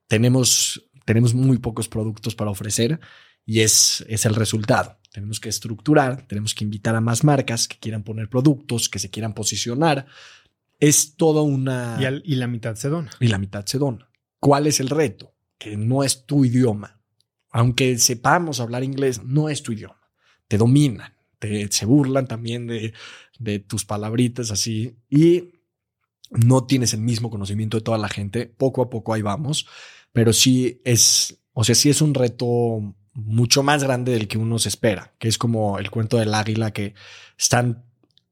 [0.09, 3.01] Tenemos, tenemos muy pocos productos para ofrecer
[3.47, 4.98] y es, es el resultado.
[5.12, 9.10] Tenemos que estructurar, tenemos que invitar a más marcas que quieran poner productos, que se
[9.10, 10.06] quieran posicionar.
[10.81, 11.98] Es toda una...
[12.01, 13.10] Y, y la mitad se dona.
[13.20, 14.11] Y la mitad se dona.
[14.43, 15.36] ¿Cuál es el reto?
[15.56, 17.01] Que no es tu idioma.
[17.52, 20.10] Aunque sepamos hablar inglés, no es tu idioma.
[20.48, 22.93] Te dominan, te, se burlan también de,
[23.39, 25.60] de tus palabritas así y
[26.32, 28.47] no tienes el mismo conocimiento de toda la gente.
[28.47, 29.69] Poco a poco ahí vamos,
[30.12, 34.59] pero sí es, o sea, sí es un reto mucho más grande del que uno
[34.59, 36.94] se espera, que es como el cuento del águila que
[37.39, 37.85] están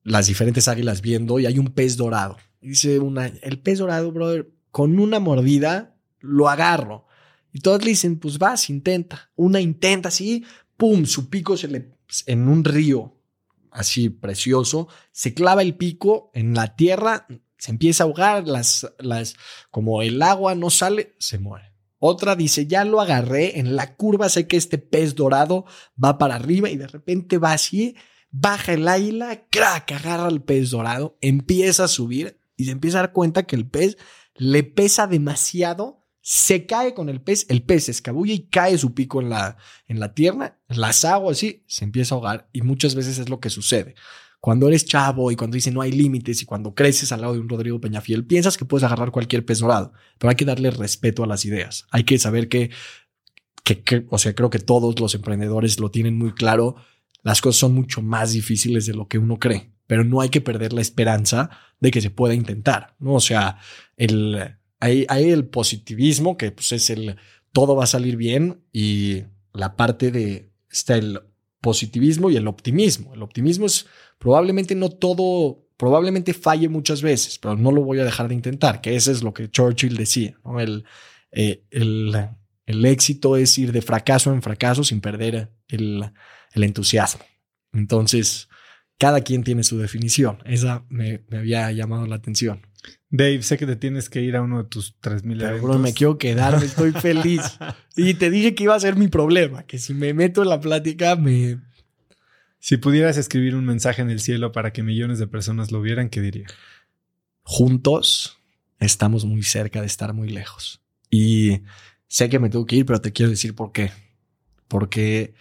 [0.03, 2.37] las diferentes águilas viendo y hay un pez dorado.
[2.61, 5.90] dice una, el pez dorado, brother, con una mordida
[6.21, 7.07] lo agarro.
[7.53, 9.31] Y todos le dicen, pues vas, intenta.
[9.37, 10.45] Una intenta así,
[10.77, 13.17] pum, su pico se le, en un río
[13.71, 17.27] así precioso, se clava el pico en la tierra,
[17.59, 19.37] se empieza a ahogar, las, las,
[19.71, 21.71] como el agua no sale, se muere.
[21.99, 25.67] Otra dice, ya lo agarré, en la curva sé que este pez dorado
[26.03, 27.95] va para arriba y de repente va así,
[28.31, 33.03] baja el águila, crack, agarra el pez dorado, empieza a subir y se empieza a
[33.03, 33.99] dar cuenta que el pez
[34.35, 35.99] le pesa demasiado
[36.31, 39.57] se cae con el pez, el pez se escabulle y cae su pico en la,
[39.89, 43.40] en la tierra, las aguas así, se empieza a ahogar y muchas veces es lo
[43.40, 43.97] que sucede.
[44.39, 47.40] Cuando eres chavo y cuando dice no hay límites y cuando creces al lado de
[47.40, 51.24] un Rodrigo Peñafiel, piensas que puedes agarrar cualquier pez dorado, pero hay que darle respeto
[51.24, 51.89] a las ideas.
[51.90, 52.70] Hay que saber que,
[53.65, 56.77] que, o sea, creo que todos los emprendedores lo tienen muy claro.
[57.24, 60.40] Las cosas son mucho más difíciles de lo que uno cree, pero no hay que
[60.40, 61.51] perder la esperanza
[61.81, 63.15] de que se pueda intentar, ¿no?
[63.15, 63.59] O sea,
[63.97, 67.16] el, hay, el positivismo, que pues es el
[67.52, 71.20] todo va a salir bien, y la parte de está el
[71.61, 73.15] positivismo y el optimismo.
[73.15, 73.86] El optimismo es
[74.19, 78.81] probablemente no todo, probablemente falle muchas veces, pero no lo voy a dejar de intentar,
[78.81, 80.39] que eso es lo que Churchill decía.
[80.59, 80.85] El,
[81.32, 82.28] eh, el,
[82.66, 86.11] el, éxito es ir de fracaso en fracaso sin perder el,
[86.52, 87.24] el entusiasmo.
[87.73, 88.48] Entonces,
[88.98, 90.39] cada quien tiene su definición.
[90.44, 92.66] Esa me, me había llamado la atención.
[93.11, 95.62] Dave, sé que te tienes que ir a uno de tus 3000 euros.
[95.62, 97.43] Bro, me quiero quedar, estoy feliz.
[97.97, 100.61] y te dije que iba a ser mi problema, que si me meto en la
[100.61, 101.59] plática me...
[102.61, 106.11] Si pudieras escribir un mensaje en el cielo para que millones de personas lo vieran,
[106.11, 106.47] ¿qué diría?
[107.43, 108.39] Juntos
[108.78, 110.82] estamos muy cerca de estar muy lejos.
[111.11, 111.62] Y
[112.07, 113.90] sé que me tengo que ir, pero te quiero decir por qué.
[114.69, 115.35] Porque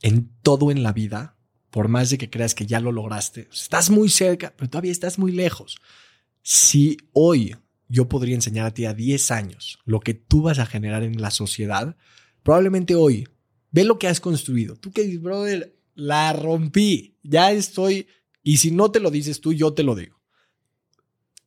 [0.00, 1.36] en todo en la vida,
[1.70, 5.18] por más de que creas que ya lo lograste, estás muy cerca, pero todavía estás
[5.18, 5.76] muy lejos.
[6.42, 7.56] Si hoy
[7.88, 11.20] yo podría enseñar a ti a 10 años lo que tú vas a generar en
[11.20, 11.96] la sociedad,
[12.42, 13.28] probablemente hoy,
[13.70, 14.76] ve lo que has construido.
[14.76, 18.06] Tú que dices, brother, la rompí, ya estoy,
[18.42, 20.20] y si no te lo dices tú, yo te lo digo.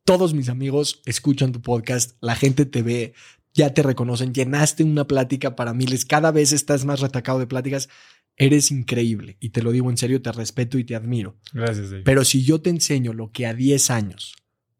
[0.03, 3.14] Todos mis amigos escuchan tu podcast, la gente te ve,
[3.53, 7.90] ya te reconocen, llenaste una plática para miles, cada vez estás más retacado de pláticas.
[8.36, 11.38] Eres increíble y te lo digo en serio, te respeto y te admiro.
[11.53, 12.03] Gracias, David.
[12.03, 14.34] Pero si yo te enseño lo que a 10 años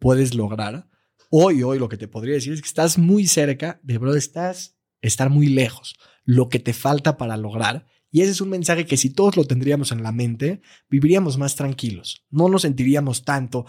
[0.04, 0.90] puedes lograr.
[1.30, 4.76] Hoy, hoy lo que te podría decir es que estás muy cerca de, bro, estás
[5.02, 5.96] estar muy lejos.
[6.26, 7.88] Lo que te falta para lograr.
[8.12, 11.56] Y ese es un mensaje que si todos lo tendríamos en la mente, viviríamos más
[11.56, 12.26] tranquilos.
[12.30, 13.66] No nos sentiríamos tanto.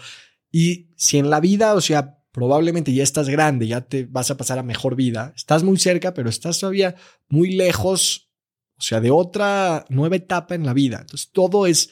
[0.51, 4.37] Y si en la vida, o sea, probablemente ya estás grande, ya te vas a
[4.37, 6.97] pasar a mejor vida, estás muy cerca, pero estás todavía
[7.29, 8.29] muy lejos,
[8.77, 10.99] o sea, de otra nueva etapa en la vida.
[11.01, 11.91] Entonces, todo es,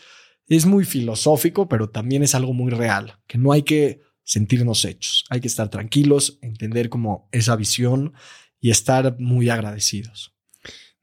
[0.49, 5.25] es muy filosófico, pero también es algo muy real, que no hay que sentirnos hechos.
[5.31, 8.15] Hay que estar tranquilos, entender como esa visión
[8.61, 10.35] y estar muy agradecidos.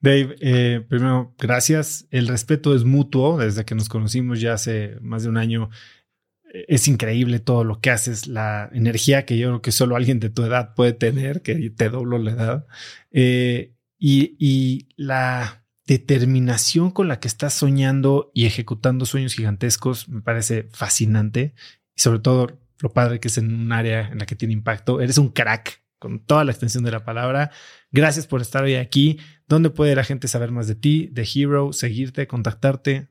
[0.02, 2.08] Dave, eh, primero, gracias.
[2.10, 3.38] El respeto es mutuo.
[3.38, 5.70] Desde que nos conocimos ya hace más de un año,
[6.54, 10.20] eh, es increíble todo lo que haces, la energía que yo creo que solo alguien
[10.20, 12.68] de tu edad puede tener, que te doblo la edad,
[13.12, 20.22] eh, y, y la determinación con la que estás soñando y ejecutando sueños gigantescos me
[20.22, 21.56] parece fascinante
[21.96, 25.02] y sobre todo lo padre que es en un área en la que tiene impacto.
[25.02, 27.52] Eres un crack con toda la extensión de la palabra.
[27.92, 29.20] Gracias por estar hoy aquí.
[29.48, 33.10] ¿Dónde puede la gente saber más de ti, de Hero, seguirte, contactarte?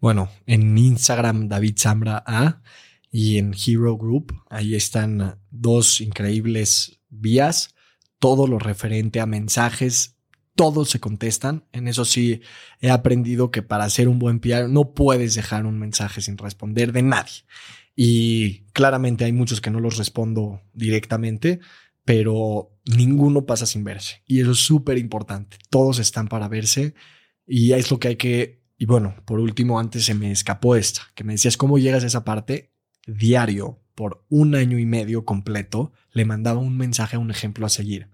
[0.00, 2.62] Bueno, en Instagram David Zambra A
[3.10, 4.34] y en Hero Group.
[4.50, 7.74] Ahí están dos increíbles vías.
[8.18, 10.16] Todo lo referente a mensajes,
[10.54, 11.64] todos se contestan.
[11.72, 12.40] En eso sí
[12.80, 16.92] he aprendido que para hacer un buen PR no puedes dejar un mensaje sin responder
[16.92, 17.42] de nadie.
[17.94, 21.60] Y claramente hay muchos que no los respondo directamente,
[22.04, 24.22] pero ninguno pasa sin verse.
[24.26, 25.58] Y eso es súper importante.
[25.70, 26.94] Todos están para verse
[27.46, 28.62] y es lo que hay que...
[28.78, 32.08] Y bueno, por último, antes se me escapó esta, que me decías, ¿cómo llegas a
[32.08, 32.72] esa parte?
[33.06, 38.10] Diario, por un año y medio completo, le mandaba un mensaje, un ejemplo a seguir.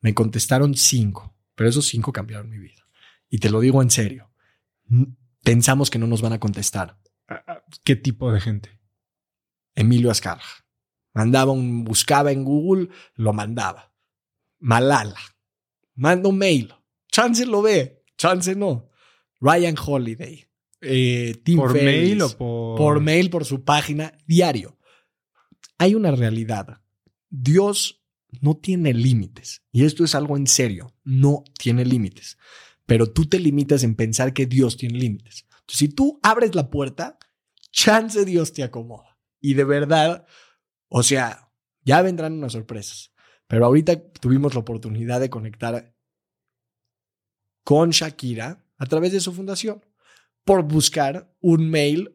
[0.00, 2.88] Me contestaron cinco, pero esos cinco cambiaron mi vida.
[3.28, 4.30] Y te lo digo en serio.
[5.44, 6.98] Pensamos que no nos van a contestar.
[7.84, 8.77] ¿Qué tipo de gente?
[9.78, 10.66] Emilio Azcárraga.
[11.14, 13.92] Mandaba un, buscaba en Google, lo mandaba.
[14.58, 15.20] Malala.
[15.94, 16.74] Manda un mail.
[17.10, 18.90] Chance lo ve, chance no.
[19.40, 20.46] Ryan Holiday.
[20.80, 22.76] Eh, ¿Por mail o por...?
[22.76, 24.78] Por mail, por su página, diario.
[25.78, 26.82] Hay una realidad.
[27.28, 28.04] Dios
[28.40, 29.62] no tiene límites.
[29.72, 30.94] Y esto es algo en serio.
[31.04, 32.36] No tiene límites.
[32.84, 35.46] Pero tú te limitas en pensar que Dios tiene límites.
[35.50, 37.18] Entonces, si tú abres la puerta,
[37.70, 39.07] chance Dios te acomoda.
[39.40, 40.26] Y de verdad,
[40.88, 41.50] o sea,
[41.84, 43.12] ya vendrán unas sorpresas.
[43.46, 45.94] Pero ahorita tuvimos la oportunidad de conectar
[47.64, 49.84] con Shakira a través de su fundación
[50.44, 52.14] por buscar un mail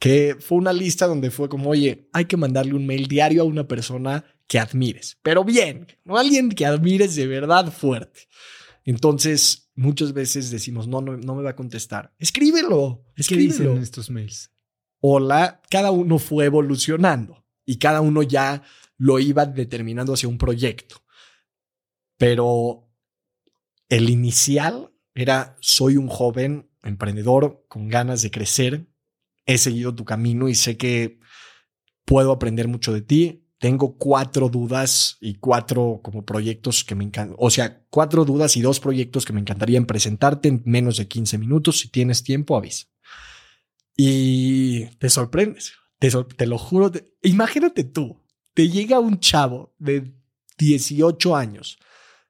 [0.00, 3.44] que fue una lista donde fue como, oye, hay que mandarle un mail diario a
[3.44, 8.22] una persona que admires, pero bien, no alguien que admires de verdad fuerte.
[8.84, 12.12] Entonces, muchas veces decimos, no, no, no me va a contestar.
[12.18, 13.04] Escríbelo.
[13.16, 13.56] escríbelo.
[13.56, 14.51] ¿Qué dicen estos mails?
[15.04, 18.62] Hola, cada uno fue evolucionando y cada uno ya
[18.98, 21.02] lo iba determinando hacia un proyecto.
[22.16, 22.88] Pero
[23.88, 28.86] el inicial era, soy un joven emprendedor con ganas de crecer,
[29.44, 31.18] he seguido tu camino y sé que
[32.04, 33.48] puedo aprender mucho de ti.
[33.58, 37.34] Tengo cuatro dudas y cuatro como proyectos que me encantan.
[37.40, 41.38] O sea, cuatro dudas y dos proyectos que me encantaría presentarte en menos de 15
[41.38, 41.80] minutos.
[41.80, 42.86] Si tienes tiempo, avisa.
[44.04, 45.74] Y te sorprendes.
[46.00, 46.90] Te, lo juro.
[47.22, 48.20] imagínate tú,
[48.52, 50.12] te llega un chavo de
[50.58, 51.78] 18 años.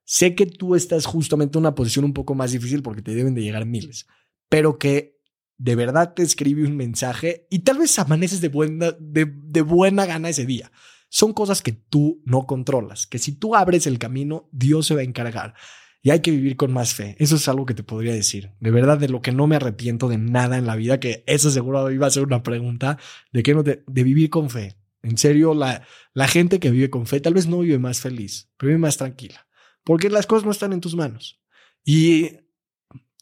[0.04, 3.34] Sé que tú estás justamente en una posición un poco más difícil porque te deben
[3.34, 4.06] de llegar miles,
[4.50, 5.18] pero que
[5.56, 10.04] de verdad te escribe un mensaje y tal vez amaneces de buena, de, de buena
[10.04, 10.70] gana ese día.
[11.08, 15.00] Son cosas que tú no controlas, que si tú abres el camino, Dios se va
[15.00, 15.54] a encargar
[16.02, 17.14] y hay que vivir con más fe.
[17.20, 18.50] Eso es algo que te podría decir.
[18.58, 21.50] De verdad, de lo que no me arrepiento de nada en la vida, que eso
[21.50, 22.98] seguro iba a ser una pregunta,
[23.30, 24.76] de que no de, vivir con fe.
[25.02, 28.50] En serio, la, la gente que vive con fe tal vez no vive más feliz,
[28.56, 29.46] pero vive más tranquila,
[29.84, 31.40] porque las cosas no están en tus manos.
[31.84, 32.30] Y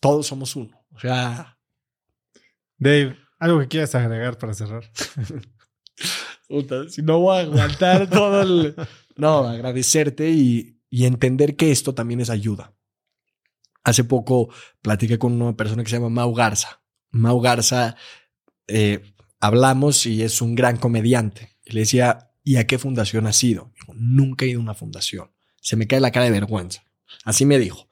[0.00, 0.82] todos somos uno.
[0.94, 1.58] O sea...
[2.78, 4.90] Dave, algo que quieras agregar para cerrar.
[6.88, 8.74] si no voy a aguantar todo el...
[9.16, 12.74] No, agradecerte y, y entender que esto también es ayuda.
[13.84, 14.52] Hace poco
[14.82, 16.82] platiqué con una persona que se llama Mau Garza.
[17.12, 17.96] Mau Garza,
[18.66, 21.56] eh, hablamos y es un gran comediante.
[21.64, 23.72] Le decía, ¿y a qué fundación has ido?
[23.94, 25.30] Nunca he ido a una fundación.
[25.62, 26.84] Se me cae la cara de vergüenza.
[27.24, 27.88] Así me dijo.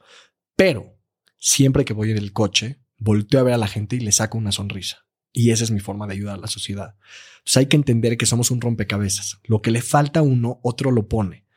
[0.57, 0.99] Pero
[1.39, 4.37] siempre que voy en el coche, volteo a ver a la gente y le saco
[4.37, 5.07] una sonrisa.
[5.33, 6.97] Y esa es mi forma de ayudar a la sociedad.
[7.39, 9.39] Entonces hay que entender que somos un rompecabezas.
[9.45, 11.48] Lo que le falta a uno, otro lo pone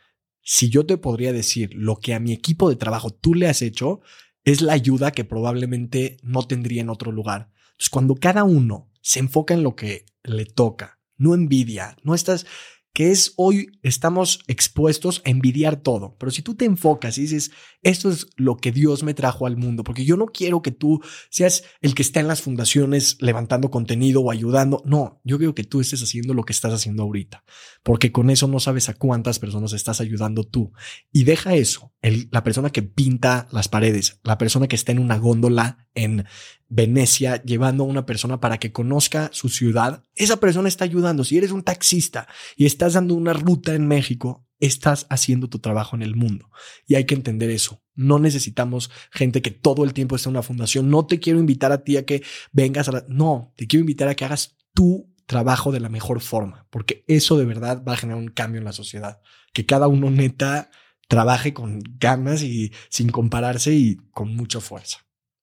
[0.41, 3.61] si yo te podría decir lo que a mi equipo de trabajo tú le has
[3.61, 4.01] hecho,
[4.43, 7.51] es la ayuda que probablemente no tendría en otro lugar.
[7.71, 12.45] Entonces, cuando cada uno se enfoca en lo que le toca, no envidia, no estás
[12.93, 16.15] que es hoy estamos expuestos a envidiar todo.
[16.19, 17.51] Pero si tú te enfocas y dices,
[17.81, 21.01] esto es lo que Dios me trajo al mundo, porque yo no quiero que tú
[21.29, 24.81] seas el que está en las fundaciones levantando contenido o ayudando.
[24.85, 27.43] No, yo quiero que tú estés haciendo lo que estás haciendo ahorita,
[27.83, 30.73] porque con eso no sabes a cuántas personas estás ayudando tú.
[31.11, 35.17] Y deja eso, la persona que pinta las paredes, la persona que está en una
[35.17, 36.25] góndola en
[36.73, 41.25] Venecia llevando a una persona para que conozca su ciudad, esa persona está ayudando.
[41.25, 45.97] Si eres un taxista y estás dando una ruta en México, estás haciendo tu trabajo
[45.97, 46.49] en el mundo.
[46.87, 47.83] Y hay que entender eso.
[47.93, 50.89] No necesitamos gente que todo el tiempo esté en una fundación.
[50.89, 52.23] No te quiero invitar a ti a que
[52.53, 53.05] vengas a la...
[53.09, 57.37] No, te quiero invitar a que hagas tu trabajo de la mejor forma, porque eso
[57.37, 59.19] de verdad va a generar un cambio en la sociedad.
[59.51, 60.71] Que cada uno neta
[61.09, 64.99] trabaje con ganas y sin compararse y con mucha fuerza.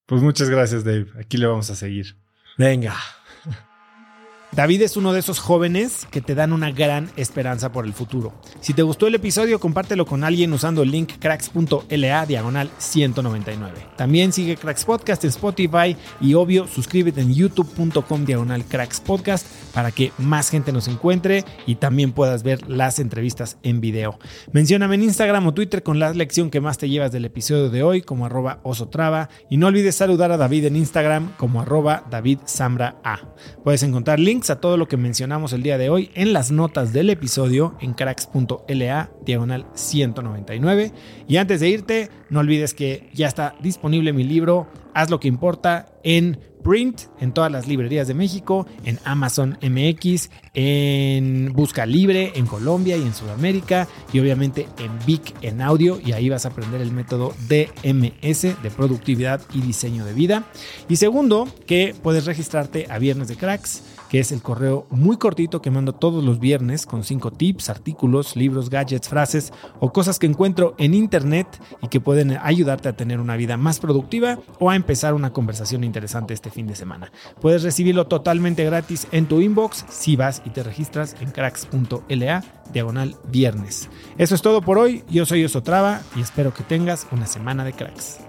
[0.09, 1.05] Pues muchas gracias, Dave.
[1.19, 2.17] Aquí le vamos a seguir.
[2.57, 2.95] Venga.
[4.51, 8.33] David es uno de esos jóvenes que te dan una gran esperanza por el futuro.
[8.61, 13.85] Si te gustó el episodio, compártelo con alguien usando el link cracks.la diagonal 199.
[13.95, 19.91] También sigue Cracks Podcast en Spotify y obvio suscríbete en youtube.com diagonal cracks podcast para
[19.91, 24.17] que más gente nos encuentre y también puedas ver las entrevistas en video.
[24.51, 27.83] Mencióname en Instagram o Twitter con la lección que más te llevas del episodio de
[27.83, 32.39] hoy como arroba osotrava y no olvides saludar a David en Instagram como arroba David
[33.03, 33.19] A.
[33.63, 36.93] Puedes encontrar links a todo lo que mencionamos el día de hoy en las notas
[36.93, 40.93] del episodio en cracks.la diagonal 199.
[41.27, 45.27] Y antes de irte, no olvides que ya está disponible mi libro Haz lo que
[45.27, 52.33] importa en print en todas las librerías de México, en Amazon MX, en Busca Libre
[52.35, 56.49] en Colombia y en Sudamérica y obviamente en Vic en audio y ahí vas a
[56.49, 60.43] aprender el método DMS de productividad y diseño de vida.
[60.89, 65.61] Y segundo, que puedes registrarte a Viernes de Cracks que es el correo muy cortito
[65.61, 70.25] que mando todos los viernes con cinco tips, artículos, libros, gadgets, frases o cosas que
[70.25, 71.47] encuentro en internet
[71.81, 75.83] y que pueden ayudarte a tener una vida más productiva o a empezar una conversación
[75.83, 77.11] interesante este fin de semana.
[77.39, 83.15] Puedes recibirlo totalmente gratis en tu inbox si vas y te registras en cracks.la diagonal
[83.29, 83.89] viernes.
[84.17, 85.03] Eso es todo por hoy.
[85.09, 88.19] Yo soy Osotrava y espero que tengas una semana de cracks.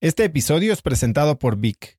[0.00, 1.98] Este episodio es presentado por Vic.